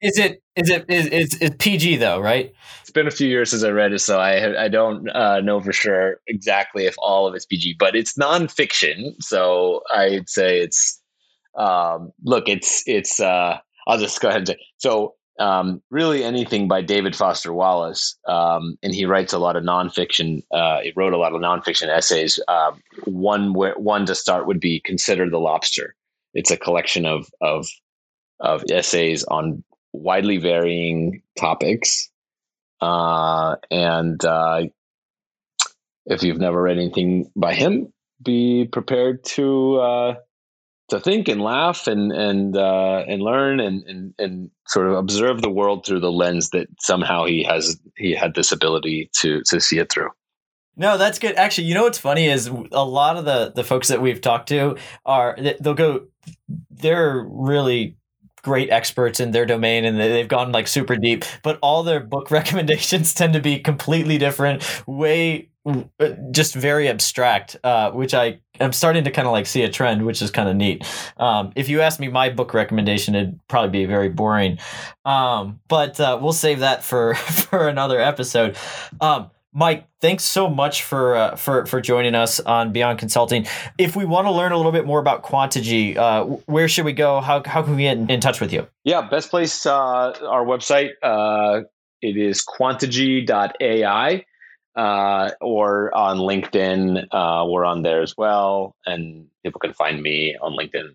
is 0.00 0.18
it 0.18 0.42
is 0.56 0.70
it 0.70 0.84
is 0.88 1.06
it's, 1.12 1.36
it's 1.40 1.56
PG 1.58 1.96
though, 1.96 2.20
right? 2.20 2.52
It's 2.82 2.90
been 2.90 3.06
a 3.06 3.10
few 3.10 3.28
years 3.28 3.50
since 3.50 3.62
I 3.64 3.70
read 3.70 3.92
it, 3.92 4.00
so 4.00 4.20
I 4.20 4.64
I 4.64 4.68
don't 4.68 5.08
uh, 5.10 5.40
know 5.40 5.60
for 5.60 5.72
sure 5.72 6.20
exactly 6.26 6.86
if 6.86 6.94
all 6.98 7.26
of 7.26 7.34
it's 7.34 7.46
PG, 7.46 7.76
but 7.78 7.94
it's 7.96 8.14
nonfiction, 8.14 9.14
so 9.22 9.82
I'd 9.92 10.28
say 10.28 10.60
it's 10.60 11.00
um, 11.56 12.12
look, 12.24 12.48
it's 12.48 12.82
it's 12.86 13.20
uh, 13.20 13.58
I'll 13.86 13.98
just 13.98 14.20
go 14.20 14.28
ahead 14.28 14.40
and 14.40 14.48
say 14.48 14.58
so. 14.78 15.14
um, 15.38 15.82
really 15.90 16.24
anything 16.24 16.68
by 16.68 16.80
David 16.82 17.14
Foster 17.16 17.52
Wallace, 17.52 18.16
um, 18.28 18.78
and 18.82 18.94
he 18.94 19.04
writes 19.06 19.32
a 19.32 19.38
lot 19.38 19.56
of 19.56 19.64
nonfiction. 19.64 20.42
Uh, 20.52 20.80
he 20.80 20.92
wrote 20.96 21.12
a 21.12 21.18
lot 21.18 21.34
of 21.34 21.40
nonfiction 21.40 21.88
essays. 21.88 22.40
Uh, 22.48 22.72
one 23.04 23.52
one 23.54 24.06
to 24.06 24.14
start 24.14 24.46
would 24.46 24.60
be 24.60 24.80
"Consider 24.80 25.28
the 25.28 25.38
Lobster." 25.40 25.94
It's 26.34 26.50
a 26.50 26.56
collection 26.56 27.06
of 27.06 27.28
of 27.40 27.66
of 28.40 28.64
essays 28.70 29.24
on 29.24 29.62
widely 29.96 30.38
varying 30.38 31.22
topics, 31.38 32.10
uh, 32.80 33.56
and 33.70 34.24
uh, 34.24 34.62
if 36.06 36.22
you've 36.22 36.40
never 36.40 36.62
read 36.62 36.78
anything 36.78 37.30
by 37.36 37.54
him, 37.54 37.92
be 38.22 38.68
prepared 38.70 39.24
to 39.24 39.76
uh, 39.76 40.14
to 40.88 41.00
think 41.00 41.28
and 41.28 41.40
laugh 41.40 41.86
and 41.86 42.12
and 42.12 42.56
uh, 42.56 43.04
and 43.08 43.22
learn 43.22 43.60
and, 43.60 43.84
and 43.84 44.14
and 44.18 44.50
sort 44.68 44.88
of 44.88 44.94
observe 44.94 45.42
the 45.42 45.50
world 45.50 45.84
through 45.84 46.00
the 46.00 46.12
lens 46.12 46.50
that 46.50 46.68
somehow 46.80 47.24
he 47.24 47.42
has 47.42 47.78
he 47.96 48.14
had 48.14 48.34
this 48.34 48.52
ability 48.52 49.10
to 49.14 49.42
to 49.46 49.60
see 49.60 49.78
it 49.78 49.90
through. 49.90 50.10
No, 50.76 50.98
that's 50.98 51.18
good. 51.18 51.36
Actually, 51.36 51.68
you 51.68 51.74
know 51.74 51.84
what's 51.84 51.98
funny 51.98 52.26
is 52.26 52.48
a 52.48 52.84
lot 52.84 53.16
of 53.16 53.24
the 53.24 53.52
the 53.54 53.64
folks 53.64 53.88
that 53.88 54.00
we've 54.00 54.20
talked 54.20 54.48
to 54.50 54.76
are 55.04 55.36
they'll 55.60 55.74
go 55.74 56.06
they're 56.70 57.26
really 57.28 57.96
great 58.46 58.70
experts 58.70 59.18
in 59.18 59.32
their 59.32 59.44
domain 59.44 59.84
and 59.84 59.98
they've 59.98 60.28
gone 60.28 60.52
like 60.52 60.68
super 60.68 60.94
deep, 60.94 61.24
but 61.42 61.58
all 61.62 61.82
their 61.82 61.98
book 61.98 62.30
recommendations 62.30 63.12
tend 63.12 63.32
to 63.32 63.40
be 63.40 63.58
completely 63.58 64.18
different, 64.18 64.62
way 64.86 65.48
uh, 65.66 66.10
just 66.30 66.54
very 66.54 66.88
abstract, 66.88 67.56
uh, 67.64 67.90
which 67.90 68.14
I 68.14 68.38
am 68.60 68.72
starting 68.72 69.02
to 69.02 69.10
kind 69.10 69.26
of 69.26 69.32
like 69.32 69.46
see 69.46 69.64
a 69.64 69.68
trend, 69.68 70.06
which 70.06 70.22
is 70.22 70.30
kind 70.30 70.48
of 70.48 70.54
neat. 70.54 70.86
Um, 71.16 71.52
if 71.56 71.68
you 71.68 71.80
ask 71.80 71.98
me 71.98 72.06
my 72.06 72.30
book 72.30 72.54
recommendation, 72.54 73.16
it'd 73.16 73.40
probably 73.48 73.70
be 73.70 73.84
very 73.84 74.08
boring, 74.08 74.58
um, 75.04 75.58
but 75.66 75.98
uh, 75.98 76.20
we'll 76.22 76.32
save 76.32 76.60
that 76.60 76.84
for 76.84 77.14
for 77.16 77.66
another 77.66 78.00
episode. 78.00 78.56
Um, 79.00 79.32
Mike, 79.58 79.88
thanks 80.02 80.24
so 80.24 80.50
much 80.50 80.82
for 80.82 81.16
uh, 81.16 81.34
for 81.34 81.64
for 81.64 81.80
joining 81.80 82.14
us 82.14 82.40
on 82.40 82.72
Beyond 82.72 82.98
Consulting. 82.98 83.46
If 83.78 83.96
we 83.96 84.04
want 84.04 84.26
to 84.26 84.30
learn 84.30 84.52
a 84.52 84.56
little 84.58 84.70
bit 84.70 84.84
more 84.84 84.98
about 84.98 85.22
Quantegy, 85.22 85.96
uh, 85.96 86.24
where 86.44 86.68
should 86.68 86.84
we 86.84 86.92
go? 86.92 87.22
How 87.22 87.42
how 87.42 87.62
can 87.62 87.74
we 87.74 87.84
get 87.84 87.96
in, 87.96 88.10
in 88.10 88.20
touch 88.20 88.38
with 88.38 88.52
you? 88.52 88.66
Yeah, 88.84 89.08
best 89.08 89.30
place 89.30 89.64
uh, 89.64 89.72
our 89.72 90.44
website. 90.44 90.90
Uh, 91.02 91.62
it 92.02 92.18
is 92.18 92.44
quantegy.ai. 92.44 94.26
Uh, 94.76 95.30
or 95.40 95.96
on 95.96 96.18
LinkedIn, 96.18 97.06
uh, 97.10 97.46
we're 97.48 97.64
on 97.64 97.80
there 97.80 98.02
as 98.02 98.14
well, 98.14 98.76
and 98.84 99.26
people 99.42 99.58
can 99.58 99.72
find 99.72 100.02
me 100.02 100.36
on 100.38 100.52
LinkedIn 100.52 100.90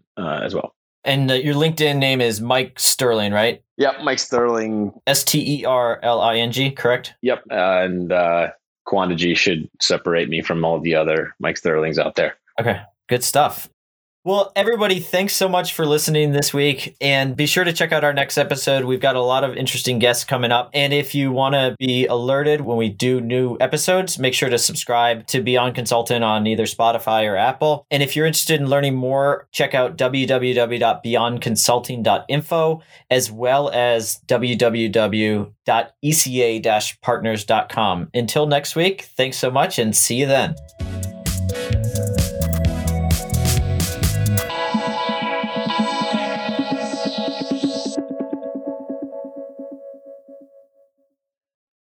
as 0.45 0.53
well. 0.53 0.75
And 1.03 1.31
uh, 1.31 1.35
your 1.35 1.55
LinkedIn 1.55 1.97
name 1.97 2.21
is 2.21 2.41
Mike 2.41 2.79
Sterling, 2.79 3.33
right? 3.33 3.63
Yep, 3.77 4.01
Mike 4.03 4.19
Sterling. 4.19 4.91
S 5.07 5.23
T 5.23 5.61
E 5.61 5.65
R 5.65 5.99
L 6.03 6.21
I 6.21 6.37
N 6.37 6.51
G, 6.51 6.71
correct? 6.71 7.15
Yep, 7.21 7.43
uh, 7.51 7.55
and 7.55 8.11
uh, 8.11 8.49
Quantegy 8.87 9.35
should 9.35 9.69
separate 9.81 10.29
me 10.29 10.41
from 10.41 10.63
all 10.63 10.79
the 10.79 10.95
other 10.95 11.35
Mike 11.39 11.57
Sterlings 11.57 11.97
out 11.97 12.15
there. 12.15 12.35
Okay, 12.59 12.81
good 13.09 13.23
stuff. 13.23 13.69
Well, 14.23 14.51
everybody, 14.55 14.99
thanks 14.99 15.35
so 15.35 15.49
much 15.49 15.73
for 15.73 15.83
listening 15.83 16.31
this 16.31 16.53
week. 16.53 16.95
And 17.01 17.35
be 17.35 17.47
sure 17.47 17.63
to 17.63 17.73
check 17.73 17.91
out 17.91 18.03
our 18.03 18.13
next 18.13 18.37
episode. 18.37 18.85
We've 18.85 18.99
got 18.99 19.15
a 19.15 19.21
lot 19.21 19.43
of 19.43 19.57
interesting 19.57 19.97
guests 19.97 20.23
coming 20.23 20.51
up. 20.51 20.69
And 20.75 20.93
if 20.93 21.15
you 21.15 21.31
want 21.31 21.55
to 21.55 21.75
be 21.79 22.05
alerted 22.05 22.61
when 22.61 22.77
we 22.77 22.89
do 22.89 23.19
new 23.19 23.57
episodes, 23.59 24.19
make 24.19 24.35
sure 24.35 24.49
to 24.49 24.59
subscribe 24.59 25.25
to 25.27 25.41
Beyond 25.41 25.73
Consultant 25.73 26.23
on 26.23 26.45
either 26.45 26.65
Spotify 26.65 27.27
or 27.27 27.35
Apple. 27.35 27.87
And 27.89 28.03
if 28.03 28.15
you're 28.15 28.27
interested 28.27 28.61
in 28.61 28.69
learning 28.69 28.93
more, 28.93 29.47
check 29.51 29.73
out 29.73 29.97
www.beyondconsulting.info 29.97 32.81
as 33.09 33.31
well 33.31 33.69
as 33.69 34.19
www.eca 34.27 35.51
partners.com. 37.01 38.09
Until 38.13 38.45
next 38.45 38.75
week, 38.75 39.01
thanks 39.17 39.37
so 39.37 39.49
much 39.49 39.79
and 39.79 39.95
see 39.95 40.17
you 40.17 40.27
then. 40.27 40.53